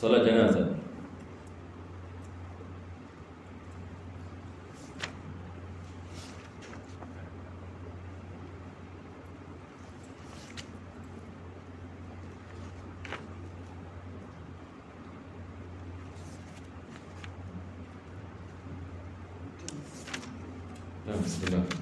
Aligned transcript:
solat 0.00 0.24
jenazah. 0.24 0.64
Nah, 21.06 21.16
Bismillah. 21.20 21.80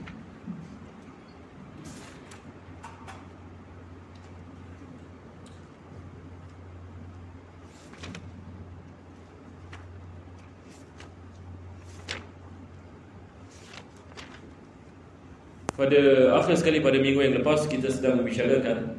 Pada 15.78 16.34
akhir 16.34 16.58
sekali 16.58 16.82
pada 16.82 16.98
minggu 16.98 17.22
yang 17.22 17.38
lepas 17.38 17.70
kita 17.70 17.86
sedang 17.86 18.18
membicarakan 18.18 18.98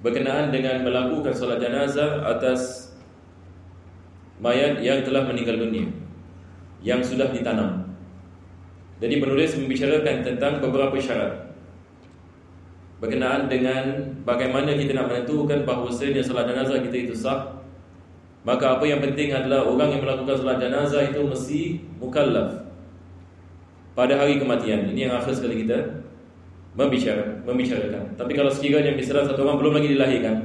berkenaan 0.00 0.48
dengan 0.48 0.80
melakukan 0.80 1.36
solat 1.36 1.60
jenazah 1.60 2.24
atas 2.24 2.88
mayat 4.40 4.80
yang 4.80 5.04
telah 5.04 5.28
meninggal 5.28 5.60
dunia 5.60 5.92
yang 6.80 7.04
sudah 7.04 7.28
ditanam. 7.28 7.92
Jadi 9.04 9.20
penulis 9.20 9.52
membicarakan 9.52 10.24
tentang 10.24 10.64
beberapa 10.64 10.96
syarat 10.96 11.52
berkenaan 12.96 13.52
dengan 13.52 14.16
bagaimana 14.24 14.72
kita 14.80 14.96
nak 14.96 15.12
menentukan 15.12 15.68
bahawasanya 15.68 16.24
solat 16.24 16.48
jenazah 16.48 16.80
kita 16.88 16.96
itu 16.96 17.12
sah. 17.12 17.60
Maka 18.48 18.80
apa 18.80 18.88
yang 18.88 19.04
penting 19.04 19.36
adalah 19.36 19.68
orang 19.68 19.92
yang 19.92 20.08
melakukan 20.08 20.40
solat 20.40 20.56
jenazah 20.56 21.04
itu 21.04 21.20
mesti 21.20 21.60
mukallaf 22.00 22.61
pada 23.92 24.16
hari 24.16 24.40
kematian. 24.40 24.92
Ini 24.92 25.08
yang 25.08 25.14
akhir 25.20 25.36
sekali 25.36 25.64
kita 25.64 26.02
membicara, 26.72 27.44
membicarakan. 27.44 28.16
Tapi 28.16 28.32
kalau 28.32 28.48
sekiranya 28.48 28.96
misalnya 28.96 29.28
satu 29.28 29.44
orang 29.44 29.60
belum 29.60 29.72
lagi 29.76 29.88
dilahirkan 29.92 30.36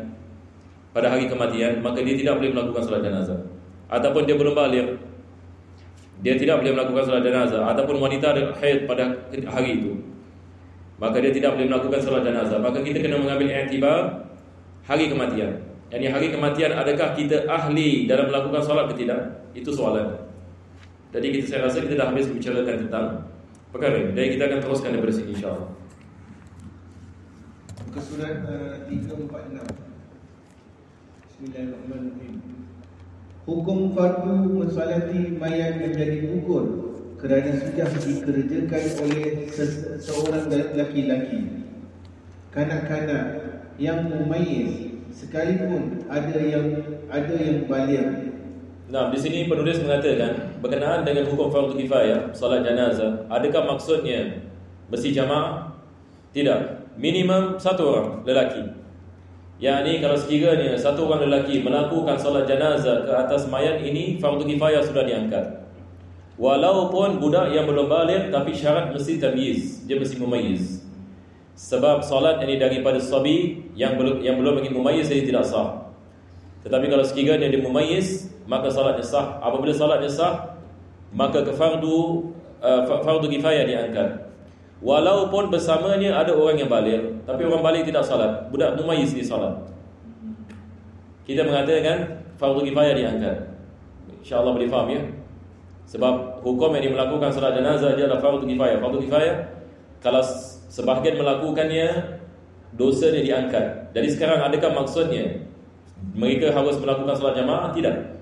pada 0.91 1.07
hari 1.13 1.31
kematian, 1.31 1.79
maka 1.79 2.03
dia 2.03 2.15
tidak 2.19 2.41
boleh 2.41 2.51
melakukan 2.51 2.83
solat 2.83 3.01
jenazah. 3.05 3.39
Ataupun 3.87 4.27
dia 4.27 4.35
belum 4.35 4.51
balik, 4.51 4.99
dia 6.19 6.35
tidak 6.35 6.59
boleh 6.59 6.73
melakukan 6.75 7.03
solat 7.07 7.23
jenazah. 7.23 7.63
Ataupun 7.71 7.95
wanita 8.03 8.35
ada 8.35 8.51
haid 8.59 8.83
pada 8.83 9.15
hari 9.47 9.79
itu, 9.79 9.95
maka 10.99 11.23
dia 11.23 11.31
tidak 11.31 11.55
boleh 11.55 11.67
melakukan 11.71 11.99
solat 12.03 12.27
jenazah. 12.27 12.59
Maka 12.59 12.83
kita 12.83 12.99
kena 12.99 13.21
mengambil 13.21 13.47
iktibar 13.47 14.27
hari 14.83 15.07
kematian. 15.07 15.63
Yani 15.87 16.11
hari 16.11 16.27
kematian 16.35 16.75
adakah 16.75 17.15
kita 17.15 17.47
ahli 17.47 18.11
dalam 18.11 18.27
melakukan 18.27 18.59
solat 18.59 18.91
atau 18.91 18.97
tidak? 18.99 19.47
Itu 19.55 19.71
soalan. 19.71 20.19
Jadi 21.15 21.31
kita 21.31 21.45
saya 21.47 21.71
rasa 21.71 21.79
kita 21.79 21.95
dah 21.95 22.11
habis 22.11 22.27
membicarakan 22.27 22.75
tentang 22.83 23.05
perkara. 23.71 24.11
Dan 24.11 24.25
kita 24.33 24.43
akan 24.47 24.59
teruskan 24.63 24.89
daripada 24.95 25.13
sini 25.15 25.31
insyaAllah. 25.35 25.71
Muka 27.87 28.01
surat 28.03 28.35
uh, 28.45 28.85
346 28.89 29.87
Bismillahirrahmanirrahim 31.37 32.35
Hukum 33.47 33.95
fardu 33.95 34.35
mensalati 34.59 35.39
mayat 35.39 35.79
menjadi 35.79 36.27
gugur 36.27 36.65
kerana 37.17 37.57
sudah 37.57 37.89
dikerjakan 37.97 38.83
oleh 39.01 39.49
seseorang 39.49 40.45
lelaki-lelaki 40.51 41.57
kanak-kanak 42.53 43.25
yang 43.81 44.05
mumayyiz 44.05 44.93
sekalipun 45.15 46.05
ada 46.11 46.37
yang 46.37 46.67
ada 47.09 47.35
yang 47.37 47.65
balik 47.65 48.05
Nah, 48.87 49.11
di 49.11 49.19
sini 49.19 49.51
penulis 49.51 49.83
mengatakan 49.83 50.63
berkenaan 50.63 51.03
dengan 51.03 51.27
hukum 51.27 51.51
fardu 51.51 51.75
kifayah, 51.75 52.31
solat 52.31 52.63
jenazah, 52.63 53.27
adakah 53.27 53.75
maksudnya 53.75 54.47
mesti 54.87 55.11
jamaah? 55.11 55.75
Tidak. 56.31 56.95
Minimum 56.95 57.59
satu 57.59 57.83
orang 57.83 58.09
lelaki. 58.23 58.63
Yang 59.59 59.77
ini 59.83 59.93
kalau 59.99 60.17
sekiranya 60.17 60.71
satu 60.79 61.03
orang 61.03 61.27
lelaki 61.27 61.59
melakukan 61.59 62.15
solat 62.15 62.47
jenazah 62.47 63.03
ke 63.03 63.11
atas 63.11 63.51
mayat 63.51 63.83
ini, 63.83 64.23
fardu 64.23 64.47
kifayah 64.47 64.79
sudah 64.79 65.03
diangkat. 65.03 65.67
Walaupun 66.39 67.19
budak 67.19 67.51
yang 67.51 67.67
belum 67.67 67.89
balik 67.89 68.29
tapi 68.31 68.55
syarat 68.55 68.95
mesti 68.95 69.19
tamyiz, 69.19 69.83
dia 69.83 69.99
mesti 69.99 70.15
mumayyiz. 70.15 70.85
Sebab 71.57 72.05
solat 72.05 72.39
ini 72.45 72.61
daripada 72.61 73.01
sabi 73.01 73.67
yang 73.73 73.97
belum 73.97 74.21
yang 74.21 74.37
belum 74.37 74.61
lagi 74.61 74.69
mumayyiz 74.69 75.09
jadi 75.09 75.27
tidak 75.27 75.49
sah. 75.49 75.89
Tetapi 76.61 76.85
kalau 76.87 77.01
sekiranya 77.01 77.49
dia 77.49 77.59
mumayyiz, 77.59 78.36
maka 78.47 78.71
salatnya 78.71 79.03
sah. 79.03 79.37
Apabila 79.43 79.75
salatnya 79.75 80.07
sah, 80.07 80.55
maka 81.11 81.43
ke 81.43 81.51
fardu 81.53 82.31
uh, 82.63 82.81
fardu 82.87 83.27
kifayah 83.27 83.67
diangkat. 83.67 84.27
Walaupun 84.79 85.49
bersamanya 85.49 86.21
ada 86.21 86.37
orang 86.37 86.57
yang 86.61 86.69
balik, 86.71 87.25
tapi 87.25 87.41
orang 87.43 87.65
balik 87.65 87.83
tidak 87.89 88.05
salat, 88.05 88.47
budak 88.53 88.77
mumayyiz 88.77 89.11
dia 89.11 89.25
salat. 89.25 89.57
Kita 91.27 91.43
mengatakan 91.43 92.23
fardu 92.39 92.63
kifayah 92.63 92.93
diangkat. 92.95 93.37
Insya-Allah 94.23 94.53
boleh 94.55 94.69
faham 94.71 94.87
ya. 94.93 95.03
Sebab 95.87 96.43
hukum 96.43 96.75
yang 96.75 96.95
melakukan 96.95 97.31
salat 97.31 97.59
jenazah 97.59 97.95
dia 97.99 98.07
adalah 98.07 98.23
fardu 98.23 98.47
kifayah. 98.47 98.77
Fardu 98.79 98.97
kifayah 99.03 99.35
kalau 99.99 100.23
sebahagian 100.71 101.19
melakukannya 101.19 101.87
dosa 102.77 103.11
dia 103.11 103.23
diangkat. 103.23 103.91
Jadi 103.91 104.07
sekarang 104.13 104.45
adakah 104.45 104.71
maksudnya 104.77 105.41
mereka 106.13 106.53
harus 106.53 106.77
melakukan 106.77 107.17
salat 107.17 107.35
jamaah? 107.41 107.73
Tidak. 107.73 108.16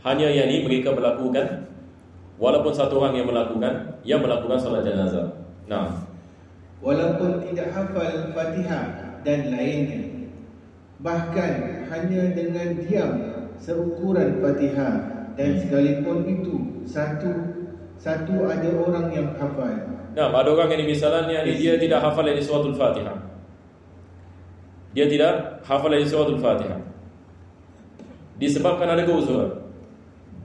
Hanya 0.00 0.32
yang 0.32 0.48
ini 0.48 0.64
mereka 0.64 0.96
melakukan 0.96 1.68
walaupun 2.40 2.72
satu 2.72 3.04
orang 3.04 3.20
yang 3.20 3.28
melakukan 3.28 4.00
yang 4.00 4.24
melakukan 4.24 4.56
salat 4.56 4.80
jenazah. 4.80 5.28
Nah, 5.68 6.08
walaupun 6.80 7.44
tidak 7.44 7.68
hafal 7.76 8.32
Fatihah 8.32 8.84
dan 9.20 9.52
lainnya. 9.52 10.32
Bahkan 11.00 11.52
hanya 11.92 12.22
dengan 12.32 12.76
diam 12.80 13.12
seukuran 13.60 14.40
Fatihah 14.40 15.28
dan 15.36 15.50
sekalipun 15.60 16.24
itu 16.28 16.54
satu 16.88 17.32
satu 18.00 18.48
ada 18.48 18.68
orang 18.80 19.12
yang 19.12 19.28
hafal. 19.36 19.76
Nah, 20.16 20.26
ada 20.32 20.48
orang 20.48 20.72
yang 20.72 20.88
misalnya 20.88 21.44
dia 21.44 21.76
tidak 21.76 22.00
hafal 22.00 22.24
dari 22.24 22.40
suratul 22.40 22.72
Fatihah. 22.72 23.20
Dia 24.96 25.06
tidak 25.06 25.60
hafal 25.68 25.92
dari 25.92 26.08
suratul 26.08 26.40
Fatihah. 26.40 26.80
Disebabkan 28.40 28.88
ada 28.96 29.04
keuzuran. 29.04 29.69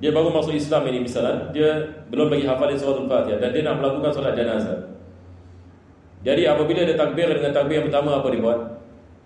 Dia 0.04 0.12
baru 0.12 0.28
masuk 0.28 0.52
Islam 0.52 0.84
ini 0.92 1.08
misalnya, 1.08 1.50
dia 1.56 1.70
belum 2.12 2.28
bagi 2.28 2.44
hafal 2.44 2.68
dari 2.68 2.80
suratul 2.80 3.08
Fatihah 3.08 3.40
dan 3.40 3.50
dia 3.56 3.64
nak 3.64 3.80
melakukan 3.80 4.12
solat 4.12 4.36
jenazah. 4.36 4.92
Jadi 6.26 6.42
apabila 6.50 6.84
dia 6.84 6.98
takbir 7.00 7.32
dengan 7.32 7.54
takbir 7.56 7.80
yang 7.80 7.88
pertama 7.88 8.20
apa 8.20 8.28
dibuat? 8.34 8.60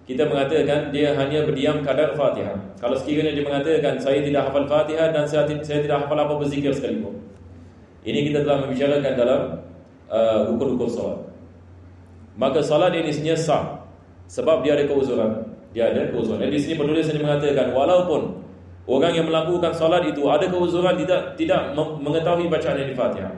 Kita 0.06 0.26
mengatakan 0.26 0.90
dia 0.94 1.14
hanya 1.18 1.46
berdiam 1.46 1.82
kadar 1.82 2.14
Fatihah. 2.14 2.58
Kalau 2.78 2.98
sekiranya 2.98 3.34
dia 3.34 3.46
mengatakan 3.46 3.98
saya 3.98 4.22
tidak 4.22 4.50
hafal 4.50 4.66
Fatihah 4.70 5.10
dan 5.10 5.26
saya, 5.26 5.50
saya 5.66 5.80
tidak 5.82 6.06
hafal 6.06 6.18
apa 6.18 6.34
berzikir 6.38 6.70
sekalipun. 6.74 7.18
Ini 8.06 8.20
kita 8.30 8.46
telah 8.46 8.66
membicarakan 8.66 9.14
dalam 9.18 9.42
uh, 10.10 10.40
hukum-hukum 10.54 10.90
salat. 10.90 11.20
Maka 12.40 12.64
salat 12.64 12.96
ini 12.96 13.12
sebenarnya 13.12 13.38
sah 13.38 13.64
sebab 14.32 14.64
dia 14.64 14.78
ada 14.80 14.88
keuzuran. 14.88 15.50
Dia 15.76 15.92
ada 15.92 16.08
keuzuran. 16.14 16.40
Dan 16.40 16.54
di 16.54 16.60
sini 16.62 16.80
penulis 16.80 17.12
ini 17.12 17.20
mengatakan 17.20 17.76
walaupun 17.76 18.39
orang 18.90 19.14
yang 19.14 19.30
melakukan 19.30 19.70
salat 19.70 20.02
itu 20.10 20.26
ada 20.26 20.50
keuzuran 20.50 20.98
tidak 20.98 21.38
tidak 21.38 21.78
mengetahui 21.78 22.50
bacaan 22.50 22.82
di 22.82 22.98
Fatihah. 22.98 23.34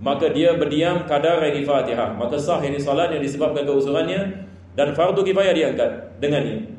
maka 0.00 0.26
dia 0.32 0.56
berdiam 0.58 1.06
kadar 1.06 1.38
yang 1.44 1.64
Fatihah. 1.64 2.16
Maka 2.16 2.34
sah 2.40 2.58
ini 2.64 2.80
salat 2.80 3.14
yang 3.14 3.22
disebabkan 3.22 3.62
keuzurannya 3.68 4.48
dan 4.74 4.90
fardu 4.96 5.22
kifayah 5.22 5.54
diangkat 5.54 6.18
dengannya. 6.18 6.74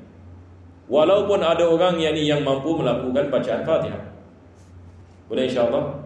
Walaupun 0.85 1.41
ada 1.41 1.65
orang 1.65 1.97
yang 1.97 2.13
yang 2.13 2.41
mampu 2.45 2.75
melakukan 2.75 3.31
bacaan 3.31 3.61
Fatihah. 3.63 4.03
Boleh 5.25 5.49
insya-Allah? 5.49 6.05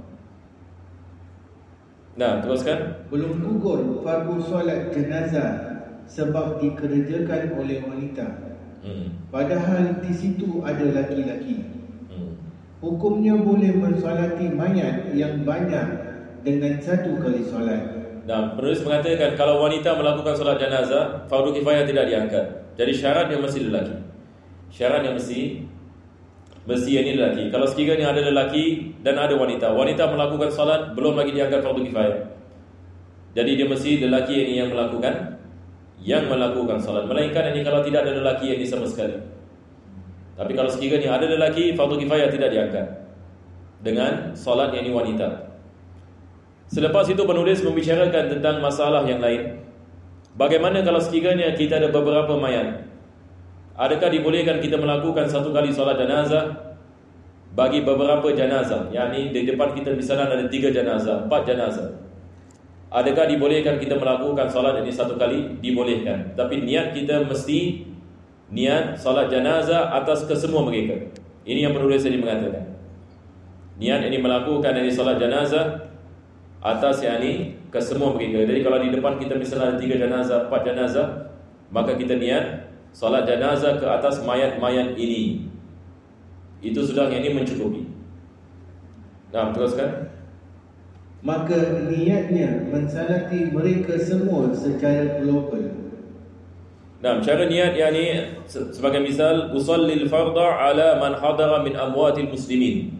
Nah, 2.15 2.43
teruskan. 2.43 3.07
Belum 3.11 3.39
gugur 3.39 4.03
fardu 4.03 4.39
solat 4.43 4.91
jenazah 4.91 5.83
sebab 6.07 6.59
dikerjakan 6.59 7.55
oleh 7.55 7.83
wanita. 7.83 8.48
Hmm. 8.79 9.27
Padahal 9.29 9.99
di 9.99 10.13
situ 10.15 10.63
ada 10.63 10.85
laki-laki. 10.95 11.67
Hmm. 12.07 12.39
Hukumnya 12.79 13.35
boleh 13.35 13.75
mensolati 13.75 14.47
mayat 14.51 15.11
yang 15.11 15.43
banyak 15.43 15.87
dengan 16.43 16.79
satu 16.79 17.19
kali 17.19 17.43
solat. 17.43 17.99
Nah, 18.29 18.53
penulis 18.53 18.85
mengatakan 18.85 19.33
kalau 19.33 19.65
wanita 19.65 19.97
melakukan 19.97 20.37
solat 20.37 20.61
jenazah, 20.61 21.25
fardu 21.25 21.49
kifayah 21.49 21.83
tidak 21.83 22.05
diangkat. 22.07 22.45
Jadi 22.77 22.91
syaratnya 22.93 23.37
mesti 23.41 23.59
lelaki. 23.65 23.95
Syaratnya 24.69 25.11
mesti 25.17 25.65
mesti 26.69 26.91
ini 26.93 27.17
lelaki. 27.17 27.49
Kalau 27.49 27.65
sekiranya 27.65 28.13
ada 28.13 28.21
lelaki 28.21 28.93
dan 29.01 29.17
ada 29.17 29.33
wanita, 29.33 29.73
wanita 29.73 30.13
melakukan 30.13 30.53
solat 30.53 30.93
belum 30.93 31.17
lagi 31.17 31.33
diangkat 31.33 31.65
fardu 31.65 31.81
kifayah. 31.89 32.19
Jadi 33.33 33.51
dia 33.57 33.67
mesti 33.67 33.91
lelaki 33.97 34.33
ini 34.45 34.53
yang 34.61 34.69
melakukan 34.73 35.38
yang 36.03 36.31
melakukan 36.31 36.79
solat. 36.79 37.05
Melainkan 37.05 37.51
ini 37.51 37.61
kalau 37.63 37.83
tidak 37.83 38.07
ada 38.07 38.23
lelaki 38.23 38.55
yang 38.55 38.63
sama 38.63 38.87
sekali. 38.87 39.19
Tapi 40.39 40.51
kalau 40.55 40.71
sekiranya 40.71 41.19
ada 41.19 41.27
lelaki, 41.27 41.75
fardu 41.75 41.99
kifayah 41.99 42.31
tidak 42.31 42.49
diangkat 42.55 42.87
dengan 43.83 44.31
solat 44.35 44.71
yang 44.71 44.87
ini 44.87 44.91
wanita. 44.95 45.51
Selepas 46.71 47.11
itu 47.11 47.19
penulis 47.25 47.59
membicarakan 47.59 48.31
tentang 48.31 48.63
masalah 48.63 49.03
yang 49.03 49.19
lain. 49.19 49.59
Bagaimana 50.39 50.79
kalau 50.85 51.03
sekiranya 51.03 51.51
kita 51.57 51.83
ada 51.83 51.91
beberapa 51.91 52.39
mayat? 52.39 52.87
Adakah 53.75 54.11
dibolehkan 54.11 54.63
kita 54.63 54.79
melakukan 54.79 55.27
satu 55.27 55.51
kali 55.51 55.71
solat 55.75 55.99
jenazah 55.99 56.75
bagi 57.55 57.83
beberapa 57.83 58.27
jenazah? 58.31 58.87
Yani 58.95 59.35
di 59.35 59.43
depan 59.43 59.75
kita 59.75 59.91
misalnya 59.91 60.31
ada 60.31 60.47
tiga 60.47 60.71
jenazah, 60.71 61.27
empat 61.27 61.41
jenazah. 61.43 62.08
Adakah 62.89 63.29
dibolehkan 63.29 63.77
kita 63.77 64.01
melakukan 64.01 64.49
solat 64.49 64.81
ini 64.81 64.89
satu 64.89 65.13
kali? 65.17 65.61
Dibolehkan. 65.61 66.33
Tapi 66.33 66.65
niat 66.65 66.97
kita 66.97 67.25
mesti 67.29 67.85
niat 68.49 68.97
solat 68.97 69.29
jenazah 69.29 69.93
atas 69.93 70.25
kesemua 70.25 70.65
mereka. 70.65 70.97
Ini 71.45 71.69
yang 71.69 71.73
penulis 71.77 72.01
ini 72.09 72.17
mengatakan. 72.17 72.65
Niat 73.77 74.09
ini 74.09 74.17
melakukan 74.17 74.73
ini 74.73 74.89
solat 74.89 75.21
jenazah 75.21 75.85
atas 76.59 77.05
yang 77.05 77.21
ini 77.21 77.61
kesemua 77.69 78.17
mereka. 78.17 78.41
Jadi 78.43 78.59
kalau 78.65 78.81
di 78.81 78.89
depan 78.89 79.21
kita 79.21 79.37
misalnya 79.37 79.73
ada 79.73 79.77
tiga 79.77 79.95
jenazah, 80.01 80.49
empat 80.49 80.61
jenazah, 80.65 81.07
maka 81.69 81.93
kita 81.93 82.17
niat 82.17 82.69
Salat 82.89 83.29
jenazah 83.29 83.77
ke 83.77 83.85
atas 83.85 84.25
mayat-mayat 84.25 84.97
ini 84.97 85.45
Itu 86.59 86.81
sudah 86.81 87.07
yang 87.13 87.21
ini 87.21 87.37
mencukupi 87.37 87.85
Nah, 89.29 89.53
teruskan 89.53 90.09
Maka 91.19 91.83
niatnya 91.91 92.69
mensalati 92.71 93.51
mereka 93.51 93.99
semua 93.99 94.55
secara 94.55 95.19
global 95.19 95.75
Nah, 96.99 97.23
cara 97.23 97.47
niat 97.47 97.79
yang 97.79 97.95
ini 97.95 98.43
Sebagai 98.47 98.99
misal 98.99 99.55
Usallil 99.55 100.07
farda 100.11 100.59
ala 100.59 100.99
man 100.99 101.15
hadara 101.15 101.63
min 101.63 101.75
amwatil 101.75 102.27
muslimin 102.27 102.91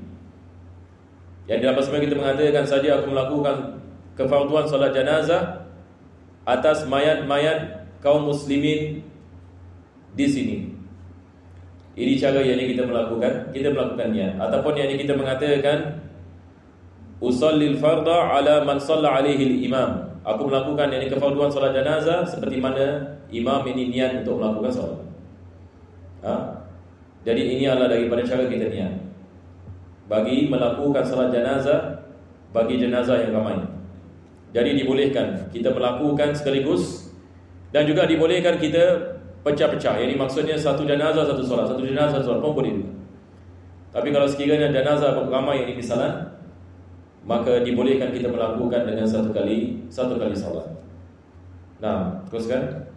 Yang 1.48 1.60
dalam 1.64 1.76
pasal 1.80 2.00
kita 2.00 2.16
mengatakan 2.16 2.64
saja 2.64 3.00
aku 3.00 3.12
melakukan 3.12 3.84
Kefarduan 4.16 4.68
salat 4.68 4.96
jenazah 4.96 5.68
Atas 6.48 6.88
mayat-mayat 6.88 7.80
kaum 8.00 8.28
muslimin 8.28 9.04
di 10.16 10.26
sini. 10.28 10.58
Ini 12.00 12.16
cara 12.16 12.40
yang 12.40 12.60
kita 12.60 12.88
melakukan, 12.88 13.52
kita 13.52 13.76
melakukannya. 13.76 14.40
Ataupun 14.40 14.74
yang 14.80 14.96
kita 14.96 15.14
mengatakan 15.20 16.00
usallil 17.20 17.76
farda 17.80 18.32
ala 18.36 18.64
man 18.64 18.80
shalla 18.80 19.20
alaihi 19.20 19.64
imam. 19.68 20.08
Aku 20.24 20.48
melakukan 20.48 20.92
yang 20.92 21.08
kefarduan 21.08 21.48
solat 21.48 21.72
jenazah 21.72 22.28
seperti 22.28 22.60
mana 22.60 23.18
imam 23.32 23.64
ini 23.72 23.92
niat 23.92 24.24
untuk 24.24 24.44
melakukan 24.44 24.72
solat. 24.72 25.00
Ha? 26.28 26.36
Jadi 27.24 27.56
ini 27.56 27.64
adalah 27.68 27.92
daripada 27.92 28.24
cara 28.28 28.44
kita 28.48 28.68
niat. 28.68 28.94
Bagi 30.12 30.52
melakukan 30.52 31.04
solat 31.08 31.32
jenazah 31.32 32.04
bagi 32.52 32.82
jenazah 32.82 33.22
yang 33.22 33.36
ramai. 33.36 33.62
Jadi 34.50 34.82
dibolehkan 34.82 35.48
kita 35.54 35.70
melakukan 35.70 36.34
sekaligus 36.34 37.14
dan 37.70 37.86
juga 37.86 38.10
dibolehkan 38.10 38.58
kita 38.58 39.16
pecah-pecah. 39.46 40.02
Ini 40.02 40.18
maksudnya 40.18 40.58
satu 40.58 40.84
jenazah 40.84 41.30
satu 41.30 41.44
solat, 41.46 41.70
satu 41.70 41.86
jenazah 41.86 42.20
satu 42.20 42.26
solat 42.34 42.42
pun 42.42 42.54
boleh 42.58 42.72
juga. 42.82 42.92
Tapi 43.90 44.14
kalau 44.14 44.28
sekiranya 44.30 44.70
jenazah 44.70 45.18
ramai 45.30 45.66
ini 45.66 45.78
misalan, 45.78 46.39
maka 47.28 47.64
dibolehkan 47.64 48.16
kita 48.16 48.32
melakukan 48.32 48.88
dengan 48.88 49.08
satu 49.08 49.32
kali 49.36 49.88
satu 49.92 50.16
kali 50.16 50.36
solat. 50.36 50.68
Nah, 51.80 52.24
teruskan. 52.28 52.92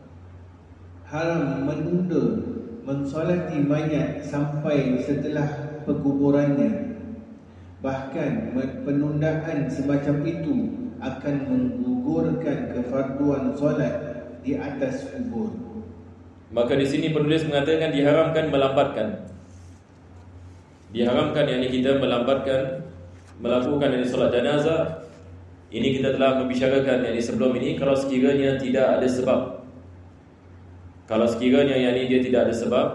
Haram 1.06 1.68
menunda 1.68 2.40
mensolati 2.82 3.62
mayat 3.62 4.24
sampai 4.24 4.98
setelah 5.04 5.78
penguburannya. 5.84 6.98
Bahkan 7.82 8.54
penundaan 8.86 9.66
semacam 9.66 10.16
itu 10.24 10.54
akan 11.02 11.34
menggugurkan 11.50 12.70
kefarduan 12.74 13.52
solat 13.58 13.94
di 14.42 14.54
atas 14.58 15.10
kubur. 15.10 15.50
Maka 16.52 16.76
di 16.78 16.86
sini 16.86 17.10
penulis 17.10 17.42
mengatakan 17.48 17.90
diharamkan 17.90 18.44
melambatkan. 18.52 19.08
Diharamkan 20.92 21.44
yang 21.48 21.64
kita 21.64 21.96
melambatkan 21.96 22.91
melakukan 23.42 23.90
ini 23.98 24.06
solat 24.06 24.30
jenazah. 24.30 25.02
Ini 25.72 25.98
kita 25.98 26.14
telah 26.14 26.38
membicarakan 26.40 27.02
yang 27.02 27.16
sebelum 27.18 27.56
ini 27.58 27.74
kalau 27.74 27.96
sekiranya 27.98 28.60
tidak 28.60 29.00
ada 29.00 29.08
sebab. 29.08 29.40
Kalau 31.10 31.26
sekiranya 31.26 31.74
yang 31.74 31.98
ini 31.98 32.08
dia 32.08 32.20
tidak 32.22 32.48
ada 32.48 32.54
sebab 32.54 32.86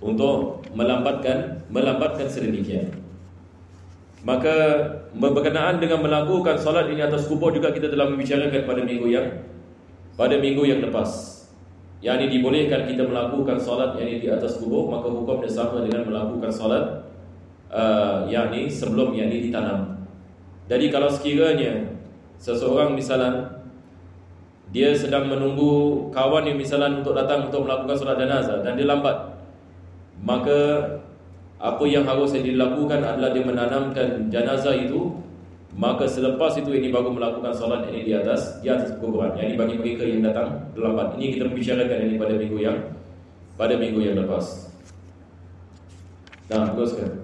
untuk 0.00 0.64
melambatkan 0.72 1.66
melambatkan 1.68 2.26
sedemikian. 2.30 2.94
Maka 4.24 4.56
berkenaan 5.12 5.78
dengan 5.78 6.00
melakukan 6.00 6.56
solat 6.56 6.88
ini 6.88 7.04
atas 7.04 7.28
kubur 7.28 7.52
juga 7.52 7.70
kita 7.70 7.92
telah 7.92 8.08
membicarakan 8.08 8.64
pada 8.64 8.80
minggu 8.80 9.06
yang 9.12 9.26
pada 10.16 10.40
minggu 10.40 10.64
yang 10.64 10.80
lepas 10.80 11.42
yang 12.00 12.20
ini 12.20 12.38
dibolehkan 12.38 12.88
kita 12.88 13.04
melakukan 13.04 13.60
solat 13.60 13.96
yang 14.00 14.08
ini 14.08 14.18
di 14.24 14.28
atas 14.32 14.56
kubur 14.56 14.88
maka 14.88 15.12
hukumnya 15.12 15.50
sama 15.50 15.84
dengan 15.84 16.08
melakukan 16.08 16.50
solat 16.50 17.04
uh, 17.70 18.26
yang 18.28 18.50
ini 18.52 18.68
sebelum 18.68 19.14
yang 19.16 19.30
ini 19.30 19.48
ditanam 19.48 20.04
jadi 20.68 20.88
kalau 20.90 21.08
sekiranya 21.12 21.96
seseorang 22.40 22.96
misalnya 22.96 23.62
dia 24.74 24.90
sedang 24.96 25.30
menunggu 25.30 26.08
kawan 26.10 26.50
yang 26.50 26.58
misalnya 26.58 26.98
untuk 26.98 27.14
datang 27.14 27.46
untuk 27.46 27.68
melakukan 27.68 27.94
solat 27.94 28.18
jenazah 28.18 28.58
dan 28.64 28.74
dia 28.74 28.88
lambat 28.88 29.16
maka 30.24 30.60
apa 31.62 31.84
yang 31.86 32.04
harus 32.04 32.34
dilakukan 32.34 33.00
adalah 33.00 33.30
dia 33.30 33.44
menanamkan 33.46 34.28
jenazah 34.28 34.74
itu 34.74 35.24
Maka 35.74 36.06
selepas 36.06 36.54
itu 36.54 36.70
ini 36.70 36.94
baru 36.94 37.10
melakukan 37.10 37.50
solat 37.50 37.90
ini 37.90 38.06
di 38.06 38.12
atas 38.14 38.62
di 38.62 38.70
atas 38.70 38.94
kuburan. 39.02 39.34
Yang 39.34 39.46
ini 39.50 39.56
bagi 39.58 39.74
mereka 39.74 40.02
yang 40.06 40.22
datang 40.22 40.70
terlambat. 40.70 41.18
Ini 41.18 41.26
kita 41.34 41.44
membicarakan 41.50 41.98
ini 41.98 42.14
pada 42.14 42.34
minggu 42.38 42.58
yang 42.62 42.78
pada 43.58 43.74
minggu 43.74 43.98
yang 43.98 44.14
lepas. 44.22 44.70
Nah, 46.46 46.70
teruskan. 46.70 47.23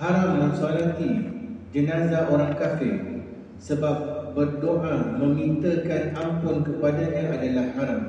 Haram 0.00 0.40
mensolati 0.40 1.28
jenazah 1.76 2.32
orang 2.32 2.56
kafir 2.56 3.20
sebab 3.60 4.32
berdoa 4.32 5.20
memintakan 5.20 6.16
ampun 6.16 6.64
kepadanya 6.64 7.36
adalah 7.36 7.66
haram. 7.76 8.02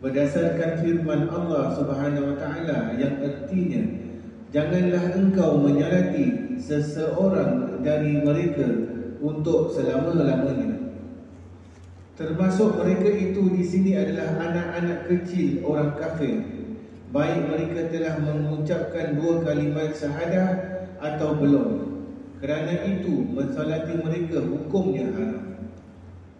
Berdasarkan 0.00 0.80
firman 0.80 1.28
Allah 1.28 1.76
Subhanahu 1.76 2.32
Wa 2.32 2.36
Taala 2.40 2.96
yang 2.96 3.20
artinya 3.20 3.84
janganlah 4.48 5.04
engkau 5.12 5.60
menyalati 5.60 6.56
seseorang 6.56 7.84
dari 7.84 8.16
mereka 8.24 8.64
untuk 9.20 9.76
selama-lamanya. 9.76 10.96
Termasuk 12.16 12.80
mereka 12.80 13.12
itu 13.12 13.52
di 13.52 13.60
sini 13.60 14.00
adalah 14.00 14.40
anak-anak 14.40 15.12
kecil 15.12 15.60
orang 15.60 15.92
kafir. 16.00 16.40
Baik 17.12 17.52
mereka 17.52 17.92
telah 17.92 18.16
mengucapkan 18.16 19.20
dua 19.20 19.44
kalimat 19.44 19.92
syahadah 19.92 20.75
atau 21.00 21.36
belum. 21.36 21.68
Kerana 22.36 22.84
itu 22.84 23.24
mensalati 23.32 23.96
mereka 23.96 24.44
hukumnya 24.44 25.08
haram. 25.16 25.66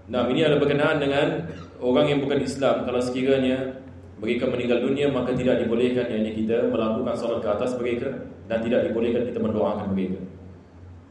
Nah, 0.06 0.28
ini 0.30 0.44
ada 0.44 0.60
berkenaan 0.60 1.02
dengan 1.02 1.50
orang 1.80 2.06
yang 2.12 2.20
bukan 2.22 2.44
Islam. 2.44 2.84
Kalau 2.84 3.00
sekiranya 3.00 3.80
mereka 4.16 4.48
meninggal 4.48 4.80
dunia 4.80 5.12
maka 5.12 5.36
tidak 5.36 5.60
dibolehkan 5.60 6.08
yang 6.08 6.24
kita 6.24 6.72
melakukan 6.72 7.16
solat 7.16 7.40
ke 7.44 7.48
atas 7.52 7.76
mereka 7.76 8.08
dan 8.48 8.64
tidak 8.64 8.88
dibolehkan 8.88 9.28
kita 9.28 9.40
mendoakan 9.40 9.92
mereka. 9.92 10.20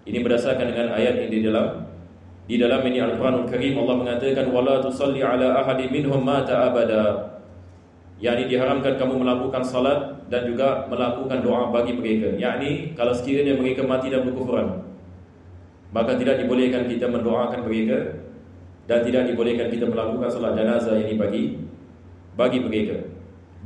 Ini 0.05 0.21
berdasarkan 0.21 0.65
dengan 0.69 0.87
ayat 0.93 1.13
yang 1.25 1.31
di 1.33 1.41
dalam 1.41 1.67
Di 2.45 2.61
dalam 2.61 2.85
ini 2.85 3.01
Al-Quranul 3.01 3.49
Karim 3.49 3.73
Allah 3.81 3.95
mengatakan 4.05 4.53
wala 4.53 4.77
tusalli 4.77 5.25
ala 5.25 5.65
ahadi 5.65 5.89
minhum 5.89 6.21
mata 6.21 6.69
abada. 6.69 7.34
Yakni 8.15 8.47
diharamkan 8.47 8.95
kamu 8.95 9.27
melakukan 9.27 9.59
salat 9.67 10.23
dan 10.31 10.47
juga 10.47 10.87
melakukan 10.87 11.43
doa 11.43 11.67
bagi 11.67 11.99
mereka. 11.99 12.31
Yakni 12.39 12.95
kalau 12.95 13.11
sekiranya 13.11 13.59
mereka 13.59 13.83
mati 13.83 14.07
dalam 14.07 14.31
kekufuran, 14.31 14.87
maka 15.91 16.15
tidak 16.15 16.39
dibolehkan 16.39 16.87
kita 16.87 17.11
mendoakan 17.11 17.67
mereka 17.67 18.23
dan 18.87 19.03
tidak 19.03 19.27
dibolehkan 19.27 19.67
kita 19.67 19.91
melakukan 19.91 20.31
salat 20.31 20.55
jenazah 20.55 20.95
ini 20.95 21.13
bagi 21.19 21.43
bagi 22.39 22.59
mereka. 22.63 23.03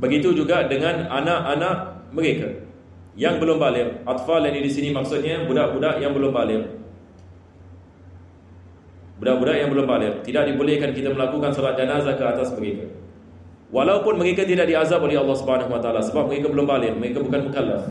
Begitu 0.02 0.34
juga 0.34 0.66
dengan 0.66 1.06
anak-anak 1.06 2.10
mereka 2.10 2.50
yang 3.14 3.38
belum 3.38 3.62
balik. 3.62 4.02
Atfal 4.02 4.42
ini 4.50 4.66
di 4.66 4.70
sini 4.72 4.90
maksudnya 4.90 5.46
budak-budak 5.46 6.02
yang 6.02 6.10
belum 6.10 6.32
balik. 6.34 6.62
Budak-budak 9.22 9.56
yang 9.62 9.70
belum 9.70 9.86
balik 9.86 10.12
tidak 10.26 10.50
dibolehkan 10.50 10.90
kita 10.90 11.14
melakukan 11.14 11.54
salat 11.54 11.78
jenazah 11.78 12.18
ke 12.18 12.24
atas 12.24 12.50
mereka. 12.58 12.88
Walaupun 13.70 14.18
mereka 14.18 14.42
tidak 14.42 14.66
diazab 14.66 14.98
oleh 15.06 15.14
Allah 15.14 15.36
Subhanahu 15.38 15.70
Wa 15.70 15.78
Taala 15.78 16.02
sebab 16.02 16.26
mereka 16.26 16.50
belum 16.50 16.66
balik, 16.66 16.98
mereka 16.98 17.22
bukan 17.22 17.46
mukallaf. 17.46 17.86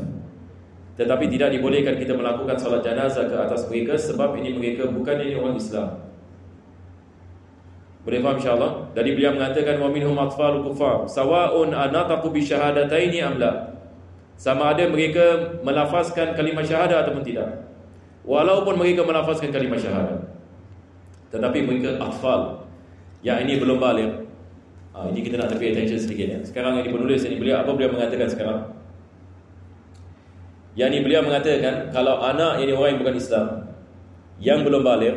Tetapi 1.00 1.32
tidak 1.32 1.56
dibolehkan 1.56 1.96
kita 1.96 2.12
melakukan 2.12 2.60
salat 2.60 2.84
jenazah 2.84 3.32
ke 3.32 3.36
atas 3.40 3.64
mereka 3.72 3.96
sebab 3.96 4.36
ini 4.36 4.52
mereka 4.60 4.92
bukan 4.92 5.16
ini 5.24 5.40
orang 5.40 5.56
Islam. 5.56 6.04
Boleh 8.04 8.20
faham 8.20 8.36
insya-Allah? 8.36 8.72
Dari 8.92 9.16
beliau 9.16 9.32
mengatakan 9.32 9.80
kufar 9.80 11.08
sawa'un 11.08 11.72
anataqu 11.72 12.28
bi 12.36 12.44
syahadataini 12.44 13.20
am 13.24 13.40
la. 13.40 13.80
Sama 14.36 14.76
ada 14.76 14.84
mereka 14.92 15.56
melafazkan 15.64 16.36
kalimah 16.36 16.68
syahadah 16.68 17.08
ataupun 17.08 17.24
tidak. 17.24 17.64
Walaupun 18.28 18.76
mereka 18.76 19.08
melafazkan 19.08 19.56
kalimah 19.56 19.80
syahadah. 19.80 20.20
Tetapi 21.32 21.60
mereka 21.64 21.96
atfal. 22.04 22.68
Yang 23.24 23.38
ini 23.48 23.54
belum 23.60 23.80
balik. 23.80 24.12
Ha, 25.00 25.08
ini 25.08 25.24
kita 25.24 25.40
nak 25.40 25.56
pay 25.56 25.72
attention 25.72 25.96
sedikit 25.96 26.28
ya. 26.28 26.40
Sekarang 26.44 26.76
yang 26.76 26.92
penulis 26.92 27.24
ini 27.24 27.40
beliau 27.40 27.64
apa 27.64 27.72
beliau 27.72 27.96
mengatakan 27.96 28.28
sekarang? 28.28 28.76
Yang 30.76 30.90
ini 30.92 31.00
beliau 31.08 31.22
mengatakan 31.24 31.88
kalau 31.96 32.20
anak 32.20 32.60
ini 32.60 32.76
orang 32.76 32.90
yang 32.92 33.00
bukan 33.00 33.16
Islam 33.16 33.48
yang 34.44 34.60
belum 34.68 34.84
balik 34.84 35.16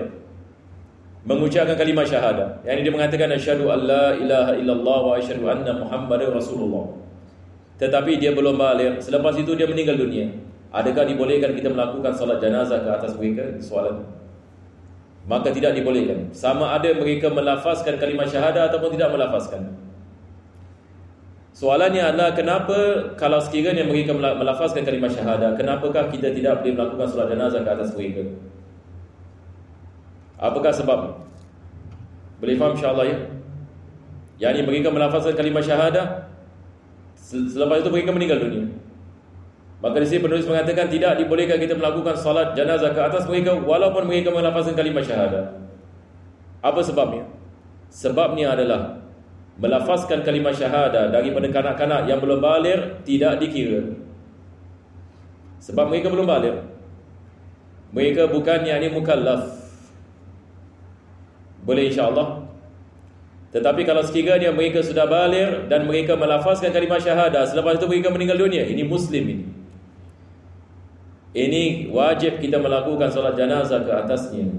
mengucapkan 1.26 1.74
kalimah 1.74 2.06
syahadah. 2.06 2.62
Yang 2.62 2.74
ini 2.78 2.82
dia 2.86 2.94
mengatakan 2.94 3.28
asyhadu 3.34 3.64
alla 3.74 4.14
ilaha 4.14 4.54
illallah 4.54 4.98
wa 5.02 5.12
asyhadu 5.18 5.50
anna 5.50 5.74
muhammadar 5.74 6.30
rasulullah. 6.30 6.94
Tetapi 7.82 8.22
dia 8.22 8.30
belum 8.30 8.54
balik. 8.54 9.02
Selepas 9.02 9.34
itu 9.34 9.58
dia 9.58 9.66
meninggal 9.66 9.98
dunia. 9.98 10.30
Adakah 10.70 11.10
dibolehkan 11.10 11.58
kita 11.58 11.74
melakukan 11.74 12.14
salat 12.14 12.38
jenazah 12.38 12.86
ke 12.86 12.90
atas 13.02 13.18
mereka? 13.18 13.58
Soalan 13.58 14.21
maka 15.26 15.54
tidak 15.54 15.78
dibolehkan. 15.78 16.34
Sama 16.34 16.74
ada 16.74 16.90
mereka 16.98 17.30
melafazkan 17.30 17.98
kalimah 17.98 18.26
syahadah 18.26 18.70
ataupun 18.70 18.98
tidak 18.98 19.14
melafazkan. 19.14 19.78
Soalannya 21.52 22.02
adalah 22.02 22.32
kenapa 22.32 22.76
kalau 23.14 23.38
sekiranya 23.38 23.84
mereka 23.86 24.16
melafazkan 24.16 24.82
kalimah 24.82 25.12
syahadah 25.12 25.52
kenapakah 25.54 26.08
kita 26.08 26.32
tidak 26.32 26.64
boleh 26.64 26.74
melakukan 26.74 27.06
solat 27.06 27.28
jenazah 27.30 27.60
ke 27.62 27.70
atas 27.70 27.92
mereka? 27.94 28.24
Apakah 30.42 30.72
sebab? 30.74 31.00
Boleh 32.42 32.56
faham 32.58 32.74
insyaAllah 32.74 33.06
ya? 33.06 33.18
Yang 34.42 34.52
ini 34.58 34.62
mereka 34.66 34.88
melafazkan 34.90 35.38
kalimah 35.38 35.62
syahadah 35.62 36.26
selepas 37.22 37.78
itu 37.78 37.90
mereka 37.94 38.10
meninggal 38.10 38.42
dunia 38.42 38.81
Maka 39.82 39.98
di 39.98 40.06
sini 40.06 40.22
penulis 40.22 40.46
mengatakan 40.46 40.86
tidak 40.86 41.18
dibolehkan 41.18 41.58
kita 41.58 41.74
melakukan 41.74 42.14
salat 42.14 42.54
jenazah 42.54 42.94
ke 42.94 43.02
atas 43.02 43.26
mereka 43.26 43.58
walaupun 43.58 44.06
mereka 44.06 44.30
melafazkan 44.30 44.78
kalimah 44.78 45.02
syahadah. 45.02 45.58
Apa 46.62 46.78
sebabnya? 46.86 47.26
Sebabnya 47.90 48.54
adalah 48.54 49.02
melafazkan 49.58 50.22
kalimah 50.22 50.54
syahadah 50.54 51.10
daripada 51.10 51.50
kanak-kanak 51.50 52.06
yang 52.06 52.22
belum 52.22 52.38
balik 52.38 53.02
tidak 53.02 53.42
dikira. 53.42 53.98
Sebab 55.58 55.90
mereka 55.90 56.14
belum 56.14 56.30
balik. 56.30 56.62
Mereka 57.90 58.30
bukan 58.30 58.62
yang 58.62 58.78
ini 58.86 58.94
mukallaf. 58.94 59.50
Boleh 61.66 61.90
insya-Allah. 61.90 62.46
Tetapi 63.50 63.82
kalau 63.82 64.06
sekiranya 64.06 64.54
mereka 64.54 64.78
sudah 64.78 65.10
balik 65.10 65.66
dan 65.66 65.90
mereka 65.90 66.14
melafazkan 66.14 66.70
kalimah 66.70 67.02
syahadah 67.02 67.50
selepas 67.50 67.82
itu 67.82 67.90
mereka 67.90 68.14
meninggal 68.14 68.38
dunia, 68.38 68.62
ini 68.62 68.86
muslim 68.86 69.26
ini. 69.26 69.61
Ini 71.32 71.88
wajib 71.88 72.44
kita 72.44 72.60
melakukan 72.60 73.08
solat 73.08 73.32
jenazah 73.32 73.80
ke 73.80 73.92
atasnya. 73.92 74.52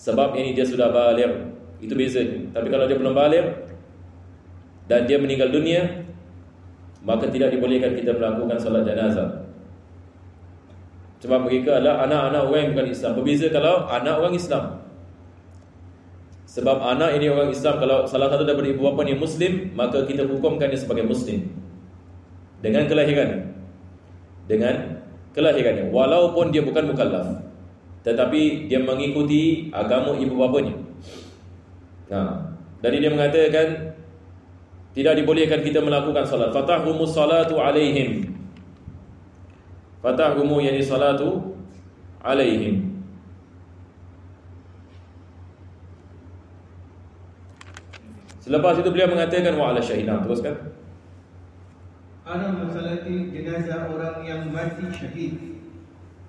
Sebab 0.00 0.32
ini 0.40 0.56
dia 0.56 0.64
sudah 0.64 0.88
balik. 0.88 1.52
Itu 1.84 1.92
beza. 1.92 2.24
Tapi 2.24 2.66
kalau 2.72 2.88
dia 2.88 2.96
belum 2.96 3.12
balik 3.12 3.44
dan 4.88 5.04
dia 5.04 5.20
meninggal 5.20 5.52
dunia, 5.52 6.08
maka 7.04 7.28
tidak 7.28 7.52
dibolehkan 7.52 7.92
kita 7.92 8.16
melakukan 8.16 8.56
solat 8.56 8.88
jenazah. 8.88 9.44
Sebab 11.20 11.44
mereka 11.44 11.76
adalah 11.76 12.08
anak-anak 12.08 12.42
orang 12.48 12.60
yang 12.64 12.70
bukan 12.72 12.88
Islam. 12.88 13.12
Berbeza 13.20 13.46
kalau 13.52 13.84
anak 13.92 14.14
orang 14.16 14.32
Islam. 14.32 14.64
Sebab 16.48 16.76
anak 16.80 17.20
ini 17.20 17.28
orang 17.28 17.52
Islam 17.52 17.76
kalau 17.76 18.08
salah 18.08 18.32
satu 18.32 18.48
daripada 18.48 18.72
ibu 18.72 18.82
bapa 18.82 19.04
yang 19.04 19.20
muslim, 19.20 19.70
maka 19.76 20.08
kita 20.08 20.24
hukumkan 20.24 20.72
dia 20.72 20.80
sebagai 20.80 21.04
muslim. 21.04 21.44
Dengan 22.64 22.88
kelahiran. 22.88 23.52
Dengan 24.48 25.04
kelahirannya. 25.36 25.92
Walaupun 25.94 26.50
dia 26.50 26.62
bukan 26.64 26.90
mukallaf 26.90 27.50
tetapi 28.00 28.72
dia 28.72 28.80
mengikuti 28.80 29.68
agama 29.72 30.16
ibu 30.16 30.34
bapanya. 30.40 30.72
Nah 32.08 32.56
dari 32.80 32.96
dia 32.96 33.12
mengatakan 33.12 33.92
tidak 34.96 35.20
dibolehkan 35.20 35.60
kita 35.60 35.84
melakukan 35.84 36.24
salat 36.24 36.50
fatahumu 36.50 37.04
salatu 37.04 37.60
alaihim. 37.60 38.32
Fatahumu 40.00 40.64
yani 40.64 40.80
salatu 40.80 41.60
alaihim. 42.24 42.88
Selepas 48.40 48.80
itu 48.80 48.88
beliau 48.88 49.12
mengatakan 49.12 49.52
wa 49.60 49.70
ala 49.70 49.78
syahidah 49.84 50.24
teruskan 50.24 50.56
Ana 52.30 52.54
masalah 52.54 53.02
jenazah 53.02 53.90
orang 53.90 54.22
yang 54.22 54.54
mati 54.54 54.86
syahid. 54.94 55.58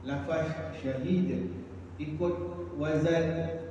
Lafaz 0.01 0.50
syahid 0.81 1.53
Ikut 2.01 2.36
wazan 2.74 3.70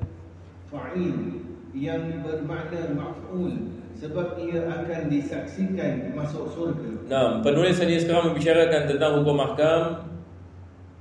fa'il 0.70 1.42
Yang 1.74 2.22
bermakna 2.22 2.94
maf'ul 2.94 3.74
Sebab 3.98 4.38
ia 4.38 4.62
akan 4.62 5.10
disaksikan 5.10 6.14
masuk 6.14 6.54
surga. 6.54 7.10
Nah, 7.10 7.42
penulis 7.42 7.82
ini 7.82 7.98
sekarang 7.98 8.32
membicarakan 8.32 8.86
tentang 8.86 9.20
hukum 9.20 9.34
mahkam 9.34 9.82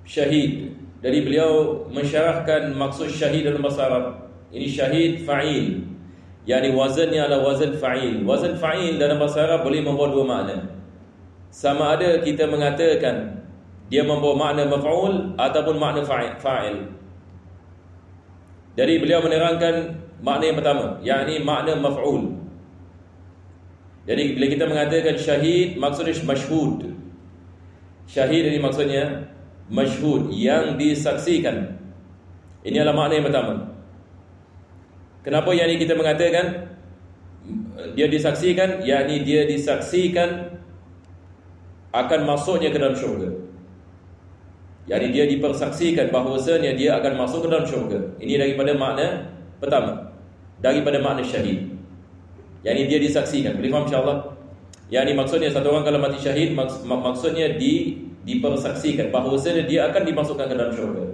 Syahid. 0.03 0.73
Jadi 0.99 1.17
beliau 1.23 1.85
mensyarahkan 1.93 2.73
maksud 2.75 3.07
syahid 3.13 3.45
dalam 3.45 3.61
bahasa 3.61 3.85
Arab. 3.87 4.05
Ini 4.49 4.67
syahid 4.67 5.23
fa'il. 5.23 5.85
Yang 6.49 6.75
wazannya 6.75 7.21
adalah 7.23 7.53
wazan 7.53 7.77
fa'il. 7.77 8.25
Wazan 8.25 8.57
fa'il 8.57 8.97
dalam 8.97 9.21
bahasa 9.21 9.45
Arab 9.45 9.63
boleh 9.63 9.79
membawa 9.85 10.09
dua 10.09 10.25
makna 10.25 10.78
sama 11.49 11.97
ada 11.97 12.21
kita 12.21 12.45
mengatakan 12.45 13.41
dia 13.89 14.05
membawa 14.05 14.49
makna 14.49 14.69
maf'ul 14.69 15.33
ataupun 15.33 15.75
makna 15.81 16.05
fa'il. 16.37 16.93
Jadi 18.77 18.93
beliau 19.01 19.19
menerangkan 19.25 19.97
makna 20.21 20.43
yang 20.45 20.57
pertama, 20.61 20.85
yakni 21.01 21.41
makna 21.41 21.73
maf'ul. 21.81 22.37
Jadi 24.05 24.37
bila 24.37 24.45
kita 24.49 24.65
mengatakan 24.69 25.17
syahid 25.17 25.77
maksudnya 25.81 26.15
masyhud. 26.25 26.97
Syahid 28.09 28.43
ini 28.49 28.57
maksudnya 28.61 29.29
masyhud 29.69 30.33
yang 30.33 30.77
disaksikan. 30.77 31.77
Ini 32.65 32.81
adalah 32.81 33.05
makna 33.05 33.13
yang 33.17 33.27
pertama. 33.29 33.53
Kenapa 35.25 35.49
yang 35.53 35.69
ini 35.69 35.77
kita 35.81 35.93
mengatakan 35.93 36.73
dia 37.93 38.07
disaksikan? 38.07 38.81
Yakni 38.81 39.25
dia 39.25 39.45
disaksikan 39.45 40.57
akan 41.89 42.19
masuknya 42.25 42.69
ke 42.69 42.77
dalam 42.77 42.93
syurga. 42.93 43.29
Jadi 44.89 45.05
dia 45.13 45.25
dipersaksikan 45.29 46.09
bahawasanya 46.09 46.73
dia 46.73 46.97
akan 46.97 47.13
masuk 47.13 47.45
ke 47.45 47.47
dalam 47.53 47.65
syurga. 47.65 47.99
Ini 48.17 48.41
daripada 48.41 48.73
makna 48.73 49.29
pertama. 49.61 50.13
Daripada 50.61 50.97
makna 50.97 51.21
syahid. 51.21 51.69
Yang 52.65 52.89
dia 52.89 52.99
disaksikan. 52.99 53.57
Boleh 53.61 53.69
faham 53.69 53.85
insyaAllah? 53.85 54.17
Yang 54.89 55.03
ini 55.05 55.13
maksudnya 55.13 55.49
satu 55.53 55.69
orang 55.69 55.85
kalau 55.85 56.01
mati 56.01 56.17
syahid 56.17 56.57
maks 56.57 56.81
maksudnya 56.81 57.53
di 57.53 58.01
dipersaksikan 58.25 59.13
bahawasanya 59.13 59.69
dia 59.69 59.85
akan 59.93 60.01
dimasukkan 60.01 60.45
ke 60.49 60.55
dalam 60.57 60.73
syurga. 60.73 61.05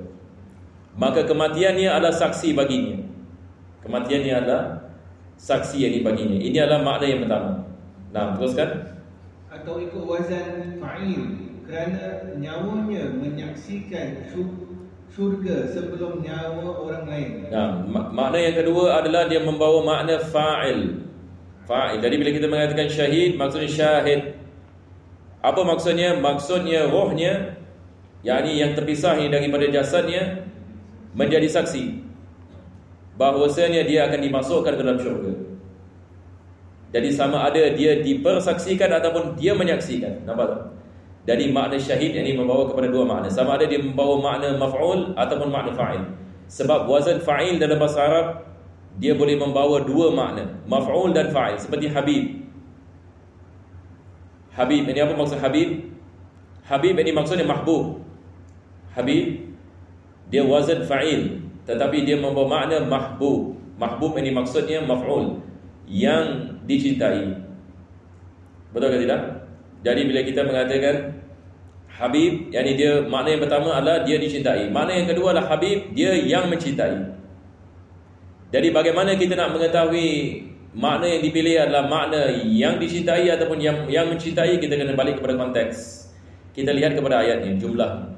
Maka 0.95 1.27
kematiannya 1.27 1.91
adalah 1.91 2.15
saksi 2.15 2.55
baginya. 2.55 3.03
Kematiannya 3.83 4.33
adalah 4.33 4.63
saksi 5.35 5.83
yang 5.83 5.93
dibaginya. 5.99 6.39
Ini 6.39 6.57
adalah 6.63 6.81
makna 6.81 7.05
yang 7.11 7.21
pertama. 7.27 7.51
Nah, 8.15 8.31
teruskan 8.39 8.94
atau 9.65 9.81
ikut 9.81 10.05
wazan 10.05 10.77
fa'il 10.77 11.41
kerana 11.65 12.37
nyawanya 12.37 13.17
menyaksikan 13.17 14.29
syurga 15.09 15.65
sebelum 15.73 16.21
nyawa 16.21 16.85
orang 16.85 17.09
lain. 17.09 17.29
Nah, 17.49 17.81
mak- 17.89 18.13
makna 18.13 18.37
yang 18.37 18.61
kedua 18.61 19.01
adalah 19.01 19.25
dia 19.25 19.41
membawa 19.41 19.81
makna 19.81 20.21
fa'il. 20.21 21.09
Fa'il. 21.65 21.97
Jadi 21.97 22.15
bila 22.21 22.29
kita 22.29 22.45
mengatakan 22.45 22.85
syahid, 22.85 23.41
maksudnya 23.41 23.65
syahid. 23.65 24.37
Apa 25.41 25.65
maksudnya? 25.65 26.13
Maksudnya 26.13 26.85
rohnya, 26.85 27.57
yakni 28.21 28.61
yang 28.61 28.77
terpisah 28.77 29.17
ni 29.17 29.33
daripada 29.33 29.65
jasadnya, 29.65 30.45
menjadi 31.17 31.49
saksi. 31.49 32.05
Bahawasanya 33.17 33.81
dia 33.89 34.05
akan 34.05 34.21
dimasukkan 34.21 34.77
ke 34.77 34.81
dalam 34.85 35.01
syurga. 35.01 35.33
Jadi 36.95 37.11
sama 37.11 37.43
ada 37.43 37.75
dia 37.75 37.99
dipersaksikan 37.99 38.87
ataupun 38.87 39.35
dia 39.35 39.51
menyaksikan. 39.51 40.23
Nampak 40.23 40.47
tak? 40.47 40.61
Jadi 41.27 41.51
makna 41.51 41.75
syahid 41.75 42.15
ini 42.15 42.39
membawa 42.39 42.71
kepada 42.71 42.87
dua 42.87 43.03
makna. 43.03 43.27
Sama 43.27 43.59
ada 43.59 43.67
dia 43.67 43.83
membawa 43.83 44.15
makna 44.23 44.55
maf'ul 44.55 45.11
ataupun 45.11 45.51
makna 45.51 45.75
fa'il. 45.75 46.07
Sebab 46.47 46.87
wazan 46.87 47.19
fa'il 47.19 47.59
dalam 47.59 47.83
bahasa 47.83 47.99
Arab 47.99 48.27
dia 48.95 49.11
boleh 49.11 49.35
membawa 49.35 49.83
dua 49.83 50.07
makna, 50.15 50.55
maf'ul 50.71 51.11
dan 51.11 51.35
fa'il 51.35 51.59
seperti 51.59 51.91
habib. 51.91 52.47
Habib 54.55 54.87
ini 54.87 54.99
apa 55.03 55.19
maksud 55.19 55.43
habib? 55.43 55.91
Habib 56.63 56.95
ini 56.95 57.11
maksudnya 57.11 57.43
mahbub. 57.43 57.99
Habib 58.95 59.51
dia 60.31 60.47
wazan 60.47 60.87
fa'il 60.87 61.43
tetapi 61.67 62.07
dia 62.07 62.15
membawa 62.15 62.63
makna 62.63 62.87
mahbub. 62.87 63.51
Mahbub 63.75 64.15
ini 64.15 64.31
maksudnya 64.31 64.79
maf'ul 64.79 65.43
yang 65.89 66.57
dicintai. 66.65 67.45
Betul 68.73 68.91
ke 68.91 68.97
tidak? 69.05 69.21
Jadi 69.85 70.01
bila 70.09 70.21
kita 70.25 70.41
mengatakan 70.43 70.95
Habib, 71.95 72.51
yakni 72.51 72.75
dia 72.75 73.05
makna 73.07 73.37
yang 73.37 73.43
pertama 73.47 73.79
adalah 73.79 74.03
dia 74.03 74.19
dicintai. 74.19 74.67
Makna 74.67 74.99
yang 74.99 75.07
kedua 75.07 75.31
adalah 75.31 75.47
Habib, 75.55 75.95
dia 75.95 76.11
yang 76.11 76.51
mencintai. 76.51 77.15
Jadi 78.51 78.67
bagaimana 78.75 79.15
kita 79.15 79.39
nak 79.39 79.55
mengetahui 79.55 80.43
makna 80.75 81.07
yang 81.07 81.21
dipilih 81.23 81.55
adalah 81.63 81.87
makna 81.87 82.27
yang 82.35 82.75
dicintai 82.75 83.31
ataupun 83.31 83.63
yang 83.63 83.87
yang 83.87 84.11
mencintai, 84.11 84.59
kita 84.59 84.75
kena 84.75 84.91
balik 84.91 85.23
kepada 85.23 85.39
konteks. 85.39 86.03
Kita 86.51 86.75
lihat 86.75 86.99
kepada 86.99 87.23
ayatnya, 87.23 87.55
jumlah. 87.55 88.11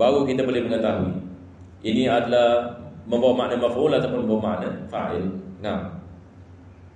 Baru 0.00 0.24
kita 0.24 0.44
boleh 0.44 0.64
mengetahui. 0.64 1.12
Ini 1.84 2.08
adalah 2.08 2.80
membawa 3.04 3.44
makna 3.44 3.60
maf'ul 3.60 3.92
ataupun 3.92 4.24
membawa 4.24 4.40
makna 4.56 4.68
fa'il. 4.88 5.26
Nah. 5.60 6.01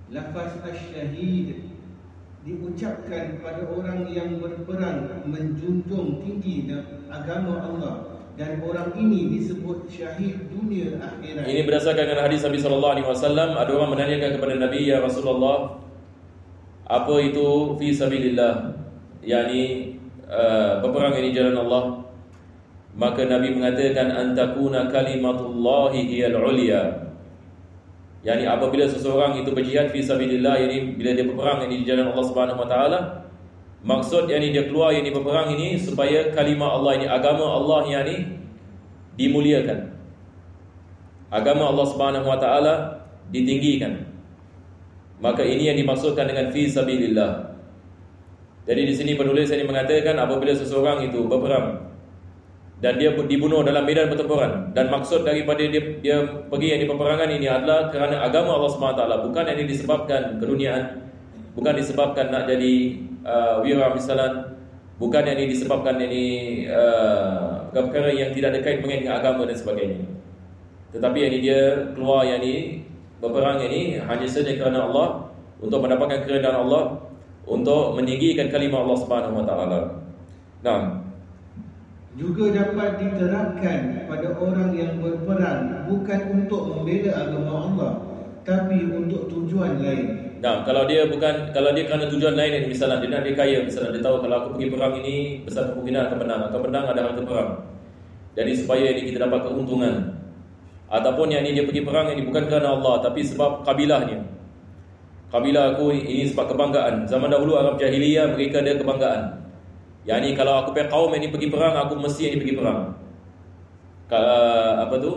Lafaz 0.06 0.54
asyahid 0.62 1.66
diucapkan 2.46 3.42
pada 3.42 3.66
orang 3.66 4.06
yang 4.06 4.38
berperang 4.38 5.26
menjunjung 5.26 6.22
tinggi 6.22 6.70
agama 7.10 7.58
Allah 7.58 7.94
dan 8.38 8.62
orang 8.62 8.94
ini 8.94 9.34
disebut 9.34 9.90
syahid 9.90 10.46
dunia 10.52 10.94
akhirat. 11.02 11.42
Ini 11.48 11.66
berdasarkan 11.66 12.04
dengan 12.06 12.22
hadis 12.30 12.46
Nabi 12.46 12.58
sallallahu 12.62 12.94
alaihi 12.94 13.08
wasallam, 13.08 13.48
ada 13.58 13.70
orang 13.74 13.90
menanyakan 13.98 14.30
kepada 14.38 14.54
Nabi 14.62 14.80
ya 14.86 15.02
Rasulullah, 15.02 15.80
apa 16.86 17.14
itu 17.24 17.74
fi 17.80 17.90
sabilillah? 17.90 18.76
yakni 19.26 19.98
uh, 20.30 20.78
berperang 20.80 21.18
di 21.18 21.34
jalan 21.34 21.58
Allah. 21.66 21.84
Maka 22.96 23.28
Nabi 23.28 23.52
mengatakan 23.52 24.08
antakuna 24.08 24.88
kalimatullahi 24.88 26.08
hiyal 26.08 26.38
ulya. 26.40 27.05
Yani 28.26 28.42
apabila 28.42 28.90
seseorang 28.90 29.38
itu 29.38 29.54
berjihad 29.54 29.94
fi 29.94 30.02
sabilillah 30.02 30.58
yani 30.58 30.98
bila 30.98 31.14
dia 31.14 31.22
berperang 31.22 31.62
ini 31.70 31.78
di 31.78 31.84
jalan 31.86 32.10
Allah 32.10 32.26
Subhanahu 32.26 32.58
wa 32.58 32.66
taala 32.66 32.98
maksud 33.86 34.26
yani 34.26 34.50
dia 34.50 34.66
keluar 34.66 34.90
yani 34.90 35.14
berperang 35.14 35.54
ini 35.54 35.78
supaya 35.78 36.34
kalimah 36.34 36.74
Allah 36.74 36.98
ini 36.98 37.06
agama 37.06 37.46
Allah 37.46 37.86
yani 37.86 38.42
dimuliakan. 39.14 39.94
Agama 41.30 41.70
Allah 41.70 41.86
Subhanahu 41.86 42.26
wa 42.26 42.34
taala 42.42 42.74
ditinggikan. 43.30 44.10
Maka 45.22 45.46
ini 45.46 45.70
yang 45.70 45.78
dimaksudkan 45.78 46.26
dengan 46.26 46.50
fi 46.50 46.66
sabilillah. 46.66 47.54
Jadi 48.66 48.90
di 48.90 48.94
sini 48.98 49.14
penulis 49.14 49.54
ini 49.54 49.62
mengatakan 49.62 50.18
apabila 50.18 50.50
seseorang 50.50 51.06
itu 51.06 51.22
berperang 51.30 51.85
dan 52.76 53.00
dia 53.00 53.08
dibunuh 53.16 53.64
dalam 53.64 53.88
medan 53.88 54.12
pertempuran. 54.12 54.70
Dan 54.76 54.92
maksud 54.92 55.24
daripada 55.24 55.64
dia 55.64 55.80
dia 56.04 56.18
pergi 56.52 56.76
yang 56.76 56.80
di 56.84 56.88
peperangan 56.88 57.30
ini 57.32 57.46
adalah 57.48 57.88
kerana 57.88 58.20
agama 58.20 58.60
Allah 58.60 58.70
SWT 58.72 59.02
bukan 59.32 59.44
yang 59.48 59.68
disebabkan 59.68 60.22
keduniaan 60.36 61.06
bukan 61.56 61.72
disebabkan 61.72 62.28
nak 62.28 62.44
jadi 62.44 62.74
uh, 63.24 63.64
wira 63.64 63.88
misalan 63.96 64.60
bukan 65.00 65.24
yang 65.24 65.48
disebabkan 65.48 65.96
ini 65.96 66.24
uh, 66.68 67.64
perkara 67.72 68.12
yang 68.12 68.36
tidak 68.36 68.52
ada 68.52 68.60
kait 68.60 68.84
dengan 68.84 69.16
agama 69.16 69.48
dan 69.48 69.56
sebagainya. 69.56 70.04
Tetapi 70.92 71.16
yang 71.16 71.32
ini 71.32 71.40
dia 71.40 71.60
keluar 71.96 72.28
yang 72.28 72.44
ini 72.44 72.84
berperang 73.20 73.64
ini 73.64 73.96
hanya 74.00 74.28
saja 74.28 74.52
kerana 74.52 74.84
Allah 74.84 75.32
untuk 75.60 75.80
mendapatkan 75.80 76.28
keredaan 76.28 76.68
Allah 76.68 77.00
untuk 77.48 77.96
meninggikan 77.96 78.52
kalimah 78.52 78.84
Allah 78.84 78.98
Subhanahu 79.00 79.40
wa 79.40 79.44
taala. 79.48 79.80
Nah, 80.60 81.05
juga 82.16 82.48
dapat 82.48 82.96
diterapkan 82.96 84.08
pada 84.08 84.28
orang 84.40 84.72
yang 84.72 85.04
berperang 85.04 85.84
bukan 85.84 86.20
untuk 86.32 86.60
membela 86.72 87.12
agama 87.12 87.52
Allah 87.68 87.92
tapi 88.40 88.88
untuk 88.88 89.28
tujuan 89.28 89.76
lain. 89.84 90.40
Nah, 90.40 90.64
kalau 90.64 90.88
dia 90.88 91.04
bukan 91.08 91.52
kalau 91.52 91.76
dia 91.76 91.84
kerana 91.84 92.08
tujuan 92.08 92.32
lain 92.32 92.72
misalnya 92.72 93.04
dia 93.04 93.10
nak 93.12 93.22
dia 93.28 93.34
kaya 93.36 93.58
misalnya 93.68 94.00
dia 94.00 94.02
tahu 94.04 94.16
kalau 94.24 94.36
aku 94.40 94.48
pergi 94.56 94.68
perang 94.72 94.94
ini 95.04 95.14
besar 95.44 95.72
kemungkinan 95.72 96.02
akan 96.08 96.18
menang, 96.24 96.40
akan 96.48 96.60
menang 96.64 96.84
ada 96.88 97.00
harta 97.04 97.22
perang. 97.24 97.50
Jadi 98.36 98.52
supaya 98.56 98.84
ini 98.96 99.02
kita 99.12 99.28
dapat 99.28 99.40
keuntungan. 99.44 99.94
Ataupun 100.86 101.34
yang 101.34 101.42
ini 101.42 101.60
dia 101.60 101.64
pergi 101.66 101.82
perang 101.82 102.14
ini 102.14 102.22
bukan 102.24 102.46
kerana 102.48 102.78
Allah 102.78 102.94
tapi 103.04 103.20
sebab 103.26 103.66
kabilahnya. 103.66 104.24
Kabilah 105.26 105.74
aku 105.74 105.90
ini 105.90 106.30
sebab 106.30 106.54
kebanggaan. 106.54 107.10
Zaman 107.10 107.28
dahulu 107.28 107.58
Arab 107.58 107.76
jahiliyah 107.76 108.30
mereka 108.30 108.62
ada 108.62 108.78
kebanggaan. 108.78 109.45
Yang 110.06 110.18
ni 110.22 110.30
kalau 110.38 110.62
aku 110.62 110.70
pergi 110.70 110.88
kaum 110.88 111.10
ini 111.18 111.26
pergi 111.28 111.48
perang, 111.50 111.74
aku 111.74 111.98
mesti 111.98 112.22
ini 112.30 112.36
pergi 112.38 112.54
perang. 112.54 112.94
Kalau 114.06 114.42
apa 114.86 114.96
tu? 115.02 115.12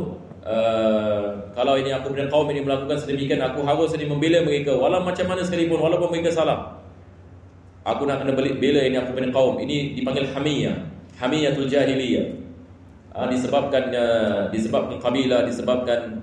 Uh, 0.50 1.30
kalau 1.54 1.78
ini 1.78 1.94
aku 1.94 2.10
dan 2.18 2.26
kaum 2.26 2.50
ini 2.50 2.66
melakukan 2.66 2.98
sedemikian, 2.98 3.38
aku 3.46 3.62
harus 3.62 3.94
ini 3.94 4.10
membela 4.10 4.42
mereka 4.42 4.74
walau 4.74 5.06
macam 5.06 5.30
mana 5.30 5.46
sekalipun, 5.46 5.78
walaupun 5.78 6.10
mereka 6.10 6.34
salah. 6.34 6.74
Aku 7.86 8.10
nak 8.10 8.26
kena 8.26 8.34
bela 8.34 8.82
ini 8.82 8.98
aku 8.98 9.14
dan 9.14 9.30
kaum. 9.30 9.62
Ini 9.62 9.94
dipanggil 9.94 10.26
hamiyah. 10.34 10.76
Hamiyatul 11.22 11.70
jahiliyah. 11.70 12.26
Uh, 13.14 13.30
disebabkan 13.30 13.94
uh, 13.94 14.50
disebabkan 14.50 14.98
kabilah, 14.98 15.46
disebabkan 15.46 16.20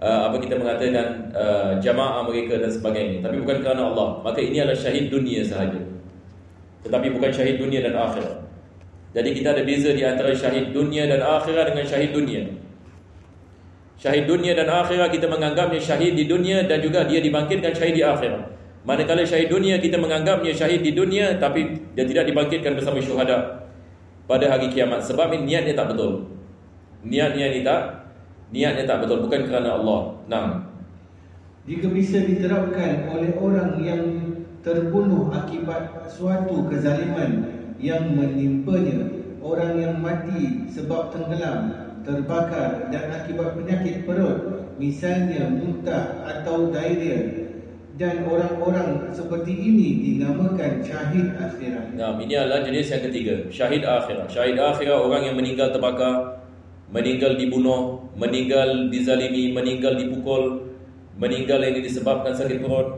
uh, 0.00 0.20
apa 0.30 0.36
kita 0.40 0.54
mengatakan 0.60 1.32
uh, 1.32 1.72
jamaah 1.80 2.24
mereka 2.24 2.60
dan 2.60 2.70
sebagainya 2.72 3.24
tapi 3.24 3.40
bukan 3.40 3.64
kerana 3.64 3.88
Allah 3.92 4.20
maka 4.20 4.40
ini 4.40 4.60
adalah 4.60 4.76
syahid 4.76 5.08
dunia 5.08 5.40
sahaja 5.44 5.80
tetapi 6.86 7.10
bukan 7.10 7.30
syahid 7.34 7.58
dunia 7.58 7.82
dan 7.82 7.98
akhirat. 7.98 8.46
Jadi 9.16 9.28
kita 9.32 9.56
ada 9.56 9.62
beza 9.66 9.90
di 9.96 10.04
antara 10.06 10.30
syahid 10.36 10.70
dunia 10.70 11.10
dan 11.10 11.24
akhirat 11.24 11.74
dengan 11.74 11.84
syahid 11.88 12.10
dunia. 12.14 12.42
Syahid 13.96 14.28
dunia 14.28 14.52
dan 14.52 14.68
akhirat 14.68 15.08
kita 15.08 15.26
menganggapnya 15.26 15.80
syahid 15.80 16.14
di 16.14 16.28
dunia 16.28 16.68
dan 16.68 16.84
juga 16.84 17.08
dia 17.08 17.18
dibangkitkan 17.18 17.72
syahid 17.72 17.96
di 17.96 18.04
akhirat. 18.04 18.54
Manakala 18.86 19.26
syahid 19.26 19.50
dunia 19.50 19.82
kita 19.82 19.98
menganggapnya 19.98 20.52
syahid 20.54 20.84
di 20.84 20.94
dunia 20.94 21.34
tapi 21.42 21.74
dia 21.96 22.06
tidak 22.06 22.28
dibangkitkan 22.30 22.76
bersama 22.76 23.02
syuhada 23.02 23.66
pada 24.28 24.46
hari 24.52 24.70
kiamat. 24.70 25.02
Sebab 25.02 25.32
ini 25.34 25.56
niatnya 25.56 25.74
tak 25.74 25.96
betul. 25.96 26.28
Niatnya 27.02 27.50
ini 27.50 27.60
tak 27.64 27.80
niatnya 28.52 28.84
tak 28.84 29.02
betul. 29.02 29.26
Bukan 29.26 29.48
kerana 29.48 29.80
Allah. 29.80 30.00
Nah. 30.28 30.46
Jika 31.66 31.90
bisa 31.90 32.22
diterapkan 32.22 33.10
oleh 33.10 33.34
orang 33.34 33.74
yang 33.82 34.02
terbunuh 34.66 35.30
akibat 35.30 36.10
suatu 36.10 36.66
kezaliman 36.66 37.46
yang 37.78 38.18
menimpanya, 38.18 39.14
orang 39.38 39.78
yang 39.78 39.94
mati 40.02 40.66
sebab 40.74 41.14
tenggelam, 41.14 41.70
terbakar 42.02 42.90
dan 42.90 43.14
akibat 43.14 43.54
penyakit 43.54 44.02
perut, 44.02 44.66
misalnya 44.74 45.46
muntah 45.54 46.18
atau 46.26 46.74
diarrhea 46.74 47.46
dan 47.94 48.26
orang-orang 48.26 49.06
seperti 49.14 49.54
ini 49.54 49.88
dinamakan 50.02 50.82
syahid 50.82 51.30
akhirat. 51.38 51.94
Nah, 51.94 52.18
ini 52.18 52.34
adalah 52.34 52.66
jenis 52.66 52.90
yang 52.90 53.02
ketiga, 53.06 53.34
syahid 53.54 53.86
akhirat. 53.86 54.26
Syahid 54.34 54.58
akhirat 54.58 54.98
orang 54.98 55.30
yang 55.30 55.36
meninggal 55.38 55.70
terbakar, 55.70 56.42
meninggal 56.90 57.38
dibunuh, 57.38 58.02
meninggal 58.18 58.90
dizalimi, 58.90 59.54
meninggal 59.54 59.94
dipukul, 59.94 60.74
meninggal 61.16 61.62
ini 61.62 61.86
disebabkan 61.86 62.34
sakit 62.34 62.60
perut, 62.60 62.95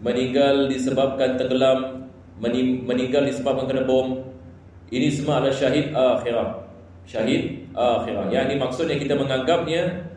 meninggal 0.00 0.68
disebabkan 0.68 1.40
tenggelam, 1.40 2.10
meninggal 2.84 3.24
disebabkan 3.24 3.64
kena 3.68 3.84
bom. 3.88 4.20
Ini 4.92 5.08
semua 5.10 5.42
adalah 5.42 5.56
syahid 5.56 5.90
akhirat. 5.90 6.48
Syahid 7.08 7.72
akhirat. 7.74 8.30
Yang 8.30 8.44
ini 8.50 8.54
maksudnya 8.60 8.96
kita 9.00 9.14
menganggapnya 9.18 10.12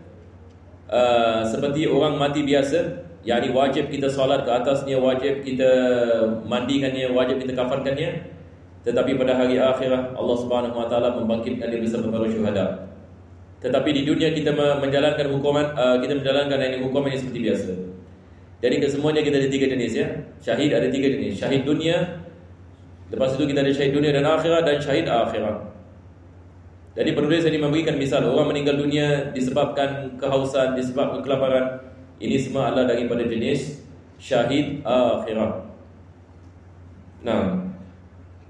uh, 0.92 1.42
seperti 1.48 1.88
orang 1.88 2.20
mati 2.20 2.44
biasa. 2.44 3.08
Yang 3.24 3.40
ini 3.44 3.50
wajib 3.52 3.86
kita 3.92 4.08
solat 4.08 4.48
ke 4.48 4.52
atasnya, 4.52 4.96
wajib 4.96 5.44
kita 5.44 5.72
mandikannya, 6.48 7.12
wajib 7.12 7.44
kita 7.44 7.52
kafankannya. 7.56 8.32
Tetapi 8.80 9.12
pada 9.20 9.36
hari 9.36 9.60
akhirat 9.60 10.16
Allah 10.16 10.38
Subhanahu 10.40 10.80
Wa 10.80 10.88
Taala 10.88 11.20
membangkitkan 11.20 11.68
dia 11.68 11.84
bersama 11.84 12.16
para 12.16 12.32
syuhada. 12.32 12.66
Tetapi 13.60 13.90
di 13.92 14.02
dunia 14.08 14.32
kita 14.32 14.56
menjalankan 14.56 15.36
hukuman 15.36 15.76
uh, 15.76 16.00
kita 16.00 16.16
menjalankan 16.16 16.58
ini 16.64 16.78
hukuman 16.80 17.12
ini 17.12 17.20
seperti 17.20 17.40
biasa. 17.44 17.89
Jadi 18.60 18.76
kesemuanya 18.84 19.24
kita 19.24 19.40
ada 19.40 19.48
tiga 19.48 19.66
jenis 19.72 19.92
ya. 19.96 20.08
Syahid 20.44 20.72
ada 20.76 20.92
tiga 20.92 21.08
jenis. 21.08 21.40
Syahid 21.40 21.64
dunia, 21.64 22.20
lepas 23.08 23.40
itu 23.40 23.48
kita 23.48 23.64
ada 23.64 23.72
syahid 23.72 23.96
dunia 23.96 24.12
dan 24.12 24.28
akhirat 24.28 24.64
dan 24.68 24.78
syahid 24.84 25.08
akhirat. 25.08 25.58
Jadi 27.00 27.16
penulis 27.16 27.48
ini 27.48 27.56
memberikan 27.56 27.96
misal 27.96 28.28
orang 28.28 28.52
meninggal 28.52 28.76
dunia 28.76 29.32
disebabkan 29.32 30.20
kehausan, 30.20 30.76
disebabkan 30.76 31.24
kelaparan. 31.24 31.80
Ini 32.20 32.36
semua 32.36 32.76
adalah 32.76 32.92
daripada 32.92 33.24
jenis 33.24 33.80
syahid 34.20 34.84
akhirat. 34.84 35.64
Nah, 37.24 37.64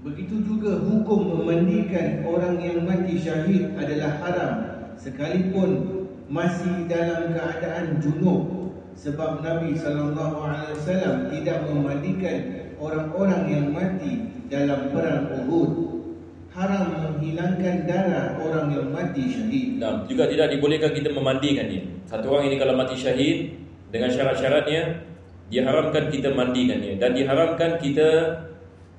begitu 0.02 0.42
juga 0.42 0.82
hukum 0.82 1.38
memandikan 1.38 2.26
orang 2.26 2.58
yang 2.58 2.82
mati 2.82 3.14
syahid 3.14 3.70
adalah 3.78 4.18
haram 4.18 4.52
sekalipun 4.98 6.02
masih 6.26 6.90
dalam 6.90 7.30
keadaan 7.30 8.02
junub 8.02 8.59
sebab 9.00 9.40
Nabi 9.40 9.72
sallallahu 9.80 10.44
alaihi 10.44 10.76
wasallam 10.76 11.16
tidak 11.32 11.64
memandikan 11.72 12.38
orang-orang 12.76 13.42
yang 13.48 13.66
mati 13.72 14.28
dalam 14.52 14.92
perang 14.92 15.48
Uhud 15.48 15.72
haram 16.52 16.92
menghilangkan 16.92 17.88
darah 17.88 18.36
orang 18.36 18.68
yang 18.76 18.92
mati 18.92 19.24
syahid. 19.32 19.80
Nah, 19.80 20.04
juga 20.04 20.28
tidak 20.28 20.52
dibolehkan 20.52 20.92
kita 20.92 21.08
memandikan 21.16 21.64
dia. 21.72 21.86
Satu 22.04 22.28
orang 22.28 22.52
ini 22.52 22.60
kalau 22.60 22.76
mati 22.76 22.98
syahid 22.98 23.56
dengan 23.88 24.12
syarat-syaratnya 24.12 25.08
diharamkan 25.48 26.12
kita 26.12 26.36
mandikan 26.36 26.78
dia 26.84 26.94
dan 27.00 27.16
diharamkan 27.16 27.80
kita 27.80 28.08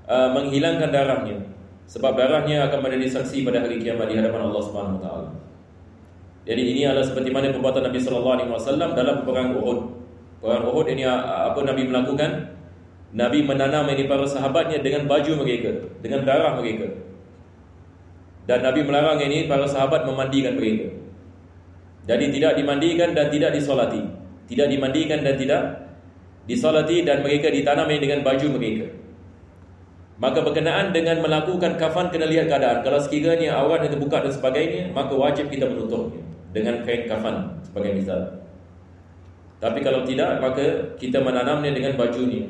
uh, 0.10 0.34
menghilangkan 0.34 0.90
darahnya 0.90 1.38
sebab 1.86 2.18
darahnya 2.18 2.68
akan 2.72 2.80
menjadi 2.88 3.22
saksi 3.22 3.44
pada 3.46 3.64
hari 3.64 3.78
kiamat 3.78 4.10
di 4.10 4.18
hadapan 4.18 4.50
Allah 4.50 4.64
Subhanahu 4.66 4.98
wa 4.98 5.04
taala. 5.04 5.30
Jadi 6.42 6.62
ini 6.74 6.82
adalah 6.90 7.06
seperti 7.06 7.30
mana 7.30 7.54
perbuatan 7.54 7.86
Nabi 7.86 8.00
sallallahu 8.02 8.34
alaihi 8.34 8.50
wasallam 8.50 8.98
dalam 8.98 9.22
perang 9.22 9.54
Uhud. 9.62 9.80
Perang 10.42 10.64
Uhud 10.66 10.90
ini 10.90 11.06
uh, 11.06 11.54
apa 11.54 11.60
Nabi 11.62 11.86
melakukan? 11.86 12.58
Nabi 13.14 13.46
menanam 13.46 13.86
ini 13.92 14.10
para 14.10 14.26
sahabatnya 14.26 14.82
dengan 14.82 15.06
baju 15.06 15.46
mereka, 15.46 15.70
dengan 16.02 16.26
darah 16.26 16.58
mereka. 16.58 16.90
Dan 18.50 18.66
Nabi 18.66 18.82
melarang 18.82 19.22
ini 19.22 19.46
para 19.46 19.70
sahabat 19.70 20.08
memandikan 20.08 20.58
mereka. 20.58 20.90
Jadi 22.10 22.34
tidak 22.34 22.58
dimandikan 22.58 23.14
dan 23.14 23.30
tidak 23.30 23.54
disolati. 23.54 24.02
Tidak 24.50 24.66
dimandikan 24.66 25.22
dan 25.22 25.38
tidak 25.38 25.62
disolati 26.50 27.06
dan 27.06 27.22
mereka 27.22 27.54
ditanam 27.54 27.86
dengan 27.86 28.26
baju 28.26 28.48
mereka. 28.58 28.90
Maka 30.18 30.42
berkenaan 30.42 30.90
dengan 30.90 31.22
melakukan 31.22 31.78
kafan 31.78 32.10
kena 32.10 32.26
lihat 32.26 32.50
keadaan. 32.50 32.82
Kalau 32.82 32.98
sekiranya 32.98 33.62
awal 33.62 33.86
yang 33.86 33.94
terbuka 33.94 34.26
dan 34.26 34.34
sebagainya, 34.34 34.90
maka 34.90 35.14
wajib 35.14 35.54
kita 35.54 35.70
menutupnya 35.70 36.31
dengan 36.52 36.84
kain 36.84 37.08
kafan 37.08 37.60
sebagai 37.64 37.98
misal. 38.00 38.20
Tapi 39.62 39.80
kalau 39.86 40.02
tidak, 40.04 40.42
maka 40.42 40.98
kita 40.98 41.22
menanamnya 41.22 41.72
dengan 41.72 41.94
baju 41.94 42.22
ni. 42.26 42.50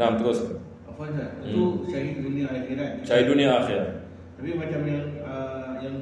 Nah, 0.00 0.16
terus. 0.16 0.40
Apa 0.88 1.12
saja? 1.12 1.36
Itu 1.44 1.84
hmm. 1.84 1.90
syahid 1.90 2.16
dunia 2.24 2.46
akhirat. 2.48 2.90
Syahid 3.04 3.26
dunia 3.28 3.48
akhirat. 3.60 3.88
Tapi 4.38 4.50
macam 4.54 4.80
yang 4.86 5.04
uh, 5.20 5.76
yang 5.82 5.96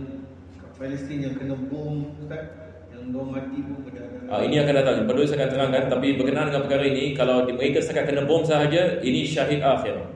Palestin 0.76 1.18
yang 1.24 1.34
kena 1.34 1.56
bom, 1.72 2.14
Ustaz, 2.20 2.52
yang 2.92 3.10
dua 3.10 3.24
mati 3.24 3.64
pun 3.64 3.80
pada 3.82 4.06
Ah, 4.26 4.42
ini 4.42 4.58
akan 4.58 4.74
datang. 4.74 4.96
Perlu 5.06 5.22
saya 5.22 5.46
akan 5.46 5.50
terangkan. 5.54 5.84
Tapi 5.86 6.06
berkenaan 6.18 6.50
dengan 6.50 6.62
perkara 6.66 6.84
ini, 6.86 7.14
kalau 7.14 7.46
mereka 7.46 7.78
sekat 7.78 8.10
kena 8.10 8.26
bom 8.26 8.42
sahaja, 8.42 8.98
ini 9.02 9.22
syahid 9.22 9.62
akhirat. 9.62 10.06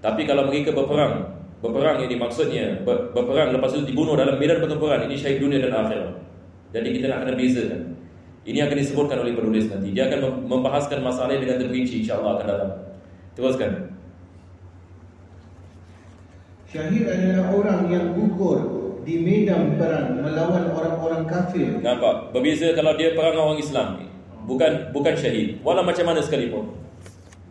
Tapi 0.00 0.24
kalau 0.24 0.48
mereka 0.48 0.72
berperang, 0.72 1.39
berperang 1.60 2.00
ini 2.04 2.16
maksudnya 2.16 2.80
ber, 2.82 3.12
berperang 3.12 3.52
lepas 3.52 3.76
itu 3.76 3.92
dibunuh 3.92 4.16
dalam 4.16 4.40
medan 4.40 4.58
pertempuran, 4.64 5.04
ini 5.04 5.16
syahid 5.16 5.44
dunia 5.44 5.60
dan 5.60 5.76
akhirat. 5.76 6.12
Jadi 6.72 6.88
kita 6.96 7.06
nak 7.12 7.18
kena 7.24 7.34
bezakan. 7.36 7.80
Ini 8.40 8.58
akan 8.64 8.76
disebutkan 8.80 9.18
oleh 9.20 9.36
penulis 9.36 9.68
nanti. 9.68 9.92
Dia 9.92 10.08
akan 10.08 10.48
membahaskan 10.48 11.04
masalah 11.04 11.36
dengan 11.36 11.60
terperinci 11.60 12.00
insya-Allah 12.02 12.40
akan 12.40 12.46
datang. 12.48 12.72
Teruskan. 13.36 13.70
Syahid 16.70 17.04
adalah 17.04 17.52
orang 17.52 17.80
yang 17.92 18.06
gugur 18.16 18.58
di 19.04 19.20
medan 19.20 19.76
perang 19.76 20.22
melawan 20.22 20.72
orang-orang 20.72 21.26
kafir. 21.28 21.82
Nampak? 21.82 22.32
Berbeza 22.32 22.72
kalau 22.72 22.96
dia 22.96 23.12
perang 23.12 23.36
dengan 23.36 23.46
orang 23.52 23.60
Islam. 23.60 23.88
Bukan 24.48 24.72
bukan 24.96 25.14
syahid. 25.18 25.60
Walau 25.60 25.84
macam 25.84 26.04
mana 26.08 26.24
sekalipun. 26.24 26.72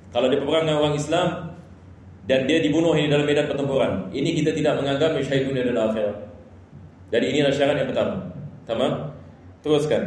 Kalau 0.09 0.25
dia 0.25 0.41
perang 0.41 0.65
dengan 0.65 0.79
orang 0.81 0.97
Islam, 0.97 1.48
dan 2.25 2.49
dia 2.49 2.59
dibunuh 2.59 2.97
ini 2.97 3.07
dalam 3.07 3.23
medan 3.23 3.47
pertempuran. 3.47 4.09
Ini 4.11 4.29
kita 4.41 4.51
tidak 4.57 4.81
menganggap 4.81 5.15
syahid 5.21 5.47
dunia 5.51 5.63
dan 5.69 5.77
akhirat. 5.77 6.17
Jadi 7.09 7.25
inilah 7.35 7.53
syarat 7.53 7.75
yang 7.79 7.89
pertama. 7.89 8.15
Tamam? 8.69 8.91
Teruskan. 9.65 10.03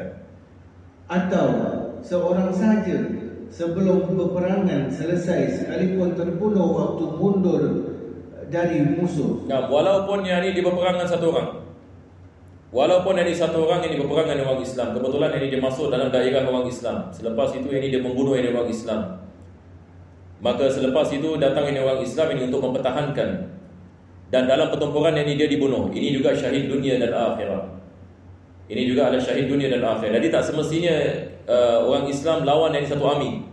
Atau 1.11 1.47
seorang 2.01 2.51
saja 2.55 2.97
sebelum 3.51 4.17
peperangan 4.17 4.89
selesai 4.89 5.61
sekalipun 5.61 6.15
terbunuh 6.15 6.69
waktu 6.73 7.05
mundur 7.19 7.63
dari 8.49 8.85
musuh. 8.85 9.45
Nah, 9.51 9.67
walaupun 9.67 10.25
yang 10.25 10.45
ini 10.45 10.57
di 10.57 10.63
peperangan 10.63 11.09
satu 11.09 11.27
orang. 11.33 11.49
Walaupun 12.73 13.21
ini 13.21 13.37
satu 13.37 13.69
orang 13.69 13.85
ini 13.85 14.01
berperangan 14.01 14.33
dengan 14.33 14.57
orang 14.57 14.65
Islam, 14.65 14.97
kebetulan 14.97 15.31
ini 15.37 15.47
dia 15.53 15.61
masuk 15.61 15.93
dalam 15.93 16.09
daerah 16.09 16.41
orang 16.49 16.65
Islam. 16.65 17.13
Selepas 17.13 17.53
itu 17.53 17.69
ini 17.69 17.93
dia 17.93 18.01
membunuh 18.01 18.33
ini 18.33 18.49
orang 18.49 18.73
Islam. 18.73 19.01
Maka 20.43 20.67
selepas 20.67 21.07
itu 21.15 21.39
datang 21.39 21.71
ini 21.71 21.79
orang 21.79 22.03
Islam 22.03 22.35
ini 22.35 22.51
untuk 22.51 22.67
mempertahankan 22.67 23.31
dan 24.33 24.49
dalam 24.49 24.73
pertempuran 24.73 25.13
ini 25.13 25.39
dia 25.39 25.47
dibunuh. 25.47 25.93
Ini 25.93 26.09
juga 26.17 26.35
syahid 26.35 26.67
dunia 26.67 26.97
dan 26.97 27.13
akhirat. 27.15 27.69
Ini 28.67 28.83
juga 28.89 29.13
adalah 29.13 29.21
syahid 29.21 29.47
dunia 29.47 29.69
dan 29.69 29.85
akhirat. 29.85 30.19
Jadi 30.19 30.29
tak 30.33 30.43
semestinya 30.49 30.97
uh, 31.45 31.85
orang 31.85 32.09
Islam 32.09 32.49
lawan 32.49 32.73
yang 32.73 32.89
satu 32.89 33.05
army. 33.05 33.45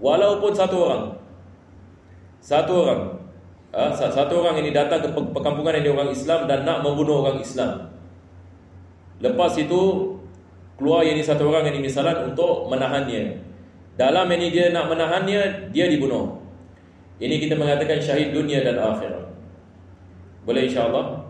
Walaupun 0.00 0.56
satu 0.56 0.76
orang. 0.80 1.04
Satu 2.40 2.72
orang. 2.80 3.02
Uh, 3.76 3.92
satu 3.92 4.40
orang 4.40 4.56
ini 4.64 4.72
datang 4.72 5.04
ke 5.04 5.12
perkampungan 5.12 5.76
ini 5.78 5.92
orang 5.92 6.10
Islam 6.10 6.48
dan 6.48 6.64
nak 6.64 6.80
membunuh 6.80 7.22
orang 7.22 7.38
Islam. 7.38 7.92
Lepas 9.20 9.60
itu 9.60 10.16
keluar 10.80 11.04
ini 11.04 11.20
satu 11.20 11.52
orang 11.52 11.68
ini 11.68 11.84
misalan 11.84 12.32
untuk 12.32 12.72
menahannya. 12.72 13.49
Dalam 13.98 14.26
ini 14.30 14.52
dia 14.54 14.70
nak 14.70 14.90
menahannya, 14.90 15.70
dia 15.74 15.86
dibunuh. 15.90 16.40
Ini 17.20 17.36
kita 17.36 17.54
mengatakan 17.58 18.00
syahid 18.00 18.32
dunia 18.32 18.64
dan 18.64 18.80
akhirat. 18.80 19.28
Boleh 20.48 20.64
insyaAllah? 20.66 21.28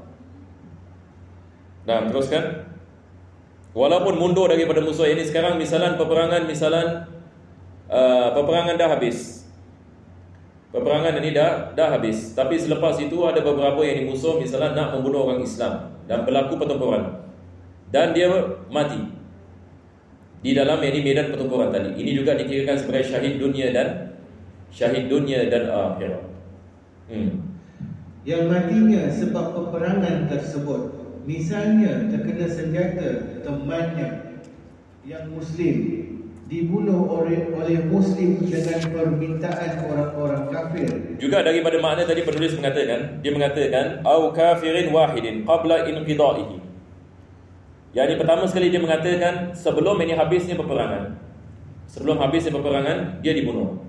Nah, 1.89 2.07
teruskan. 2.07 2.71
Walaupun 3.75 4.19
mundur 4.19 4.51
daripada 4.51 4.83
musuh 4.83 5.07
ini 5.07 5.23
sekarang 5.23 5.55
misalan 5.55 5.95
peperangan 5.95 6.43
misalan 6.47 7.07
uh, 7.87 8.35
peperangan 8.35 8.75
dah 8.75 8.89
habis. 8.91 9.47
Peperangan 10.71 11.19
ini 11.23 11.35
dah 11.35 11.75
dah 11.75 11.91
habis. 11.91 12.35
Tapi 12.35 12.59
selepas 12.59 12.99
itu 13.03 13.27
ada 13.27 13.43
beberapa 13.43 13.83
yang 13.83 14.07
musuh 14.11 14.39
misalan 14.39 14.75
nak 14.75 14.95
membunuh 14.95 15.27
orang 15.27 15.43
Islam 15.43 15.91
dan 16.07 16.23
berlaku 16.23 16.59
pertempuran. 16.59 17.19
Dan 17.91 18.15
dia 18.15 18.31
mati 18.71 19.20
di 20.41 20.57
dalam 20.57 20.81
ini 20.81 20.99
medan 21.05 21.33
pertempuran 21.33 21.69
tadi. 21.69 22.01
Ini 22.01 22.11
juga 22.17 22.33
dikirakan 22.37 22.77
sebagai 22.81 23.05
syahid 23.13 23.35
dunia 23.37 23.69
dan 23.77 23.89
syahid 24.73 25.13
dunia 25.13 25.45
dan 25.53 25.69
akhirat. 25.69 26.25
Hmm. 27.13 27.31
Yang 28.25 28.43
matinya 28.49 29.03
sebab 29.09 29.47
peperangan 29.57 30.29
tersebut, 30.29 30.81
misalnya 31.25 32.09
terkena 32.13 32.47
senjata 32.49 33.41
temannya 33.45 34.41
yang 35.05 35.25
muslim 35.33 35.77
dibunuh 36.51 37.07
oleh 37.09 37.47
oleh 37.55 37.79
muslim 37.89 38.43
dengan 38.43 38.81
permintaan 38.91 39.71
orang-orang 39.87 40.45
kafir. 40.51 40.89
Juga 41.23 41.47
daripada 41.47 41.79
makna 41.79 42.03
tadi 42.05 42.27
penulis 42.27 42.59
mengatakan, 42.59 43.23
dia 43.23 43.33
mengatakan 43.33 43.87
au 44.03 44.35
kafirin 44.35 44.91
wahidin 44.91 45.47
qabla 45.47 45.87
inqidaihi. 45.87 46.70
Yang 47.91 48.07
ini 48.07 48.17
pertama 48.23 48.47
sekali 48.47 48.71
dia 48.71 48.79
mengatakan 48.79 49.51
sebelum 49.51 49.99
ini 49.99 50.15
habisnya 50.15 50.55
peperangan. 50.55 51.19
Sebelum 51.91 52.23
habisnya 52.23 52.55
peperangan 52.55 53.19
dia 53.19 53.35
dibunuh. 53.35 53.83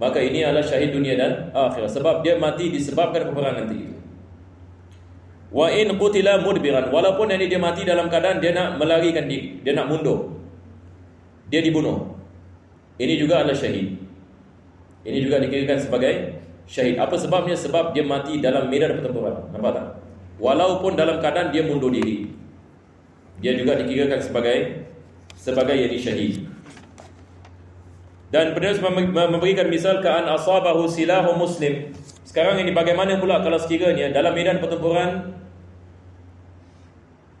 Maka 0.00 0.24
ini 0.24 0.40
adalah 0.40 0.64
syahid 0.64 0.96
dunia 0.96 1.14
dan 1.14 1.52
akhirat 1.52 1.92
sebab 1.92 2.24
dia 2.24 2.40
mati 2.40 2.72
disebabkan 2.72 3.28
peperangan 3.28 3.68
itu. 3.68 3.92
Wa 5.54 5.70
in 5.70 5.94
qutila 6.00 6.42
mudbiran 6.42 6.90
walaupun 6.90 7.30
ini 7.30 7.46
dia 7.46 7.60
mati 7.60 7.86
dalam 7.86 8.10
keadaan 8.10 8.42
dia 8.42 8.50
nak 8.50 8.80
melarikan 8.80 9.28
diri, 9.30 9.62
dia 9.62 9.76
nak 9.76 9.86
mundur. 9.86 10.34
Dia 11.52 11.60
dibunuh. 11.60 12.16
Ini 12.96 13.14
juga 13.20 13.44
adalah 13.44 13.54
syahid. 13.54 14.00
Ini 15.04 15.18
juga 15.20 15.44
dikirakan 15.44 15.78
sebagai 15.78 16.12
syahid. 16.64 16.96
Apa 16.96 17.20
sebabnya? 17.20 17.52
Sebab 17.52 17.92
dia 17.92 18.02
mati 18.02 18.40
dalam 18.40 18.72
medan 18.72 18.96
pertempuran. 18.96 19.52
Nampak 19.52 19.72
tak? 19.76 19.86
Walaupun 20.40 20.96
dalam 20.96 21.20
keadaan 21.20 21.52
dia 21.54 21.62
mundur 21.62 21.92
diri 21.92 22.43
dia 23.42 23.56
juga 23.58 23.78
dikirakan 23.78 24.20
sebagai 24.22 24.56
sebagai 25.34 25.74
yang 25.74 25.94
syahid. 25.98 26.46
Dan 28.34 28.50
penulis 28.50 28.82
memberikan 28.82 29.70
misal 29.70 30.02
kean 30.02 30.26
asabahu 30.26 30.90
silahu 30.90 31.38
muslim. 31.38 31.94
Sekarang 32.26 32.58
ini 32.58 32.74
bagaimana 32.74 33.14
pula 33.22 33.38
kalau 33.42 33.62
sekiranya 33.62 34.10
dalam 34.10 34.34
medan 34.34 34.58
pertempuran 34.58 35.34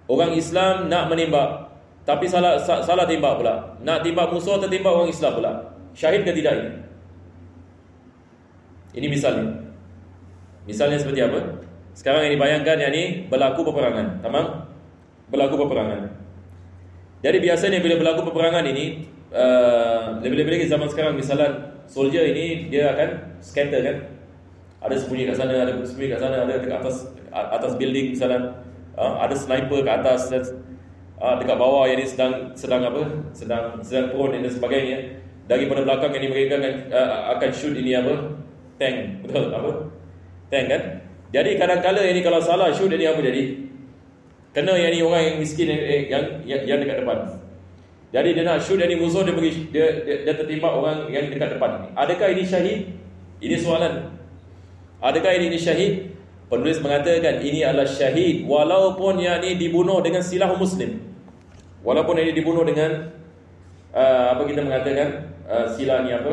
Orang 0.04 0.36
Islam 0.36 0.92
nak 0.92 1.08
menembak 1.08 1.72
tapi 2.04 2.28
salah 2.28 2.60
salah 2.60 3.08
tembak 3.08 3.40
pula. 3.40 3.80
Nak 3.80 4.04
tembak 4.04 4.28
musuh 4.28 4.60
tertembak 4.60 4.92
orang 4.92 5.08
Islam 5.08 5.32
pula. 5.40 5.52
Syahid 5.96 6.20
ke 6.28 6.36
tidak 6.36 6.52
ini? 6.60 6.70
Ini 9.00 9.06
misalnya. 9.08 9.48
Misalnya 10.68 11.00
seperti 11.00 11.24
apa? 11.24 11.64
Sekarang 11.96 12.28
yang 12.28 12.36
dibayangkan 12.36 12.76
yang 12.76 12.92
ini 12.92 13.04
berlaku 13.32 13.64
peperangan. 13.64 14.20
Tamam? 14.20 14.63
Berlaku 15.34 15.66
peperangan. 15.66 16.14
Jadi 17.26 17.38
biasanya 17.42 17.82
bila 17.82 17.98
berlaku 17.98 18.30
peperangan 18.30 18.62
ini 18.70 19.10
uh, 19.34 20.22
lebih-lebih 20.22 20.62
lagi 20.62 20.66
zaman 20.70 20.86
sekarang 20.86 21.18
misalnya 21.18 21.74
soldier 21.90 22.22
ini 22.22 22.70
dia 22.70 22.94
akan 22.94 23.42
scatter 23.42 23.82
kan? 23.82 23.96
Ada 24.78 24.94
sembunyi 25.02 25.26
kat 25.26 25.42
sana 25.42 25.66
ada 25.66 25.74
sembunyi 25.82 26.14
kat 26.14 26.20
sana 26.22 26.46
ada 26.46 26.54
dekat 26.62 26.78
atas 26.78 27.10
atas 27.34 27.72
building 27.74 28.14
misalnya. 28.14 28.62
Uh, 28.94 29.18
ada 29.18 29.34
sniper 29.34 29.82
kat 29.82 30.06
atas 30.06 30.30
uh, 31.18 31.34
dekat 31.42 31.56
bawah 31.58 31.90
yang 31.90 31.98
ini 31.98 32.06
sedang 32.06 32.54
sedang 32.54 32.86
apa? 32.86 33.02
Sedang 33.34 33.82
sedang 33.82 34.14
prone 34.14 34.38
dan 34.38 34.54
sebagainya. 34.54 35.18
Daripada 35.50 35.82
belakang 35.82 36.14
ini 36.14 36.30
mereka 36.30 36.62
akan 36.62 36.74
uh, 36.94 37.10
akan 37.34 37.50
shoot 37.50 37.74
ini 37.74 37.90
apa? 37.98 38.38
Tank. 38.78 39.26
Betul 39.26 39.50
apa? 39.50 39.90
Tank 40.46 40.66
kan? 40.70 40.82
Jadi 41.34 41.58
kadang-kala 41.58 42.06
ini 42.06 42.22
kalau 42.22 42.38
salah 42.38 42.70
shoot 42.70 42.94
ini 42.94 43.10
apa 43.10 43.18
jadi 43.18 43.73
kena 44.54 44.78
yang 44.78 44.94
ini 44.94 45.02
orang 45.02 45.22
yang 45.26 45.36
miskin 45.42 45.66
yang 45.68 45.82
yang, 46.08 46.24
yang, 46.46 46.60
yang 46.64 46.78
dekat 46.80 47.02
depan 47.02 47.18
jadi 48.14 48.28
dia 48.30 48.44
nak 48.46 48.62
shoot 48.62 48.78
ini 48.78 48.94
musuh 48.94 49.26
dia 49.26 49.34
pergi 49.34 49.68
dia, 49.74 49.86
dia, 50.06 50.16
dia 50.22 50.34
tertimpa 50.38 50.70
orang 50.70 51.10
yang 51.10 51.26
dekat 51.28 51.58
depan 51.58 51.90
adakah 51.98 52.30
ini 52.30 52.42
syahid 52.46 52.80
ini 53.42 53.58
soalan 53.58 54.14
Adakah 55.04 55.36
ini, 55.36 55.52
ini 55.52 55.58
syahid? 55.60 56.16
Penulis 56.48 56.80
mengatakan 56.80 57.44
ini 57.44 57.60
adalah 57.60 57.84
syahid 57.84 58.48
walaupun 58.48 59.20
yang 59.20 59.44
ini 59.44 59.60
dibunuh 59.60 60.00
dengan 60.00 60.24
silah 60.24 60.48
muslim. 60.56 60.96
Walaupun 61.84 62.16
ini 62.24 62.32
dibunuh 62.32 62.64
dengan 62.64 63.12
uh, 63.92 64.32
apa 64.32 64.48
kita 64.48 64.64
mengatakan 64.64 65.28
uh, 65.44 65.68
silah 65.76 66.08
ni 66.08 66.16
apa? 66.16 66.32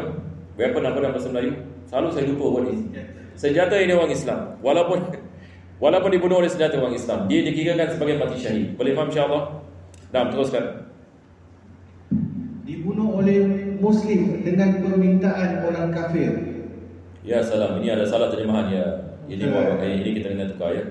Weapon 0.56 0.88
apa 0.88 0.98
dalam 1.04 1.12
bahasa 1.16 1.28
Melayu? 1.28 1.52
Selalu 1.92 2.08
saya 2.16 2.26
lupa 2.32 2.44
apa 2.48 2.60
ni. 2.64 2.74
Senjata 3.36 3.76
ini 3.76 3.92
orang 3.92 4.16
Islam. 4.16 4.40
Walaupun 4.64 5.00
walaupun 5.82 6.14
dibunuh 6.14 6.38
oleh 6.40 6.48
senjata 6.48 6.78
orang 6.78 6.94
Islam, 6.94 7.26
dia 7.26 7.42
dikirakan 7.42 7.98
sebagai 7.98 8.16
mati 8.22 8.38
syahid. 8.38 8.78
Boleh 8.78 8.94
faham 8.94 9.10
insya-Allah? 9.10 9.44
Nah, 10.14 10.30
teruskan. 10.30 10.64
Dibunuh 12.62 13.20
oleh 13.20 13.40
muslim 13.82 14.46
dengan 14.46 14.80
permintaan 14.80 15.66
orang 15.66 15.90
kafir 15.92 16.52
Ya 17.22 17.38
salam, 17.46 17.78
ini 17.78 17.94
ada 17.94 18.02
salah 18.10 18.34
terjemahan 18.34 18.74
ya. 18.74 18.86
Ini 19.30 19.46
bawa 19.54 19.78
ini, 19.86 20.02
ini 20.02 20.10
kita 20.18 20.34
kena 20.34 20.50
tukar 20.50 20.74
ya. 20.74 20.84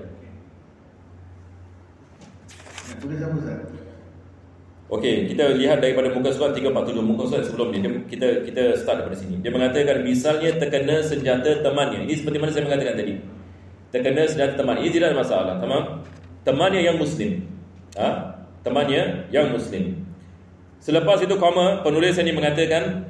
Okey, 4.91 5.31
kita 5.31 5.55
lihat 5.55 5.83
daripada 5.83 6.11
muka 6.11 6.31
surat 6.35 6.51
347 6.55 7.03
muka 7.03 7.23
surat 7.27 7.43
sebelum 7.47 7.71
ni. 7.75 7.79
Kita 8.07 8.47
kita 8.47 8.79
start 8.79 9.03
daripada 9.03 9.19
sini. 9.19 9.43
Dia 9.43 9.51
mengatakan 9.51 10.03
misalnya 10.03 10.55
terkena 10.55 11.03
senjata 11.03 11.63
temannya. 11.63 12.07
Ini 12.07 12.13
seperti 12.15 12.37
mana 12.39 12.51
saya 12.55 12.63
mengatakan 12.67 12.95
tadi. 12.95 13.13
Terkena 13.91 14.23
senjata 14.23 14.55
teman. 14.55 14.79
Ini 14.79 14.89
tidak 14.89 15.11
ada 15.11 15.17
masalah, 15.19 15.53
tamam? 15.59 16.01
Temannya 16.47 16.81
yang 16.81 16.95
muslim. 16.95 17.43
Ha? 17.99 18.39
Temannya 18.63 19.27
yang 19.29 19.51
muslim. 19.51 20.07
Selepas 20.81 21.21
itu 21.21 21.37
koma 21.37 21.85
penulis 21.85 22.17
ini 22.17 22.33
mengatakan 22.33 23.05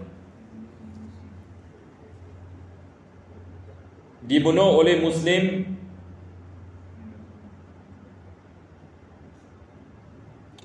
dibunuh 4.25 4.79
oleh 4.79 4.99
muslim 4.99 5.71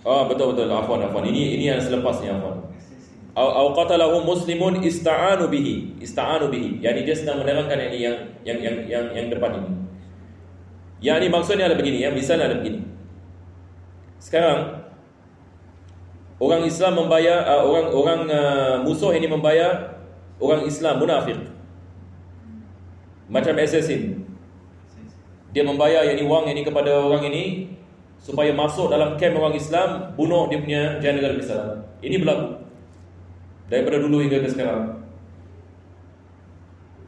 Ah 0.07 0.23
oh, 0.23 0.31
betul 0.31 0.55
betul 0.55 0.71
afwan 0.71 1.03
afwan 1.03 1.27
ini 1.27 1.59
ini 1.59 1.67
yang 1.67 1.83
selepas 1.83 2.23
ni 2.23 2.31
afwan 2.31 2.63
au 3.35 3.75
qatalahu 3.75 4.23
muslimun 4.23 4.79
ista'anu 4.87 5.51
bihi 5.51 5.99
ista'anu 5.99 6.47
bihi 6.47 6.79
yani 6.79 7.03
dia 7.03 7.19
sedang 7.19 7.43
menerangkan 7.43 7.91
yang 7.91 7.91
yang 7.91 8.17
yang 8.47 8.57
yang 8.63 8.77
yang, 8.87 9.05
yang 9.19 9.27
depan 9.35 9.59
ini 9.59 9.86
yang 11.05 11.21
ini 11.21 11.29
maksudnya 11.29 11.69
ada 11.69 11.77
begini 11.77 12.05
ya 12.05 12.11
misalnya 12.13 12.49
ada 12.53 12.57
begini. 12.61 12.81
Sekarang 14.17 14.85
orang 16.41 16.63
Islam 16.65 16.93
membayar 17.05 17.45
uh, 17.45 17.63
orang 17.65 17.87
orang 17.93 18.21
uh, 18.33 18.77
musuh 18.81 19.13
ini 19.13 19.29
membayar 19.29 20.01
orang 20.41 20.65
Islam 20.65 21.01
munafik 21.01 21.39
macam 23.29 23.55
assassin. 23.61 24.25
Dia 25.53 25.65
membayar 25.65 26.05
yang 26.05 26.21
ini 26.21 26.25
wang 26.29 26.47
ini 26.53 26.61
kepada 26.65 26.93
orang 26.97 27.25
ini 27.33 27.73
supaya 28.21 28.53
masuk 28.53 28.93
dalam 28.93 29.17
camp 29.21 29.37
orang 29.37 29.57
Islam 29.57 30.13
bunuh 30.17 30.49
dia 30.49 30.59
punya 30.61 30.83
general 31.01 31.37
misalnya 31.37 31.87
ini 32.05 32.17
berlaku. 32.21 32.61
Daripada 33.67 33.99
dulu 33.99 34.23
hingga 34.23 34.45
ke 34.45 34.49
sekarang. 34.53 35.03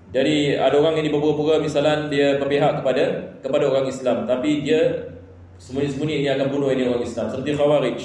Jadi 0.08 0.56
ada 0.56 0.72
orang 0.80 0.96
ini 0.98 1.12
berpura-pura 1.12 1.60
misalnya 1.60 2.08
dia 2.08 2.40
berpihak 2.40 2.80
kepada 2.80 3.27
kepada 3.40 3.64
orang 3.70 3.86
Islam 3.86 4.24
tapi 4.24 4.62
dia 4.66 5.12
sembunyi-sembunyi 5.58 6.24
ini 6.24 6.28
akan 6.32 6.46
bunuh 6.50 6.70
ini 6.70 6.86
orang 6.86 7.02
Islam 7.02 7.26
seperti 7.30 7.58
Khawarij 7.58 8.00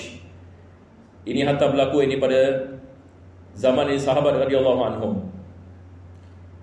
ini 1.24 1.42
hatta 1.46 1.70
berlaku 1.70 2.04
ini 2.04 2.18
pada 2.20 2.74
zaman 3.54 3.94
ini 3.94 4.00
sahabat 4.02 4.38
radhiyallahu 4.44 4.82
anhum 4.82 5.34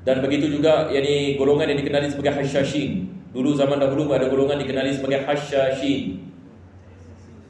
dan 0.01 0.25
begitu 0.25 0.49
juga 0.49 0.89
yakni 0.89 1.37
golongan 1.37 1.77
yang 1.77 1.79
dikenali 1.85 2.09
sebagai 2.09 2.33
hasyashin. 2.41 3.13
Dulu 3.37 3.53
zaman 3.55 3.77
dahulu 3.79 4.09
ada 4.11 4.33
golongan 4.33 4.57
dikenali 4.59 4.97
sebagai 4.97 5.29
hasyashin. 5.29 6.25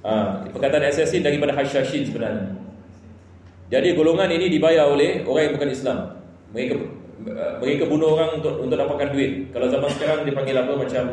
Ha, 0.02 0.42
perkataan 0.50 0.90
assassin 0.90 1.22
daripada 1.22 1.54
hasyashin 1.54 2.08
sebenarnya. 2.10 2.58
Jadi 3.70 3.94
golongan 3.94 4.26
ini 4.34 4.50
dibayar 4.50 4.90
oleh 4.90 5.22
orang 5.22 5.42
yang 5.46 5.54
bukan 5.54 5.70
Islam. 5.70 5.98
Mereka 6.50 6.74
mereka 7.60 7.84
bunuh 7.86 8.16
orang 8.16 8.40
untuk 8.40 8.64
untuk 8.64 8.76
dapatkan 8.76 9.08
duit. 9.12 9.52
Kalau 9.52 9.66
zaman 9.68 9.90
sekarang 9.92 10.18
dipanggil 10.24 10.56
apa 10.56 10.72
macam 10.72 11.04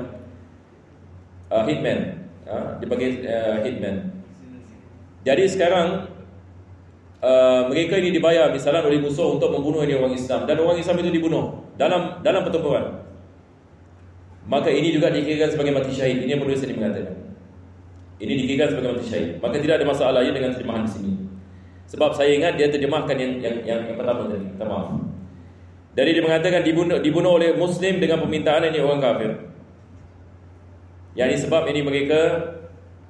uh, 1.51 1.63
hitman. 1.67 1.99
Ha, 2.47 2.79
dipanggil 2.79 3.27
uh, 3.27 3.59
hitman. 3.63 3.95
Jadi 5.27 5.43
sekarang 5.47 6.17
Uh, 7.17 7.65
mereka 7.65 7.97
ini 7.97 8.13
dibayar 8.13 8.53
misalnya 8.53 8.85
oleh 8.85 9.01
musuh 9.01 9.33
untuk 9.33 9.49
membunuh 9.49 9.81
ini 9.81 9.97
orang 9.97 10.13
Islam 10.13 10.45
dan 10.45 10.53
orang 10.61 10.77
Islam 10.77 11.01
itu 11.01 11.09
dibunuh 11.09 11.65
dalam 11.73 12.21
dalam 12.21 12.45
pertempuran. 12.45 12.93
Maka 14.45 14.69
ini 14.69 14.93
juga 14.93 15.09
dikirakan 15.09 15.49
sebagai 15.49 15.73
mati 15.73 15.97
syahid. 15.97 16.21
Ini 16.21 16.37
yang 16.37 16.45
penulis 16.45 16.61
ini 16.61 16.77
mengatakan. 16.77 17.17
Ini 18.21 18.33
dikirakan 18.37 18.69
sebagai 18.69 18.89
mati 18.93 19.05
syahid. 19.09 19.29
Maka 19.41 19.55
tidak 19.57 19.75
ada 19.81 19.85
masalah 19.89 20.21
ya 20.21 20.29
dengan 20.29 20.53
terjemahan 20.53 20.85
di 20.85 20.91
sini. 20.93 21.11
Sebab 21.89 22.13
saya 22.13 22.37
ingat 22.37 22.53
dia 22.53 22.69
terjemahkan 22.69 23.17
yang 23.17 23.33
yang 23.41 23.55
yang, 23.65 23.79
yang 23.89 23.97
pertama 23.97 24.29
tadi. 24.29 24.45
Minta 24.53 24.65
maaf. 24.69 24.87
Dari 25.97 26.13
dia 26.13 26.21
mengatakan 26.21 26.61
dibunuh 26.61 27.01
dibunuh 27.01 27.41
oleh 27.41 27.57
muslim 27.57 27.97
dengan 27.97 28.21
permintaan 28.21 28.69
ini 28.69 28.77
orang 28.77 29.01
kafir. 29.01 29.31
Yang 31.17 31.27
ini 31.33 31.37
sebab 31.49 31.63
ini 31.73 31.81
mereka 31.81 32.21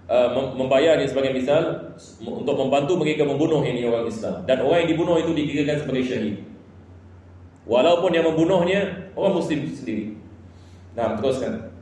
Uh, 0.08 0.32
membayar 0.56 0.96
ini 0.96 1.04
sebagai 1.04 1.36
misal 1.36 1.92
untuk 2.24 2.56
membantu 2.56 2.96
mereka 2.96 3.28
membunuh 3.28 3.60
ini 3.60 3.84
orang 3.84 4.08
Islam. 4.08 4.40
Dan 4.48 4.64
orang 4.64 4.88
yang 4.88 4.96
dibunuh 4.96 5.20
itu 5.20 5.36
dikirakan 5.36 5.84
sebagai 5.84 6.04
syahid. 6.08 6.48
Walaupun 7.68 8.16
yang 8.16 8.24
membunuhnya 8.24 9.12
orang 9.20 9.36
muslim 9.36 9.68
sendiri. 9.68 10.16
Nah 10.96 11.20
teruskan. 11.20 11.76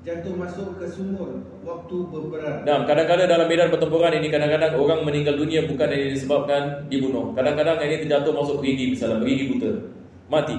Jatuh 0.00 0.32
masuk 0.32 0.80
ke 0.80 0.88
sumur 0.88 1.44
waktu 1.60 1.96
berperang. 2.08 2.64
Nah 2.64 2.88
kadang-kadang 2.88 3.28
dalam 3.28 3.46
medan 3.52 3.68
pertempuran 3.68 4.16
ini 4.16 4.32
kadang-kadang 4.32 4.72
orang 4.80 5.04
meninggal 5.04 5.36
dunia 5.36 5.68
bukan 5.68 5.88
ini 5.92 6.16
disebabkan 6.16 6.88
dibunuh. 6.88 7.36
Kadang-kadang 7.36 7.84
ini 7.84 8.00
terjatuh 8.00 8.32
masuk 8.32 8.64
perigi 8.64 8.96
misalnya 8.96 9.20
perigi 9.20 9.52
buta 9.52 9.72
mati 10.26 10.58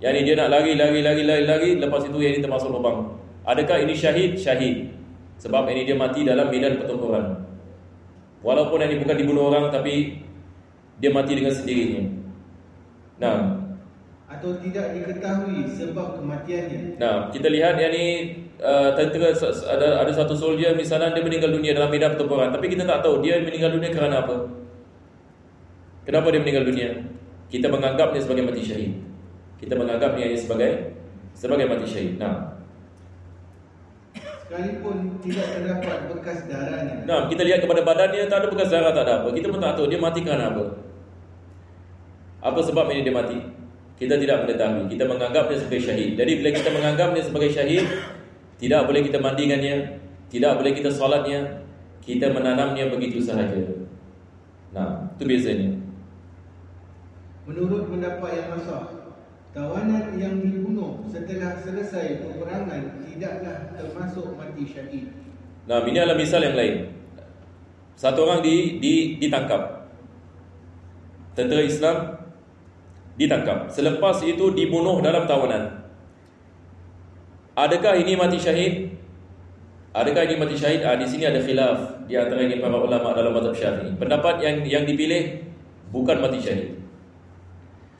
yang 0.00 0.16
ini 0.16 0.32
dia 0.32 0.34
nak 0.40 0.48
lari 0.48 0.76
lari 0.76 1.00
lari 1.04 1.22
lari 1.24 1.44
lari 1.44 1.70
lepas 1.76 2.04
itu 2.08 2.18
yang 2.20 2.36
ini 2.36 2.40
termasuk 2.40 2.72
lubang 2.72 3.16
adakah 3.44 3.80
ini 3.84 3.92
syahid 3.92 4.36
syahid 4.36 5.00
sebab 5.40 5.64
ini 5.72 5.88
dia 5.88 5.96
mati 5.96 6.20
dalam 6.20 6.52
medan 6.52 6.76
pertempuran. 6.76 7.48
Walaupun 8.44 8.84
ini 8.84 9.00
bukan 9.00 9.16
dibunuh 9.16 9.48
orang 9.48 9.72
tapi 9.72 10.20
dia 11.00 11.08
mati 11.08 11.32
dengan 11.32 11.48
sendirinya. 11.56 12.04
Nah, 13.24 13.36
atau 14.28 14.60
tidak 14.60 14.92
diketahui 14.92 15.64
sebab 15.64 16.20
kematiannya. 16.20 17.00
Nah, 17.00 17.32
kita 17.32 17.48
lihat 17.48 17.80
yang 17.80 17.92
ni 17.92 18.06
uh, 18.60 18.92
tentera 18.92 19.32
ada 19.72 20.04
ada 20.04 20.12
satu 20.12 20.36
soldier 20.36 20.76
misalnya 20.76 21.16
dia 21.16 21.24
meninggal 21.24 21.56
dunia 21.56 21.72
dalam 21.72 21.88
medan 21.88 22.14
pertempuran 22.14 22.52
tapi 22.52 22.68
kita 22.68 22.84
tak 22.84 23.00
tahu 23.00 23.24
dia 23.24 23.40
meninggal 23.40 23.72
dunia 23.72 23.88
kerana 23.88 24.20
apa. 24.28 24.44
Kenapa 26.04 26.28
dia 26.36 26.40
meninggal 26.44 26.68
dunia? 26.68 26.90
Kita 27.50 27.66
menganggapnya 27.66 28.22
sebagai 28.22 28.46
mati 28.46 28.62
syahid. 28.62 28.94
Kita 29.58 29.74
menganggapnya 29.74 30.32
sebagai 30.38 30.94
sebagai 31.34 31.66
mati 31.66 31.84
syahid. 31.84 32.14
Nah, 32.16 32.56
Sekalipun 34.50 35.22
tidak 35.22 35.46
terdapat 35.54 36.10
bekas 36.10 36.38
darahnya. 36.50 37.06
Nah, 37.06 37.30
kita 37.30 37.46
lihat 37.46 37.62
kepada 37.62 37.86
badannya 37.86 38.26
tak 38.26 38.38
ada 38.42 38.46
bekas 38.50 38.66
darah 38.66 38.90
tak 38.90 39.06
ada 39.06 39.22
apa. 39.22 39.28
Kita 39.30 39.46
pun 39.46 39.62
tak 39.62 39.78
tahu 39.78 39.86
dia 39.86 40.00
mati 40.02 40.26
kerana 40.26 40.50
apa. 40.50 40.64
Apa 42.42 42.58
sebab 42.58 42.90
ini 42.90 43.06
dia 43.06 43.14
mati? 43.14 43.38
Kita 43.94 44.18
tidak 44.18 44.42
mengetahui. 44.42 44.90
Kita 44.90 45.04
menganggap 45.06 45.52
dia 45.52 45.58
sebagai 45.60 45.82
syahid. 45.86 46.10
Jadi 46.18 46.32
bila 46.42 46.50
kita 46.50 46.68
menganggap 46.72 47.08
dia 47.14 47.22
sebagai 47.22 47.50
syahid, 47.52 47.84
tidak 48.58 48.80
boleh 48.90 49.02
kita 49.06 49.18
mandikannya, 49.22 49.76
Tidak 50.30 50.62
boleh 50.62 50.70
kita 50.78 50.94
solatnya, 50.94 51.42
kita 51.98 52.30
menanamnya 52.30 52.86
begitu 52.86 53.18
sahaja. 53.18 53.66
Nah, 54.70 55.10
itu 55.18 55.26
bezanya. 55.26 55.79
Menurut 57.50 57.90
pendapat 57.90 58.30
yang 58.38 58.54
asah, 58.62 59.10
tawanan 59.50 60.14
yang 60.14 60.38
dibunuh 60.38 61.02
setelah 61.10 61.58
selesai 61.58 62.22
peperangan 62.22 63.02
tidaklah 63.02 63.74
termasuk 63.74 64.38
mati 64.38 64.70
syahid. 64.70 65.10
Nah, 65.66 65.82
ini 65.82 65.98
adalah 65.98 66.14
misal 66.14 66.46
yang 66.46 66.54
lain. 66.54 66.94
Satu 67.98 68.22
orang 68.22 68.46
di, 68.46 68.78
di 68.78 69.18
ditangkap. 69.18 69.82
Tentera 71.34 71.66
Islam 71.66 72.22
ditangkap. 73.18 73.66
Selepas 73.74 74.22
itu 74.22 74.54
dibunuh 74.54 75.02
dalam 75.02 75.26
tawanan. 75.26 75.90
Adakah 77.58 77.98
ini 77.98 78.14
mati 78.14 78.38
syahid? 78.38 78.94
Adakah 79.90 80.22
ini 80.22 80.38
mati 80.38 80.54
syahid? 80.54 80.86
Ah, 80.86 80.94
di 80.94 81.04
sini 81.10 81.26
ada 81.26 81.42
khilaf 81.42 82.06
di 82.06 82.14
antara 82.14 82.46
ini 82.46 82.62
para 82.62 82.78
ulama 82.78 83.10
dalam 83.10 83.34
mazhab 83.34 83.58
Syafi'i. 83.58 83.98
Pendapat 83.98 84.38
yang 84.38 84.62
yang 84.62 84.84
dipilih 84.86 85.42
bukan 85.90 86.22
mati 86.22 86.38
syahid. 86.38 86.79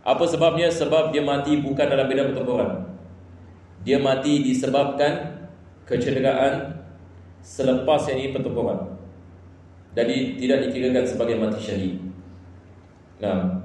Apa 0.01 0.25
sebabnya? 0.25 0.73
Sebab 0.73 1.13
dia 1.13 1.21
mati 1.21 1.61
bukan 1.61 1.87
dalam 1.87 2.09
medan 2.09 2.33
pertempuran. 2.33 2.71
Dia 3.85 4.01
mati 4.01 4.45
disebabkan 4.45 5.45
kecederaan 5.89 6.81
selepas 7.41 8.09
ini 8.13 8.33
pertempuran. 8.33 8.97
Jadi 9.97 10.39
tidak 10.39 10.71
dikirakan 10.71 11.05
sebagai 11.05 11.37
mati 11.37 11.59
syahid. 11.61 11.95
Nah. 13.21 13.61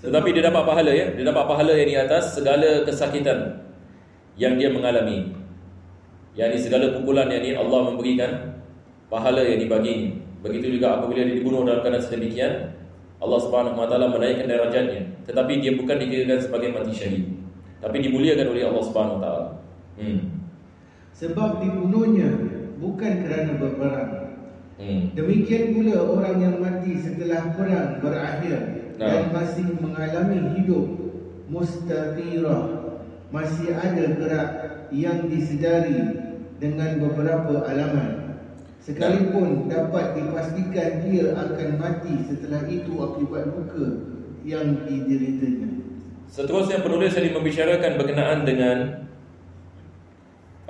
Tetapi 0.00 0.28
dia 0.32 0.44
dapat 0.48 0.64
pahala 0.64 0.92
ya. 0.92 1.12
Dia 1.12 1.24
dapat 1.28 1.44
pahala 1.44 1.72
yang 1.76 1.88
di 1.88 1.96
atas 1.96 2.36
segala 2.36 2.84
kesakitan 2.84 3.60
yang 4.40 4.56
dia 4.56 4.72
mengalami. 4.72 5.36
Yang 6.38 6.48
ini 6.48 6.58
segala 6.62 6.86
pukulan 6.96 7.28
yang 7.28 7.42
ini 7.42 7.52
Allah 7.58 7.80
memberikan 7.90 8.30
pahala 9.10 9.42
yang 9.44 9.60
dibagi. 9.60 10.16
Begitu 10.40 10.80
juga 10.80 11.00
apabila 11.00 11.22
dia 11.24 11.36
dibunuh 11.36 11.64
dalam 11.68 11.84
keadaan 11.84 12.04
sedemikian, 12.04 12.52
Allah 13.20 13.40
Subhanahu 13.44 13.76
Wa 13.76 13.88
Taala 13.88 14.08
menaikkan 14.08 14.48
derajatnya. 14.48 15.02
Tetapi 15.28 15.52
dia 15.60 15.72
bukan 15.76 15.96
dikirakan 16.00 16.40
sebagai 16.40 16.68
mati 16.72 16.92
syahid. 16.96 17.24
Tapi 17.80 17.96
dimuliakan 18.00 18.46
oleh 18.48 18.62
Allah 18.64 18.84
Subhanahu 18.84 19.16
Wa 19.18 19.22
Taala. 19.22 19.46
Hmm. 20.00 20.20
Sebab 21.12 21.50
dibunuhnya 21.60 22.28
bukan 22.80 23.12
kerana 23.28 23.52
berperang. 23.60 24.12
Hmm. 24.80 25.12
Demikian 25.12 25.76
pula 25.76 25.96
orang 26.08 26.36
yang 26.40 26.56
mati 26.56 26.96
setelah 26.96 27.52
perang 27.52 28.00
berakhir 28.00 28.80
Nah. 29.00 29.08
dan 29.08 29.32
masih 29.32 29.64
mengalami 29.80 30.60
hidup 30.60 30.84
mustaqirah 31.48 32.84
masih 33.32 33.72
ada 33.72 34.12
gerak 34.12 34.50
yang 34.92 35.24
disedari 35.24 36.20
dengan 36.60 37.00
beberapa 37.00 37.64
alaman 37.64 38.19
sekalipun 38.80 39.68
dapat 39.68 40.16
dipastikan 40.16 41.04
dia 41.04 41.36
akan 41.36 41.68
mati 41.76 42.14
setelah 42.26 42.64
itu 42.66 42.92
akibat 42.96 43.52
luka 43.52 43.86
yang 44.42 44.82
dideritanya 44.88 45.80
Seterusnya 46.30 46.78
penulis 46.78 47.10
ini 47.18 47.34
membicarakan 47.34 47.98
berkenaan 47.98 48.46
dengan 48.46 49.02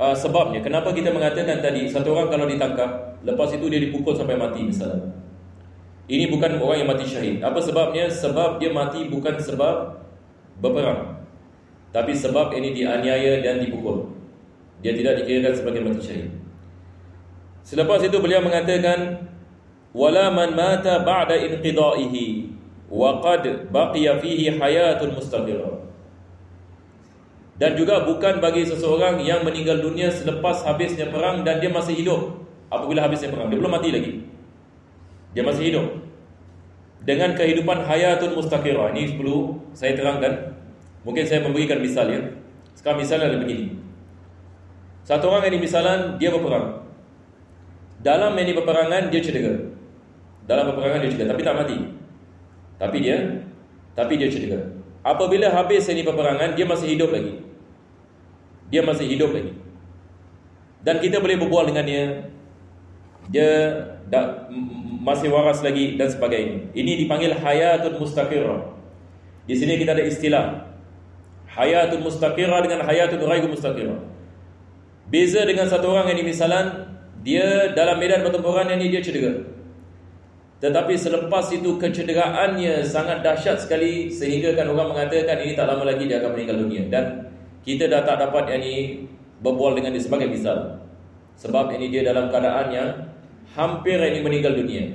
uh, 0.01 0.17
sebabnya. 0.17 0.65
Kenapa 0.65 0.97
kita 0.97 1.13
mengatakan 1.13 1.61
tadi 1.61 1.85
satu 1.85 2.17
orang 2.17 2.33
kalau 2.33 2.49
ditangkap, 2.49 3.21
lepas 3.21 3.53
itu 3.53 3.69
dia 3.69 3.77
dipukul 3.77 4.17
sampai 4.17 4.41
mati 4.41 4.65
misalnya. 4.65 5.13
Ini 6.09 6.33
bukan 6.33 6.59
orang 6.65 6.81
yang 6.81 6.89
mati 6.89 7.05
syahid. 7.05 7.45
Apa 7.45 7.61
sebabnya? 7.61 8.09
Sebab 8.09 8.57
dia 8.57 8.73
mati 8.73 9.07
bukan 9.13 9.37
sebab 9.37 10.01
berperang. 10.65 11.29
Tapi 11.93 12.17
sebab 12.17 12.57
ini 12.57 12.73
dianiaya 12.73 13.45
dan 13.45 13.61
dipukul. 13.61 14.17
Dia 14.81 14.97
tidak 14.97 15.23
dikirakan 15.23 15.55
sebagai 15.55 15.81
mati 15.85 16.01
syahid. 16.01 16.33
Selepas 17.63 18.01
itu 18.03 18.17
beliau 18.19 18.41
mengatakan 18.43 19.29
wala 19.93 20.31
man 20.33 20.57
mata 20.57 21.03
ba'da 21.03 21.37
inqida'ihi 21.37 22.51
wa 22.91 23.23
qad 23.23 23.71
baqiya 23.71 24.19
fihi 24.19 24.59
hayatun 24.59 25.15
mustaqirah. 25.15 25.81
Dan 27.61 27.77
juga 27.77 28.09
bukan 28.09 28.41
bagi 28.41 28.65
seseorang 28.65 29.21
yang 29.21 29.45
meninggal 29.45 29.85
dunia 29.85 30.09
selepas 30.09 30.65
habisnya 30.65 31.13
perang 31.13 31.45
dan 31.45 31.61
dia 31.61 31.69
masih 31.69 31.93
hidup 31.93 32.41
apabila 32.73 33.05
habisnya 33.05 33.29
perang. 33.29 33.53
Dia 33.53 33.61
belum 33.61 33.73
mati 33.77 33.93
lagi. 33.93 34.13
Dia 35.37 35.45
masih 35.45 35.69
hidup. 35.69 35.87
Dengan 37.05 37.37
kehidupan 37.37 37.85
hayatun 37.85 38.33
mustaqirah. 38.33 38.97
Ini 38.97 39.21
perlu 39.21 39.61
saya 39.77 39.93
terangkan. 39.93 40.57
Mungkin 41.05 41.25
saya 41.29 41.45
memberikan 41.45 41.85
misal 41.85 42.09
ya. 42.09 42.21
Sekarang 42.73 43.05
misalnya 43.05 43.29
adalah 43.29 43.45
begini. 43.45 43.77
Satu 45.05 45.29
orang 45.29 45.53
ini 45.53 45.61
misalan 45.61 46.17
dia 46.17 46.33
berperang. 46.33 46.80
Dalam 48.01 48.33
ini 48.41 48.57
peperangan 48.57 49.13
dia 49.13 49.21
cedera. 49.21 49.61
Dalam 50.49 50.73
peperangan 50.73 50.99
dia 51.05 51.11
cedera 51.13 51.37
tapi 51.37 51.43
tak 51.45 51.57
mati. 51.57 51.77
Tapi 52.81 52.97
dia 53.05 53.17
tapi 53.93 54.17
dia 54.17 54.29
cedera. 54.33 54.73
Apabila 55.05 55.53
habis 55.53 55.85
ini 55.93 56.01
peperangan 56.01 56.57
dia 56.57 56.65
masih 56.65 56.97
hidup 56.97 57.13
lagi. 57.13 57.45
Dia 58.73 58.81
masih 58.81 59.05
hidup 59.05 59.37
lagi. 59.37 59.53
Dan 60.81 60.97
kita 61.05 61.21
boleh 61.21 61.37
berbual 61.37 61.69
dengan 61.69 61.85
dia. 61.85 62.05
Dia 63.29 63.51
dah, 64.09 64.49
masih 65.05 65.29
waras 65.29 65.61
lagi 65.61 66.01
dan 66.01 66.09
sebagainya. 66.09 66.73
Ini 66.73 67.05
dipanggil 67.05 67.37
hayatun 67.37 68.01
mustaqirah. 68.01 68.81
Di 69.45 69.55
sini 69.57 69.77
kita 69.77 69.93
ada 69.93 70.05
istilah 70.09 70.45
hayatun 71.53 72.01
mustaqirah 72.01 72.65
dengan 72.65 72.81
hayatun 72.85 73.21
ghairu 73.21 73.49
mustaqirah. 73.53 73.99
Beza 75.11 75.43
dengan 75.45 75.67
satu 75.67 75.91
orang 75.91 76.07
yang 76.15 76.23
misalan 76.23 76.97
dia 77.21 77.77
dalam 77.77 78.01
medan 78.01 78.25
pertempuran 78.25 78.69
ini 78.73 78.89
dia 78.89 79.05
cedera. 79.05 79.37
Tetapi 80.61 80.93
selepas 80.93 81.49
itu 81.57 81.81
kecederaannya 81.81 82.85
sangat 82.85 83.25
dahsyat 83.25 83.65
sekali 83.65 84.13
sehingga 84.13 84.53
kan 84.53 84.69
orang 84.69 84.93
mengatakan 84.93 85.41
ini 85.41 85.57
tak 85.57 85.73
lama 85.73 85.89
lagi 85.89 86.05
dia 86.05 86.21
akan 86.21 86.37
meninggal 86.37 86.57
dunia 86.61 86.83
dan 86.93 87.05
kita 87.65 87.89
dah 87.89 88.05
tak 88.05 88.21
dapat 88.21 88.45
yang 88.53 88.61
ini 88.61 88.77
berbual 89.41 89.73
dengan 89.73 89.97
dia 89.97 90.05
sebagai 90.05 90.29
misal. 90.29 90.85
Sebab 91.41 91.73
ini 91.73 91.89
dia 91.89 92.05
dalam 92.05 92.29
keadaan 92.29 92.69
yang 92.69 92.89
hampir 93.57 93.97
ini 93.97 94.21
meninggal 94.21 94.53
dunia. 94.53 94.93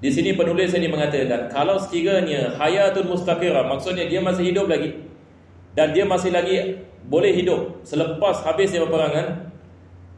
Di 0.00 0.08
sini 0.08 0.32
penulis 0.32 0.72
ini 0.72 0.88
mengatakan 0.88 1.52
kalau 1.52 1.76
sekiranya 1.76 2.56
hayatun 2.56 3.04
mustaqirah 3.04 3.68
maksudnya 3.68 4.08
dia 4.08 4.24
masih 4.24 4.48
hidup 4.48 4.64
lagi 4.64 4.96
dan 5.76 5.92
dia 5.92 6.08
masih 6.08 6.32
lagi 6.32 6.80
boleh 7.04 7.36
hidup 7.36 7.84
selepas 7.84 8.40
habisnya 8.40 8.80
peperangan 8.88 9.49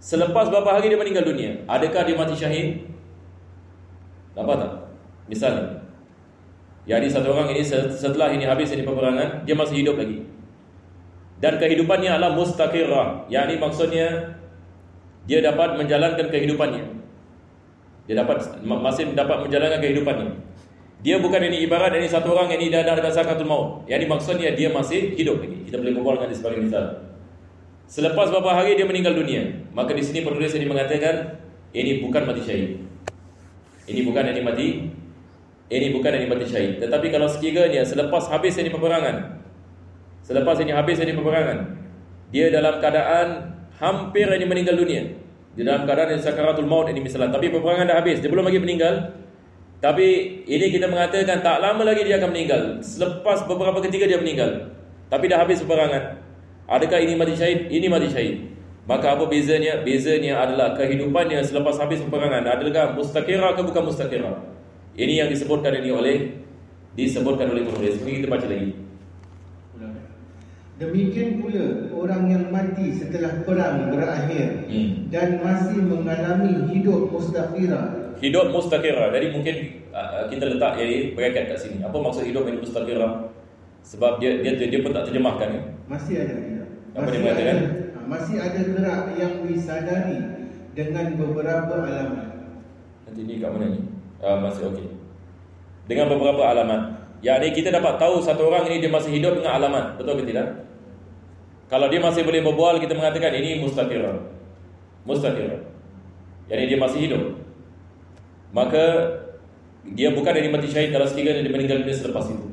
selepas 0.03 0.51
beberapa 0.51 0.75
hari 0.75 0.91
dia 0.91 0.99
meninggal 0.99 1.23
dunia 1.23 1.63
adakah 1.71 2.03
dia 2.03 2.19
mati 2.19 2.35
syahid? 2.35 2.69
Nampak 4.35 4.57
tak? 4.59 4.73
Misalnya 5.31 5.85
Jadi 6.83 7.07
satu 7.07 7.31
orang 7.31 7.55
ini 7.55 7.63
setelah 7.95 8.35
ini 8.35 8.43
habis 8.43 8.75
ini 8.75 8.83
peperangan 8.83 9.47
Dia 9.47 9.55
masih 9.55 9.87
hidup 9.87 9.95
lagi. 10.03 10.27
Dan 11.39 11.59
kehidupannya 11.59 12.11
adalah 12.11 12.35
mustaqirah. 12.35 13.31
Yang 13.31 13.45
ini 13.47 13.57
maksudnya 13.63 14.07
Dia 15.31 15.39
dapat 15.47 15.79
menjalankan 15.79 16.27
kehidupannya. 16.27 16.83
Dia 18.11 18.15
dapat 18.19 18.59
masih 18.67 19.15
dapat 19.15 19.47
menjalankan 19.47 19.79
kehidupannya. 19.79 20.35
Dia 21.03 21.19
bukan 21.23 21.43
ini 21.51 21.67
ibarat 21.67 21.95
ini 21.95 22.11
satu 22.11 22.35
orang 22.35 22.51
ini 22.59 22.71
dah 22.71 22.83
ada 22.83 23.11
sakatul 23.11 23.47
maut. 23.47 23.87
Yang 23.87 23.99
ini 24.03 24.07
maksudnya 24.11 24.49
dia 24.55 24.71
masih 24.75 25.15
hidup 25.15 25.39
lagi. 25.39 25.71
Kita 25.71 25.79
boleh 25.79 25.95
dengan 25.95 26.27
dia 26.31 26.39
sebagai 26.39 26.67
misal 26.67 27.12
Selepas 27.93 28.33
beberapa 28.33 28.57
hari 28.57 28.73
dia 28.73 28.89
meninggal 28.89 29.13
dunia 29.13 29.69
Maka 29.77 29.93
di 29.93 30.01
sini 30.01 30.25
penulis 30.25 30.57
ini 30.57 30.65
mengatakan 30.65 31.45
Ini 31.77 32.01
bukan 32.01 32.25
mati 32.25 32.41
syahid. 32.41 32.81
Ini 33.85 34.01
bukan 34.09 34.33
yang 34.33 34.49
mati 34.49 34.89
Ini 35.69 35.87
bukan 35.93 36.11
yang 36.17 36.33
mati 36.33 36.49
syahid. 36.49 36.81
Tetapi 36.81 37.13
kalau 37.13 37.29
sekiranya 37.29 37.85
selepas 37.85 38.33
habis 38.33 38.57
ini 38.57 38.73
peperangan 38.73 39.45
Selepas 40.25 40.57
ini 40.65 40.73
habis 40.73 41.05
ini 41.05 41.13
peperangan 41.13 41.69
Dia 42.33 42.49
dalam 42.49 42.81
keadaan 42.81 43.53
Hampir 43.77 44.31
ini 44.31 44.47
meninggal 44.49 44.79
dunia. 44.79 45.13
Dia 45.53 45.69
dalam 45.69 45.85
keadaan 45.85 46.17
yang 46.17 46.23
sakaratul 46.23 46.71
maut 46.71 46.89
ini 46.89 47.03
misalnya. 47.03 47.35
Tapi 47.35 47.53
peperangan 47.53 47.93
dah 47.93 47.97
habis 48.01 48.25
Dia 48.25 48.33
belum 48.33 48.49
lagi 48.49 48.57
meninggal. 48.57 49.21
Tapi 49.85 50.07
ini 50.49 50.73
kita 50.73 50.89
mengatakan 50.89 51.45
Tak 51.45 51.61
lama 51.61 51.83
lagi 51.85 52.09
dia 52.09 52.17
akan 52.17 52.31
meninggal. 52.33 52.63
Selepas 52.81 53.45
beberapa 53.45 53.85
ketika 53.85 54.09
dia 54.09 54.17
meninggal. 54.17 54.71
Tapi 55.13 55.29
dah 55.29 55.45
habis 55.45 55.61
peperangan 55.61 56.22
Adakah 56.73 56.99
ini 57.05 57.13
mati 57.21 57.37
syahid? 57.37 57.69
Ini 57.69 57.87
mati 57.93 58.09
syahid 58.09 58.49
Maka 58.89 59.13
apa 59.13 59.29
bezanya? 59.29 59.85
Bezanya 59.85 60.41
adalah 60.41 60.73
kehidupannya 60.73 61.45
selepas 61.45 61.77
habis 61.77 62.01
peperangan 62.01 62.49
Adakah 62.49 62.97
mustaqirah 62.97 63.53
ke 63.53 63.61
bukan 63.61 63.93
mustaqirah? 63.93 64.35
Ini 64.97 65.25
yang 65.25 65.29
disebutkan 65.29 65.77
ini 65.85 65.93
oleh 65.93 66.17
Disebutkan 66.97 67.53
oleh 67.53 67.69
penulis 67.69 68.01
Mungkin 68.01 68.25
kita 68.25 68.29
baca 68.33 68.47
lagi 68.49 68.73
Demikian 70.81 71.39
pula 71.39 71.93
orang 71.95 72.27
yang 72.27 72.45
mati 72.51 72.91
setelah 72.91 73.45
perang 73.47 73.87
berakhir 73.93 74.67
Hmm. 74.67 75.07
dan 75.15 75.39
masih 75.39 75.79
mengalami 75.79 76.67
hidup 76.75 77.07
mustaqirah. 77.13 78.17
Hidup 78.19 78.51
mustaqirah 78.51 79.15
Jadi 79.15 79.27
mungkin 79.31 79.55
uh, 79.95 80.27
kita 80.27 80.43
letak 80.49 80.81
jadi 80.81 81.15
bracket 81.15 81.55
kat 81.55 81.59
sini 81.61 81.85
Apa 81.87 81.95
maksud 82.03 82.27
hidup 82.27 82.49
yang 82.51 82.59
mustaqirah? 82.59 83.31
Sebab 83.87 84.19
dia 84.19 84.43
dia 84.43 84.59
dia 84.59 84.81
pun 84.83 84.91
tak 84.91 85.07
terjemahkan 85.07 85.49
ya? 85.55 85.63
Masih 85.87 86.15
ada 86.25 86.35
Apa 86.93 87.09
dia 87.09 87.21
Masih 87.21 87.21
mengatakan? 87.25 87.57
ada, 87.57 87.69
ha, 87.97 87.99
masih 88.05 88.37
ada 88.37 88.61
gerak 88.61 89.03
yang 89.17 89.35
disadari 89.49 90.19
dengan 90.77 91.07
beberapa 91.17 91.75
alamat. 91.81 92.29
Nanti 93.09 93.21
ni 93.25 93.41
kat 93.41 93.51
mana 93.53 93.67
ni? 93.73 93.81
Ah, 94.21 94.37
masih 94.41 94.69
okey. 94.73 94.89
Dengan 95.89 96.13
beberapa 96.13 96.43
alamat. 96.45 96.83
Yang 97.25 97.39
ni 97.39 97.49
kita 97.63 97.69
dapat 97.73 97.97
tahu 97.97 98.21
satu 98.21 98.51
orang 98.51 98.69
ini 98.69 98.83
dia 98.85 98.93
masih 98.93 99.15
hidup 99.15 99.41
dengan 99.41 99.57
alamat. 99.57 99.97
Betul 99.97 100.21
ke 100.21 100.25
tidak? 100.29 100.69
Kalau 101.73 101.89
dia 101.89 102.01
masih 102.05 102.23
boleh 102.29 102.45
berbual, 102.45 102.77
kita 102.83 102.93
mengatakan 102.93 103.33
ini. 103.33 103.65
Mustaqirah. 103.65 105.61
Yang 106.53 106.59
ni 106.61 106.65
dia 106.69 106.79
masih 106.79 106.99
hidup. 107.09 107.23
Maka 108.53 108.85
dia 109.97 110.13
bukan 110.13 110.33
dari 110.37 110.53
mati 110.53 110.69
syahid 110.69 110.93
kalau 110.93 111.09
sekiranya 111.09 111.41
dia 111.43 111.51
meninggal 111.51 111.81
dunia 111.83 111.97
selepas 111.97 112.29
itu. 112.29 112.47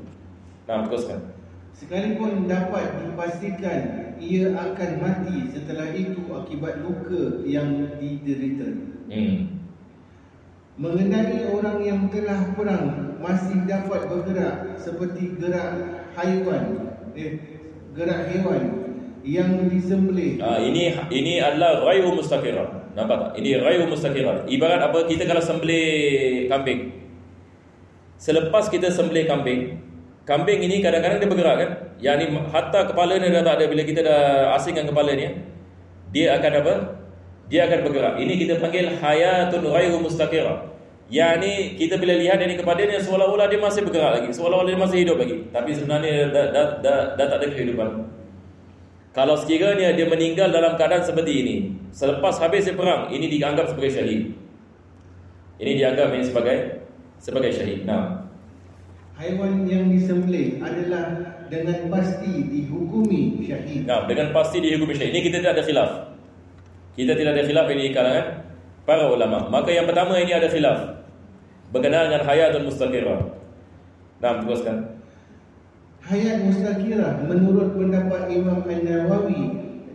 Nah, 0.65 0.87
teruskan. 0.87 1.19
Sekalipun 1.75 2.47
dapat 2.49 3.03
dipastikan 3.03 4.09
ia 4.20 4.51
akan 4.53 4.91
mati 4.99 5.49
setelah 5.51 5.89
itu 5.95 6.22
akibat 6.32 6.84
luka 6.84 7.43
yang 7.47 7.88
diderita. 7.97 8.67
Hmm. 9.09 9.63
Mengenai 10.80 11.51
orang 11.51 11.84
yang 11.84 12.01
telah 12.07 12.55
perang 12.55 13.20
masih 13.20 13.67
dapat 13.67 14.07
bergerak 14.07 14.80
seperti 14.80 15.36
gerak 15.36 15.76
haiwan, 16.15 16.95
eh, 17.20 17.36
gerak 17.91 18.32
hewan 18.32 18.63
yang 19.28 19.67
disembelih. 19.67 20.39
Ah, 20.39 20.59
ini 20.63 20.95
ini 21.11 21.43
adalah 21.43 21.84
ghairu 21.84 22.15
mustaqirah. 22.15 22.95
Nampak 22.95 23.15
tak? 23.20 23.32
Ini 23.43 23.59
ghairu 23.59 23.86
mustaqirah. 23.91 24.47
Ibarat 24.47 24.80
apa 24.80 25.03
kita 25.03 25.28
kalau 25.28 25.43
sembelih 25.43 26.47
kambing. 26.47 26.95
Selepas 28.20 28.67
kita 28.67 28.91
sembelih 28.91 29.28
kambing, 29.28 29.80
kambing 30.30 30.61
ini 30.61 30.86
kadang-kadang 30.86 31.17
dia 31.17 31.30
bergerak 31.30 31.55
kan? 31.57 31.69
Yang 31.97 32.15
ni 32.21 32.25
hatta 32.53 32.86
kepala 32.86 33.17
dia 33.17 33.34
dah 33.34 33.41
tak 33.41 33.55
ada 33.57 33.65
bila 33.65 33.82
kita 33.82 34.05
dah 34.05 34.53
asingkan 34.53 34.86
kepala 34.86 35.17
ni, 35.17 35.25
dia 36.13 36.38
akan 36.38 36.51
apa? 36.61 36.73
Dia 37.49 37.65
akan 37.65 37.80
bergerak. 37.89 38.13
Ini 38.21 38.34
kita 38.38 38.53
panggil 38.61 38.93
hayatun 39.01 39.65
ghairu 39.65 39.97
mustaqirah. 40.05 40.69
Yang 41.09 41.34
ni 41.41 41.53
kita 41.82 41.97
bila 41.97 42.13
lihat 42.13 42.38
dari 42.38 42.53
kepada 42.53 42.86
dia 42.86 43.01
seolah-olah 43.01 43.49
dia 43.49 43.57
masih 43.57 43.82
bergerak 43.82 44.21
lagi, 44.21 44.30
seolah-olah 44.30 44.69
dia 44.69 44.77
masih 44.77 44.97
hidup 45.01 45.17
lagi. 45.17 45.49
Tapi 45.49 45.69
sebenarnya 45.73 46.30
dah 46.30 46.45
dah 46.53 46.65
dah, 46.86 46.99
dah 47.17 47.25
tak 47.25 47.38
ada 47.41 47.47
kehidupan. 47.49 47.89
Kalau 49.09 49.34
sekiranya 49.34 49.97
dia 49.97 50.05
meninggal 50.05 50.53
dalam 50.53 50.77
keadaan 50.77 51.01
seperti 51.01 51.34
ini, 51.41 51.55
selepas 51.89 52.38
habis 52.38 52.69
perang, 52.77 53.09
ini 53.09 53.25
dianggap 53.25 53.73
sebagai 53.73 53.89
syahid. 53.89 54.38
Ini 55.57 55.71
dianggap 55.82 56.13
ini 56.13 56.23
sebagai 56.30 56.57
sebagai 57.17 57.49
syahid. 57.49 57.89
Nah, 57.89 58.18
Haiwan 59.20 59.67
yang 59.67 59.91
disembelih 59.91 60.63
adalah 60.63 61.36
dengan 61.51 61.91
pasti 61.91 62.47
dihukumi 62.47 63.43
syahid. 63.43 63.84
nah 63.84 64.07
dengan 64.07 64.32
pasti 64.32 64.63
dihukumi 64.63 64.95
syahid. 64.95 65.11
Ini 65.11 65.22
kita 65.28 65.43
tidak 65.43 65.53
ada 65.59 65.63
khilaf. 65.67 65.91
Kita 66.95 67.20
tidak 67.20 67.32
ada 67.36 67.43
khilaf 67.43 67.67
ini 67.67 67.82
di 67.84 67.91
kalangan 67.91 68.26
para 68.88 69.11
ulama. 69.11 69.51
Maka 69.51 69.76
yang 69.76 69.91
pertama 69.91 70.15
ini 70.24 70.32
ada 70.32 70.47
khilaf 70.47 71.03
berkenaan 71.76 72.15
dengan 72.15 72.24
hayat 72.32 72.55
dan 72.55 72.63
mustaqirah. 72.63 73.20
Nah, 74.24 74.39
teruskan. 74.39 75.03
Hayat 75.99 76.47
mustaqirah 76.47 77.20
menurut 77.28 77.76
pendapat 77.76 78.32
Imam 78.32 78.63
An-Nawawi 78.63 79.43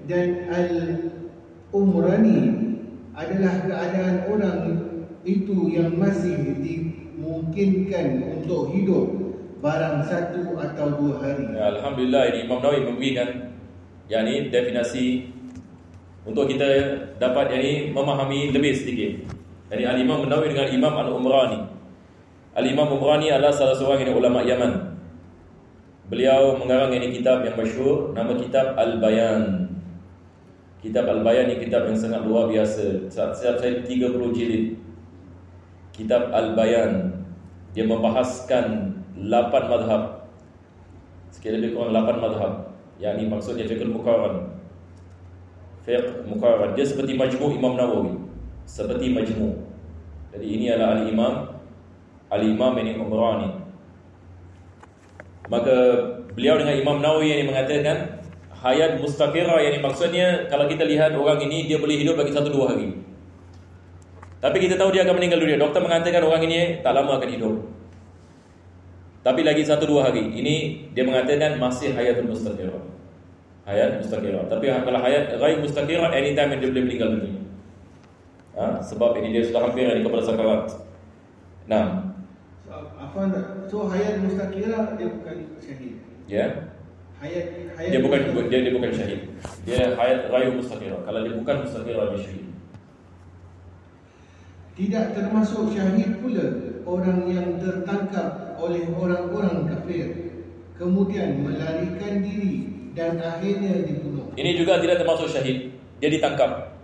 dan 0.04 0.52
Al-Umrani 0.52 2.40
adalah 3.16 3.54
keadaan 3.64 4.16
orang 4.28 4.58
itu 5.24 5.72
yang 5.72 5.96
masih 5.96 6.36
dimungkinkan 7.24 8.20
untuk 8.20 8.76
hidup 8.76 9.08
barang 9.64 10.04
satu 10.04 10.60
atau 10.60 10.86
dua 11.00 11.24
hari. 11.24 11.56
Ya, 11.56 11.72
Alhamdulillah 11.72 12.22
ini 12.28 12.38
Imam 12.44 12.60
Nawawi 12.60 12.84
memberikan 12.84 13.56
yang 14.12 14.28
ini 14.28 14.52
definisi 14.52 15.32
untuk 16.28 16.44
kita 16.52 16.68
dapat 17.16 17.56
yang 17.56 17.62
ini 17.64 17.74
memahami 17.96 18.52
lebih 18.52 18.76
sedikit. 18.76 19.24
Jadi 19.72 19.88
Al-Imam 19.88 20.28
Nawawi 20.28 20.52
dengan 20.52 20.68
Imam 20.68 20.94
Al-Umrani. 21.00 21.60
Al-Imam 22.52 22.92
Umrani 22.92 23.32
adalah 23.32 23.56
salah 23.56 23.72
seorang 23.72 24.04
ini 24.04 24.12
ulama 24.12 24.44
Yaman. 24.44 24.92
Beliau 26.12 26.60
mengarang 26.60 26.92
ini 26.92 27.16
kitab 27.16 27.40
yang 27.48 27.56
masyhur 27.56 28.12
nama 28.12 28.36
kitab 28.36 28.76
Al-Bayan. 28.76 29.72
Kitab 30.84 31.08
Al-Bayan 31.08 31.48
ini 31.48 31.64
kitab 31.64 31.88
yang 31.88 31.96
sangat 31.96 32.28
luar 32.28 32.52
biasa. 32.52 33.08
Setiap 33.08 33.56
saya 33.56 33.80
30 33.80 33.88
jilid. 34.36 34.83
Kitab 35.94 36.34
Al-Bayan 36.34 37.22
dia 37.70 37.86
membahaskan 37.86 38.98
8 39.14 39.70
madhab. 39.70 40.26
Sekali 41.30 41.62
lebih 41.62 41.78
kurang 41.78 41.94
8 41.94 42.18
madhab. 42.18 42.52
Yang 42.98 43.14
ini 43.18 43.24
maksudnya 43.30 43.64
fiqh 43.66 43.86
muqarran. 43.86 44.58
Fiqh 45.86 46.26
muqarran. 46.26 46.74
Dia 46.74 46.86
seperti 46.86 47.14
majmu' 47.14 47.54
Imam 47.54 47.78
Nawawi. 47.78 48.18
Seperti 48.66 49.14
majmu'. 49.14 49.54
Jadi 50.34 50.46
ini 50.50 50.66
adalah 50.74 50.98
Al-Imam 50.98 51.54
Al-Imam 52.34 52.74
ini 52.82 52.98
Umrani. 52.98 53.48
Maka 55.46 55.76
beliau 56.34 56.58
dengan 56.58 56.74
Imam 56.74 56.98
Nawawi 56.98 57.30
yang 57.30 57.52
mengatakan 57.52 58.18
hayat 58.50 58.98
mustaqirah 58.98 59.60
yang 59.60 59.84
maksudnya 59.84 60.48
kalau 60.48 60.64
kita 60.64 60.88
lihat 60.88 61.12
orang 61.12 61.38
ini 61.44 61.68
dia 61.68 61.76
boleh 61.78 62.00
hidup 62.00 62.18
bagi 62.18 62.32
satu 62.32 62.50
dua 62.50 62.74
hari. 62.74 63.03
Tapi 64.44 64.56
kita 64.60 64.76
tahu 64.76 64.92
dia 64.92 65.08
akan 65.08 65.16
meninggal 65.16 65.40
dunia. 65.40 65.56
Doktor 65.56 65.80
mengatakan 65.80 66.20
orang 66.20 66.44
ini 66.44 66.84
tak 66.84 66.92
lama 66.92 67.16
akan 67.16 67.30
hidup. 67.32 67.64
Tapi 69.24 69.40
lagi 69.40 69.64
satu 69.64 69.88
dua 69.88 70.12
hari. 70.12 70.20
Ini 70.20 70.54
dia 70.92 71.00
mengatakan 71.08 71.56
masih 71.56 71.96
hayatul 71.96 72.28
mustaqirah. 72.28 72.84
Hayat 73.64 74.04
mustaqirah. 74.04 74.44
Tapi 74.52 74.68
kalau 74.68 75.00
hayat 75.00 75.32
ghaib 75.40 75.64
mustaqirah 75.64 76.12
anytime 76.12 76.60
dia 76.60 76.68
boleh 76.68 76.84
meninggal 76.84 77.08
dunia. 77.16 77.40
Ha? 78.54 78.78
sebab 78.78 79.18
ini 79.18 79.34
dia 79.34 79.42
sudah 79.42 79.66
hampir 79.66 79.82
di 79.82 80.04
kepada 80.04 80.22
sakarat. 80.22 80.70
Nah, 81.66 82.14
apa 82.70 83.20
so 83.66 83.90
hayat 83.90 84.22
mustaqirah 84.22 84.94
dia 84.94 85.08
bukan 85.08 85.36
syahid. 85.58 85.96
ya. 86.28 86.46
Hayat 87.18 87.46
hayat 87.80 87.90
Dia 87.96 88.00
bukan 88.04 88.20
dia, 88.52 88.60
dia 88.60 88.72
bukan 88.76 88.90
syahid. 88.92 89.20
Dia 89.64 89.96
hayat 89.96 90.28
ghaib 90.28 90.52
mustaqirah. 90.60 91.00
Kalau 91.02 91.20
dia 91.24 91.34
bukan 91.34 91.56
mustaqirah 91.64 92.04
dia 92.12 92.20
syahid. 92.20 92.46
Tidak 94.74 95.14
termasuk 95.14 95.70
syahid 95.70 96.18
pula 96.18 96.46
orang 96.82 97.30
yang 97.30 97.62
tertangkap 97.62 98.58
oleh 98.58 98.90
orang-orang 98.90 99.70
kafir 99.70 100.34
kemudian 100.74 101.46
melarikan 101.46 102.26
diri 102.26 102.66
dan 102.98 103.22
akhirnya 103.22 103.86
dibunuh. 103.86 104.34
Ini 104.34 104.50
juga 104.58 104.82
tidak 104.82 105.02
termasuk 105.02 105.30
syahid. 105.30 105.70
Dia 106.02 106.10
ditangkap. 106.10 106.74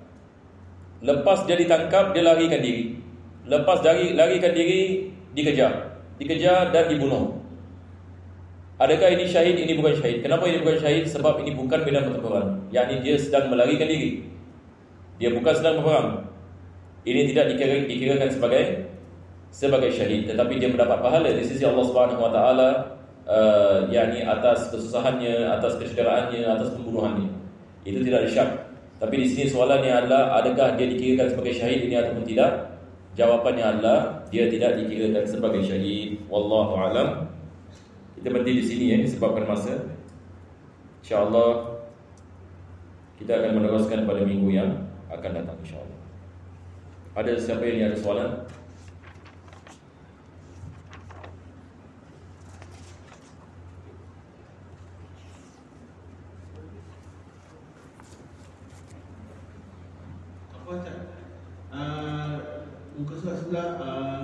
Lepas 1.02 1.48
dia 1.50 1.58
ditangkap, 1.58 2.14
dia 2.14 2.22
larikan 2.22 2.62
diri. 2.62 2.94
Lepas 3.50 3.82
dari 3.82 4.14
larikan 4.14 4.54
diri, 4.54 5.10
dikejar. 5.34 5.98
Dikejar 6.22 6.70
dan 6.70 6.86
dibunuh. 6.92 7.40
Adakah 8.80 9.12
ini 9.12 9.26
syahid? 9.28 9.60
Ini 9.60 9.76
bukan 9.76 9.98
syahid. 9.98 10.22
Kenapa 10.24 10.46
ini 10.46 10.62
bukan 10.62 10.78
syahid? 10.78 11.04
Sebab 11.10 11.42
ini 11.42 11.52
bukan 11.58 11.84
medan 11.84 12.06
pertempuran. 12.06 12.46
Yang 12.72 12.86
ini 12.86 13.00
dia 13.02 13.16
sedang 13.18 13.44
melarikan 13.52 13.88
diri. 13.90 14.24
Dia 15.20 15.34
bukan 15.36 15.52
sedang 15.52 15.82
berperang. 15.82 16.30
Ini 17.04 17.32
tidak 17.32 17.56
dikira, 17.56 17.74
dikirakan 17.88 18.28
sebagai 18.28 18.62
sebagai 19.50 19.90
syahid, 19.90 20.30
tetapi 20.30 20.60
dia 20.60 20.70
mendapat 20.70 21.00
pahala 21.02 21.32
di 21.32 21.42
sisi 21.42 21.66
Allah 21.66 21.82
Subhanahu 21.82 22.22
Wa 22.22 22.30
Taala, 22.30 22.68
uh, 23.26 23.78
yakni 23.90 24.22
atas 24.22 24.70
kesusahannya, 24.70 25.48
atas 25.58 25.80
kecederaannya, 25.80 26.44
atas 26.46 26.68
pembunuhannya. 26.76 27.32
Itu 27.82 28.04
tidak 28.04 28.26
ada 28.26 28.30
syak. 28.30 28.50
Tapi 29.00 29.14
di 29.16 29.26
sini 29.32 29.48
soalannya 29.48 29.92
adalah 29.96 30.44
adakah 30.44 30.76
dia 30.76 30.86
dikirakan 30.92 31.32
sebagai 31.32 31.54
syahid 31.56 31.80
ini 31.88 31.96
ataupun 31.96 32.24
tidak? 32.28 32.52
Jawapannya 33.16 33.64
adalah 33.64 33.98
dia 34.28 34.46
tidak 34.52 34.76
dikirakan 34.76 35.24
sebagai 35.24 35.62
syahid. 35.64 36.20
Wallahu 36.28 36.76
alam. 36.76 37.26
Kita 38.20 38.28
berhenti 38.28 38.60
di 38.60 38.64
sini 38.68 38.84
ya 38.92 38.96
disebabkan 39.00 39.48
masa. 39.48 39.72
Insya-Allah 41.00 41.80
kita 43.16 43.40
akan 43.40 43.50
meneruskan 43.56 44.04
pada 44.04 44.20
minggu 44.20 44.52
yang 44.52 44.84
akan 45.08 45.30
datang 45.32 45.56
insya-Allah. 45.64 45.89
Ada 47.20 47.36
siapa 47.36 47.68
yang 47.68 47.92
ada 47.92 48.00
soalan? 48.00 48.48
Uh, 61.70 62.34
muka 62.96 63.14
surat 63.20 63.36
sebelah 63.44 63.68
uh, 63.84 64.20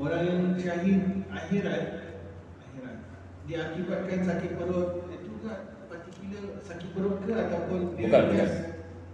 orang 0.00 0.22
yang 0.24 0.40
syahid 0.56 1.28
akhirat 1.28 2.16
akhirat 2.64 2.96
diakibatkan 3.44 4.24
sakit 4.24 4.56
perut. 4.56 5.04
Itu 5.12 5.36
kan 5.44 5.84
particular 5.84 6.64
sakit 6.64 6.88
perut 6.96 7.16
ke 7.28 7.32
ataupun 7.36 7.80
dia 8.00 8.08
Bukan, 8.08 8.24
just, 8.32 8.56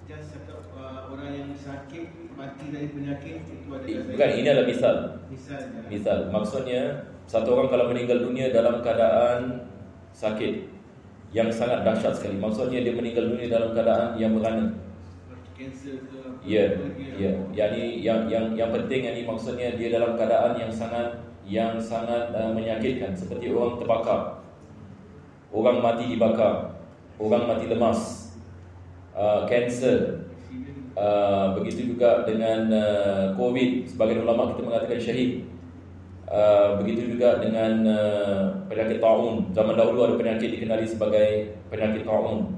just 0.07 0.27
cakap 0.39 0.71
uh, 0.79 1.11
orang 1.11 1.31
yang 1.35 1.51
sakit 1.59 2.28
mati 2.39 2.71
dari 2.71 2.89
penyakit 2.95 3.43
itu 3.51 3.67
ada 3.67 3.85
Bukan, 4.15 4.31
ini 4.39 4.47
adalah 4.47 4.69
misal. 4.71 4.95
misalnya 5.27 5.81
Misal, 5.91 6.19
maksudnya 6.31 6.83
satu 7.27 7.59
orang 7.59 7.69
kalau 7.69 7.91
meninggal 7.91 8.23
dunia 8.23 8.55
dalam 8.55 8.79
keadaan 8.79 9.67
sakit. 10.15 10.79
yang 11.29 11.53
sangat 11.53 11.85
dahsyat 11.85 12.17
sekali. 12.17 12.41
Maksudnya 12.41 12.81
dia 12.81 12.97
meninggal 12.97 13.29
dunia 13.29 13.53
dalam 13.53 13.77
keadaan 13.77 14.17
yang 14.17 14.33
merana. 14.33 14.73
Ya, 16.41 16.73
ya. 17.21 17.37
Yang 17.53 17.71
ni 17.77 17.85
yang 18.01 18.25
yang 18.33 18.57
yang 18.57 18.73
penting 18.73 19.05
yang 19.05 19.13
ni 19.13 19.29
maksudnya 19.29 19.77
dia 19.77 19.93
dalam 19.93 20.17
keadaan 20.17 20.57
yang 20.57 20.73
sangat 20.73 21.21
yang 21.45 21.77
sangat 21.77 22.33
uh, 22.33 22.49
menyakitkan 22.57 23.13
seperti 23.13 23.53
orang 23.53 23.77
terbakar. 23.77 24.41
Orang 25.53 25.85
mati 25.85 26.17
dibakar. 26.17 26.81
Orang 27.21 27.45
mati 27.45 27.69
lemas. 27.69 28.33
Uh, 29.13 29.45
kanser. 29.45 30.25
Uh, 30.99 31.55
begitu 31.55 31.95
juga 31.95 32.27
dengan 32.27 32.67
uh, 32.75 33.31
COVID 33.39 33.87
sebagian 33.87 34.27
ulama 34.27 34.51
kita 34.51 34.67
mengatakan 34.67 34.99
syahid. 34.99 35.47
Uh, 36.27 36.75
begitu 36.83 37.15
juga 37.15 37.39
dengan 37.39 37.87
uh, 37.87 38.67
penyakit 38.67 38.99
taun. 38.99 39.47
Zaman 39.55 39.79
dahulu 39.79 40.11
ada 40.11 40.15
penyakit 40.19 40.59
dikenali 40.59 40.83
sebagai 40.91 41.55
penyakit 41.71 42.03
taun. 42.03 42.51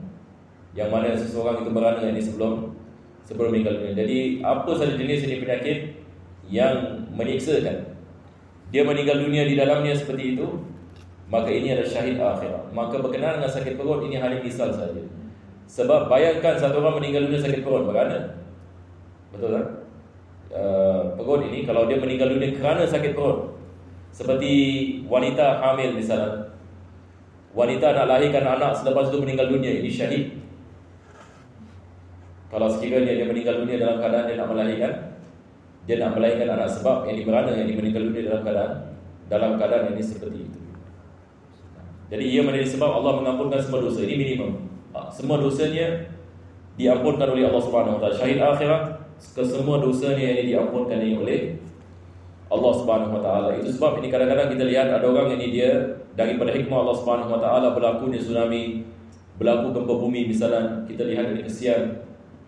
Yang 0.72 0.88
mana 0.88 1.12
seseorang 1.12 1.60
itu 1.60 1.70
berana 1.70 2.00
ini 2.00 2.22
sebelum 2.24 2.72
sebelum 3.28 3.52
meninggal 3.52 3.76
dunia. 3.76 3.94
Jadi 4.08 4.18
apa 4.40 4.70
saja 4.72 4.94
jenis 4.96 5.20
ini 5.28 5.36
penyakit 5.44 5.78
yang 6.48 7.04
menyiksakan. 7.12 7.92
Dia 8.72 8.82
meninggal 8.88 9.20
dunia 9.20 9.44
di 9.44 9.54
dalamnya 9.58 9.92
seperti 9.92 10.38
itu, 10.38 10.46
maka 11.28 11.52
ini 11.52 11.76
adalah 11.76 11.90
syahid 11.92 12.16
akhirat. 12.16 12.72
Maka 12.72 13.04
berkenaan 13.04 13.42
dengan 13.42 13.52
sakit 13.52 13.76
perut 13.76 14.00
ini 14.08 14.16
hanya 14.16 14.40
misal 14.40 14.72
saja. 14.72 14.99
Sebab 15.70 16.10
bayangkan 16.10 16.58
satu 16.58 16.82
orang 16.82 16.98
meninggal 16.98 17.30
dunia 17.30 17.38
sakit 17.38 17.62
perut, 17.62 17.86
bagaimana? 17.86 18.42
Betul 19.30 19.54
tak? 19.54 19.66
Uh, 20.50 21.14
perut 21.14 21.46
ini 21.46 21.62
kalau 21.62 21.86
dia 21.86 22.02
meninggal 22.02 22.26
dunia 22.34 22.50
kerana 22.58 22.82
sakit 22.82 23.14
perut 23.14 23.54
seperti 24.10 24.50
wanita 25.06 25.62
hamil 25.62 25.94
misalnya 25.94 26.50
wanita 27.54 27.94
nak 27.94 28.10
lahirkan 28.10 28.58
anak 28.58 28.74
selepas 28.74 29.14
itu 29.14 29.22
meninggal 29.22 29.46
dunia 29.46 29.78
ini 29.78 29.86
syahid. 29.86 30.34
Kalau 32.50 32.66
sekiranya 32.66 33.14
dia 33.14 33.30
meninggal 33.30 33.62
dunia 33.62 33.78
dalam 33.78 34.02
keadaan 34.02 34.26
dia 34.26 34.36
nak 34.42 34.50
melahirkan 34.50 34.92
dia 35.86 35.96
nak 36.02 36.18
melahirkan 36.18 36.48
anak 36.50 36.68
sebab 36.74 37.06
yang 37.06 37.16
diberana 37.22 37.50
yang 37.54 37.70
meninggal 37.70 38.02
dunia 38.10 38.22
dalam 38.26 38.42
keadaan 38.42 38.72
dalam 39.30 39.50
keadaan 39.54 39.94
ini 39.94 40.02
seperti 40.02 40.50
itu. 40.50 40.60
Jadi 42.10 42.24
ia 42.26 42.42
menjadi 42.42 42.74
sebab 42.74 42.90
Allah 42.90 43.22
mengampunkan 43.22 43.62
semua 43.62 43.86
dosa. 43.86 44.02
Ini 44.02 44.18
minimum 44.18 44.69
semua 45.10 45.38
dosanya 45.38 46.10
diampunkan 46.74 47.28
oleh 47.30 47.46
Allah 47.46 47.62
Subhanahu 47.62 47.98
Wa 47.98 48.00
Taala 48.06 48.14
syahid 48.16 48.38
akhirat 48.40 48.82
kesemua 49.20 49.78
dosanya 49.84 50.26
ini 50.38 50.54
diampunkan 50.54 50.96
oleh 50.96 51.60
Allah 52.50 52.72
Subhanahu 52.74 53.14
Wa 53.18 53.22
Taala. 53.22 53.48
Itu 53.60 53.70
sebab 53.76 54.02
ini 54.02 54.10
kadang-kadang 54.10 54.50
kita 54.50 54.64
lihat 54.66 54.86
ada 54.90 55.06
orang 55.06 55.38
ini 55.38 55.54
dia 55.54 55.70
daripada 56.18 56.50
hikmah 56.50 56.82
Allah 56.82 56.96
Subhanahu 56.98 57.30
Wa 57.36 57.40
Taala 57.40 57.68
berlaku 57.76 58.10
ni 58.10 58.18
tsunami, 58.18 58.82
berlaku 59.38 59.70
gempa 59.70 59.94
bumi 59.94 60.26
misalnya 60.26 60.82
kita 60.88 61.06
lihat 61.06 61.30
ini 61.30 61.46
kesian 61.46 62.02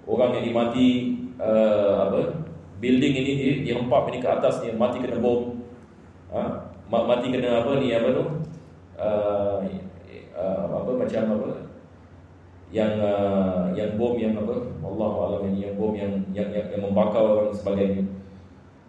orang 0.08 0.40
yang 0.40 0.44
dimati 0.50 0.88
uh, 1.38 2.10
apa 2.10 2.20
building 2.82 3.14
ini 3.14 3.32
dia 3.38 3.52
dihempap 3.62 4.10
ini 4.10 4.18
ke 4.18 4.26
atas 4.26 4.58
ni 4.66 4.74
mati 4.74 4.98
kena 4.98 5.22
bom. 5.22 5.62
Ha? 6.34 6.72
mati 6.90 7.30
kena 7.30 7.62
apa 7.62 7.78
ni 7.78 7.94
apa 7.94 8.08
tu? 8.10 8.24
Uh, 8.98 9.62
uh, 10.34 10.64
apa 10.82 10.90
macam 10.98 11.22
apa? 11.38 11.71
Yang 12.72 12.96
uh, 13.04 13.68
yang 13.76 14.00
bom 14.00 14.16
yang 14.16 14.32
apa 14.32 14.64
Allah 14.80 15.12
alam 15.28 15.42
ini 15.52 15.68
yang 15.68 15.76
bom 15.76 15.92
yang 15.92 16.24
yang 16.32 16.48
yang, 16.48 16.66
yang 16.72 16.82
membakar 16.88 17.20
orang 17.20 17.52
sebagainya. 17.52 18.00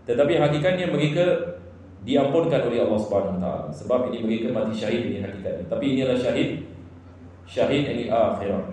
Tetapi 0.08 0.40
hakikatnya 0.40 0.88
mereka 0.88 1.60
diampunkan 2.08 2.64
oleh 2.64 2.80
Allah 2.80 3.00
Subhanahu 3.00 3.44
taala. 3.44 3.68
Sebab 3.76 4.08
ini 4.12 4.24
mereka 4.24 4.56
mati 4.56 4.72
syahid 4.80 5.12
ini 5.12 5.20
hakikatnya. 5.20 5.68
Tapi 5.68 5.84
ini 5.84 6.00
adalah 6.08 6.24
syahid 6.24 6.50
syahid 7.44 7.84
ini 7.92 8.08
akhirat. 8.08 8.72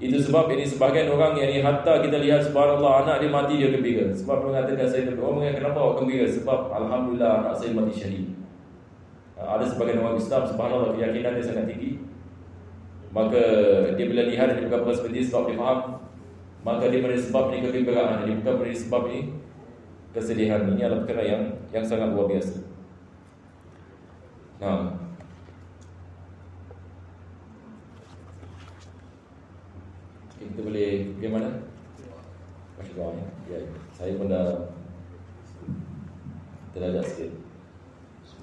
Itu 0.00 0.16
sebab 0.22 0.48
ini 0.54 0.64
sebahagian 0.64 1.12
orang 1.12 1.36
yang 1.36 1.50
ini 1.50 1.60
hatta 1.60 2.00
kita 2.00 2.16
lihat 2.22 2.46
subhanallah 2.46 3.04
anak 3.04 3.26
dia 3.26 3.30
mati 3.34 3.58
dia 3.58 3.74
gembira. 3.74 4.06
Sebab 4.14 4.38
mengatakan 4.46 4.86
saya 4.86 5.02
gembira. 5.10 5.26
Orang 5.26 5.42
mengatakan 5.42 5.66
kenapa 5.66 5.78
awak 5.82 5.94
gembira? 5.98 6.26
Sebab 6.30 6.60
alhamdulillah 6.70 7.30
anak 7.42 7.54
saya 7.58 7.74
mati 7.74 7.92
syahid. 7.98 8.26
Ada 9.34 9.66
sebagian 9.66 9.98
orang 9.98 10.14
Islam 10.14 10.46
subhanallah 10.46 10.94
keyakinan 10.94 11.34
dia 11.34 11.42
sangat 11.42 11.66
tinggi 11.74 12.09
Maka 13.10 13.42
dia 13.98 14.06
bila 14.06 14.22
lihat 14.30 14.54
dia 14.54 14.70
bukan 14.70 14.94
seperti 14.94 15.16
ini 15.18 15.26
sebab 15.26 15.42
dia 15.50 15.58
faham. 15.58 15.80
Maka 16.60 16.92
dia 16.92 17.00
beri 17.00 17.16
sebab 17.16 17.56
ini 17.56 17.64
kegembiraan 17.64 18.28
Dia 18.28 18.36
bukan 18.36 18.54
beri 18.60 18.76
sebab 18.76 19.08
ini 19.08 19.32
kesedihan 20.12 20.68
Ini 20.68 20.84
adalah 20.84 21.08
perkara 21.08 21.24
yang, 21.24 21.42
yang 21.72 21.84
sangat 21.88 22.12
luar 22.12 22.28
biasa. 22.28 22.60
Nah, 24.60 25.00
Kita 30.40 30.64
boleh 30.64 31.16
pergi 31.16 31.28
mana? 31.28 31.50
Masya 32.80 32.92
Allah 32.96 33.12
ya. 33.12 33.28
ya 33.56 33.58
saya 33.92 34.16
pun 34.16 34.28
dah 34.32 34.72
Terajak 36.72 37.04
sikit. 37.04 37.49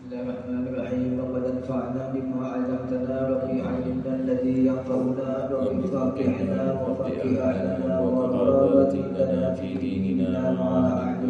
الله 0.08 0.24
الرحمن 0.24 0.68
الرحيم 0.68 1.20
وقد 1.20 1.44
انفعنا 1.46 2.04
بما 2.14 2.48
علمتنا 2.48 3.18
وفي 3.30 3.54
علمنا 3.68 4.16
الذي 4.16 4.58
ينفعنا 4.68 5.50
وفي 5.52 5.88
فقهنا 5.88 6.62
وفقه 6.82 7.32
اهلنا 7.50 8.00
وقرابة 8.00 8.94
لنا 9.18 9.54
في 9.54 9.74
ديننا 9.74 10.52
مع 10.52 10.72
أهل 10.88 11.24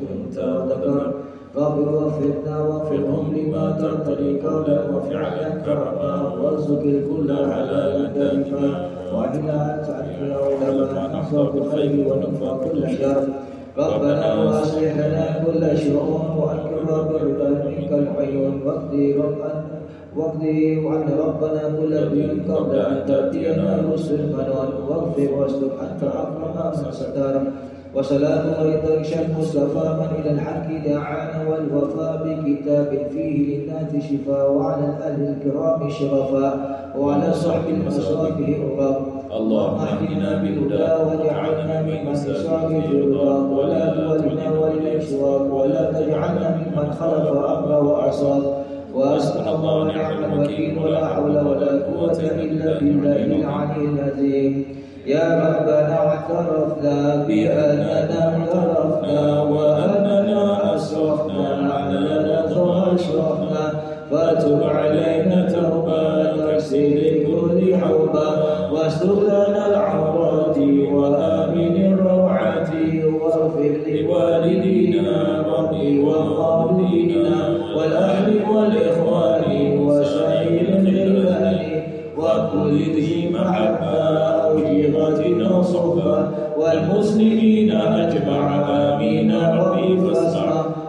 كنت 0.00 0.38
وذكر 0.38 1.14
رب 1.56 1.78
وفقنا 1.78 2.62
وفقهم 2.62 3.36
لما 3.36 3.70
ترتضي 3.80 4.40
قولا 4.40 4.78
وفعلا 4.90 5.48
كرما 5.64 6.34
وارزق 6.38 6.82
الكل 6.82 7.28
حلالا 7.52 8.04
دائما. 8.18 8.90
وإلى 9.14 9.52
أن 9.70 9.78
تعرف 9.86 10.18
العلماء 10.22 11.10
نحفظ 11.14 11.46
بالخير 11.54 11.92
ونكفى 12.08 12.50
كل 12.64 12.98
شر. 12.98 13.53
ربنا 13.78 14.34
واصلح 14.34 14.92
لنا 14.96 15.44
كل 15.46 15.78
شؤون 15.78 16.26
وانكر 16.38 16.84
بردا 17.10 17.48
منك 17.64 17.92
العيون 17.92 18.62
واقضي 18.66 19.14
ربا 19.14 19.64
واقضي 20.16 20.76
عنا 20.88 21.14
ربنا 21.24 21.62
كل 21.78 22.08
دين 22.14 22.44
قبل 22.54 22.78
أن 22.78 23.06
تأتينا 23.06 23.82
رسل 23.94 24.14
المنون 24.20 24.68
واغفر 24.88 25.32
واستر 25.38 25.66
انت 25.66 26.02
أكرم 26.02 26.84
من 26.86 26.92
ستار 26.92 27.42
وسلام 27.94 28.46
ورضاك 28.46 29.12
المصطفى 29.26 29.86
من 29.98 30.08
إلى 30.20 30.30
الحق 30.30 30.68
دعانا 30.86 31.50
والوفاء 31.50 32.38
بكتاب 32.44 33.06
فيه 33.12 33.58
للناس 33.58 34.04
شفاء 34.10 34.52
وعلى 34.52 34.84
الأهل 34.84 35.34
الكرام 35.34 35.90
شرفاء. 35.90 36.54
وعلى 36.98 37.32
صحب 37.32 37.68
المصابه 37.68 38.56
الرب 38.56 39.06
اللهم 39.34 39.78
اهدنا 39.80 40.30
بالهدى 40.42 40.88
واجعلنا 41.06 41.82
ممن 41.82 42.14
يسابق 42.14 42.86
رضاك 43.02 43.50
ولا 43.58 43.84
تولنا 43.94 44.46
وللاشواق 44.60 45.54
ولا 45.54 45.92
تجعلنا 45.92 46.48
ممن 46.58 46.92
خلف 47.00 47.26
أمر 47.54 47.84
واعصاك 47.84 48.42
واسال 48.94 49.48
الله 49.48 49.74
ونعم 49.76 50.24
الوكيل 50.24 50.78
ولا 50.78 51.06
حول 51.06 51.36
ولا 51.48 51.70
قوة 51.86 52.20
إلا 52.20 52.78
بالله 52.78 53.24
العلي 53.24 53.84
العظيم. 53.92 54.64
يا 55.06 55.26
ربنا 55.44 55.96
اعترفنا 56.06 57.24
بأننا 57.28 58.22
اعترفنا 58.38 59.42
وأننا 59.42 60.74
أسرفنا 60.76 61.72
على 61.74 62.04
واشرفنا 62.94 63.64
واتب 64.14 64.62
علينا 64.62 65.52
توبة 65.52 66.24
تفسير 66.36 67.26
كل 67.26 67.76
حوبة 67.76 68.28
واستر 68.72 69.22
لنا 69.22 69.66
العورات 69.66 70.58
وآمن 70.92 71.76
الروعات. 71.92 72.68
واغفر 73.04 73.74
لوالدينا 73.88 75.44
ربي 75.56 76.00
والأهل 77.76 78.28
والإخوان 78.54 79.78
وشعير 79.78 80.66
الخلان 80.68 81.82
وكل 82.18 82.78
ذي 82.96 83.30
محبة 83.34 83.98
أوجغت 84.46 85.26
نصبا 85.26 86.30
والمسلمين 86.58 87.70
أجمع 87.70 88.44
آمين 88.70 89.30
ربي 89.36 89.96
فاسعد 89.96 90.43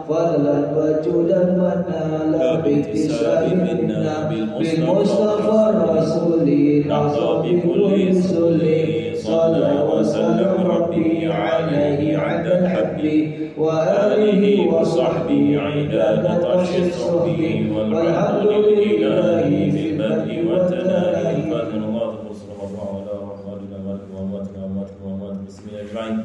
فلا 0.10 0.53
الوجه 0.60 1.34
لما 1.34 1.86
نال 1.89 2.62
باكتساب 2.62 3.53
منا 3.53 4.30
بالمصطفى 4.30 5.70
الرسول 5.70 6.49
نحظى 6.88 7.30
بكل 7.43 8.16
سلي 8.16 9.16
صلى 9.16 9.72
وسلم 9.93 10.53
ربي 10.68 11.28
عليه 11.32 12.18
عند 12.18 12.45
الحب 12.47 13.32
وآله 13.58 14.68
وصحبه 14.74 15.60
عداد 15.62 16.41
طش 16.41 16.78
الصحب 16.80 17.39
والحمد 17.76 18.47
لله 18.47 19.41
في 19.72 19.89
المدح 19.89 20.51
والثناء 20.51 21.36
الفاتحة 21.36 21.78
الله 21.89 22.14
صلى 22.34 22.64
الله 22.68 22.88
على 22.95 23.14
رحمة 23.32 23.60
الله 23.78 23.99
وأمواتنا 24.16 24.66
الله 24.66 24.86
وأموات 25.06 25.32
المسلمين 25.41 25.76
أجمعين 25.89 26.24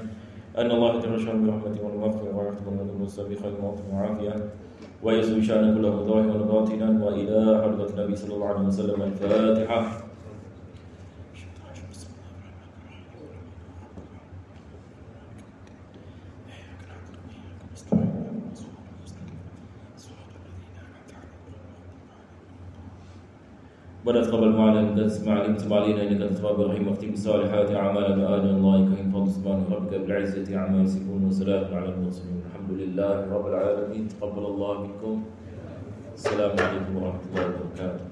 أن 0.59 0.71
الله 0.71 1.01
شر 1.01 1.37
برحمته 1.37 1.85
والمغفره 1.85 2.37
ويحفظ 2.37 2.69
لكم 2.69 3.03
السبيل 3.03 3.39
خير 3.39 3.53
موت 3.63 3.79
وعافية. 3.93 4.35
ويسوي 5.03 5.43
شأن 5.43 5.75
كله 5.75 5.91
ظاهرا 5.91 6.43
وباطنا 6.43 7.05
وإلى 7.05 7.63
حضرة 7.63 7.91
النبي 7.95 8.17
صلى 8.17 8.35
الله 8.35 8.47
عليه 8.47 8.67
وسلم 8.69 9.03
الفاتحة. 9.03 10.10
ربنا 24.10 24.24
تقبل 24.26 24.50
معنا 24.50 24.80
انك 24.80 25.06
تسمع 25.06 25.34
علينا 25.40 25.58
تسمع 25.58 25.76
علينا 25.76 26.02
انك 26.04 26.12
انت 26.12 26.22
التواب 26.22 26.62
الرحيم 26.62 26.88
واختم 26.88 27.10
بالصالحات 27.12 27.72
اعمالنا 27.72 28.30
واجل 28.30 28.50
الله 28.50 28.78
كريم 28.96 29.12
فضل 29.12 29.32
سبحانه 29.32 29.66
ربك 29.72 29.94
بالعزه 30.00 30.58
عما 30.58 30.84
يصفون 30.84 31.24
وسلام 31.26 31.66
على 31.74 31.90
المرسلين 31.90 32.42
الحمد 32.50 32.72
لله 32.82 33.34
رب 33.36 33.48
العالمين 33.48 34.08
تقبل 34.08 34.46
الله 34.46 34.82
منكم 34.82 35.24
السلام 36.16 36.52
عليكم 36.60 36.96
ورحمه 36.96 37.20
الله 37.32 37.46
وبركاته 37.46 38.06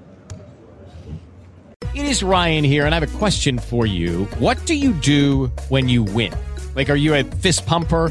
It 1.94 2.06
is 2.06 2.24
Ryan 2.24 2.64
here, 2.64 2.86
and 2.86 2.92
I 2.92 2.98
have 2.98 3.08
a 3.14 3.18
question 3.18 3.56
for 3.56 3.86
you. 3.86 4.24
What 4.40 4.58
do 4.66 4.74
you 4.74 4.92
do 4.94 5.52
when 5.68 5.88
you 5.88 6.02
win? 6.02 6.32
Like, 6.74 6.90
are 6.90 6.96
you 6.96 7.14
a 7.14 7.22
fist 7.22 7.66
pumper? 7.66 8.10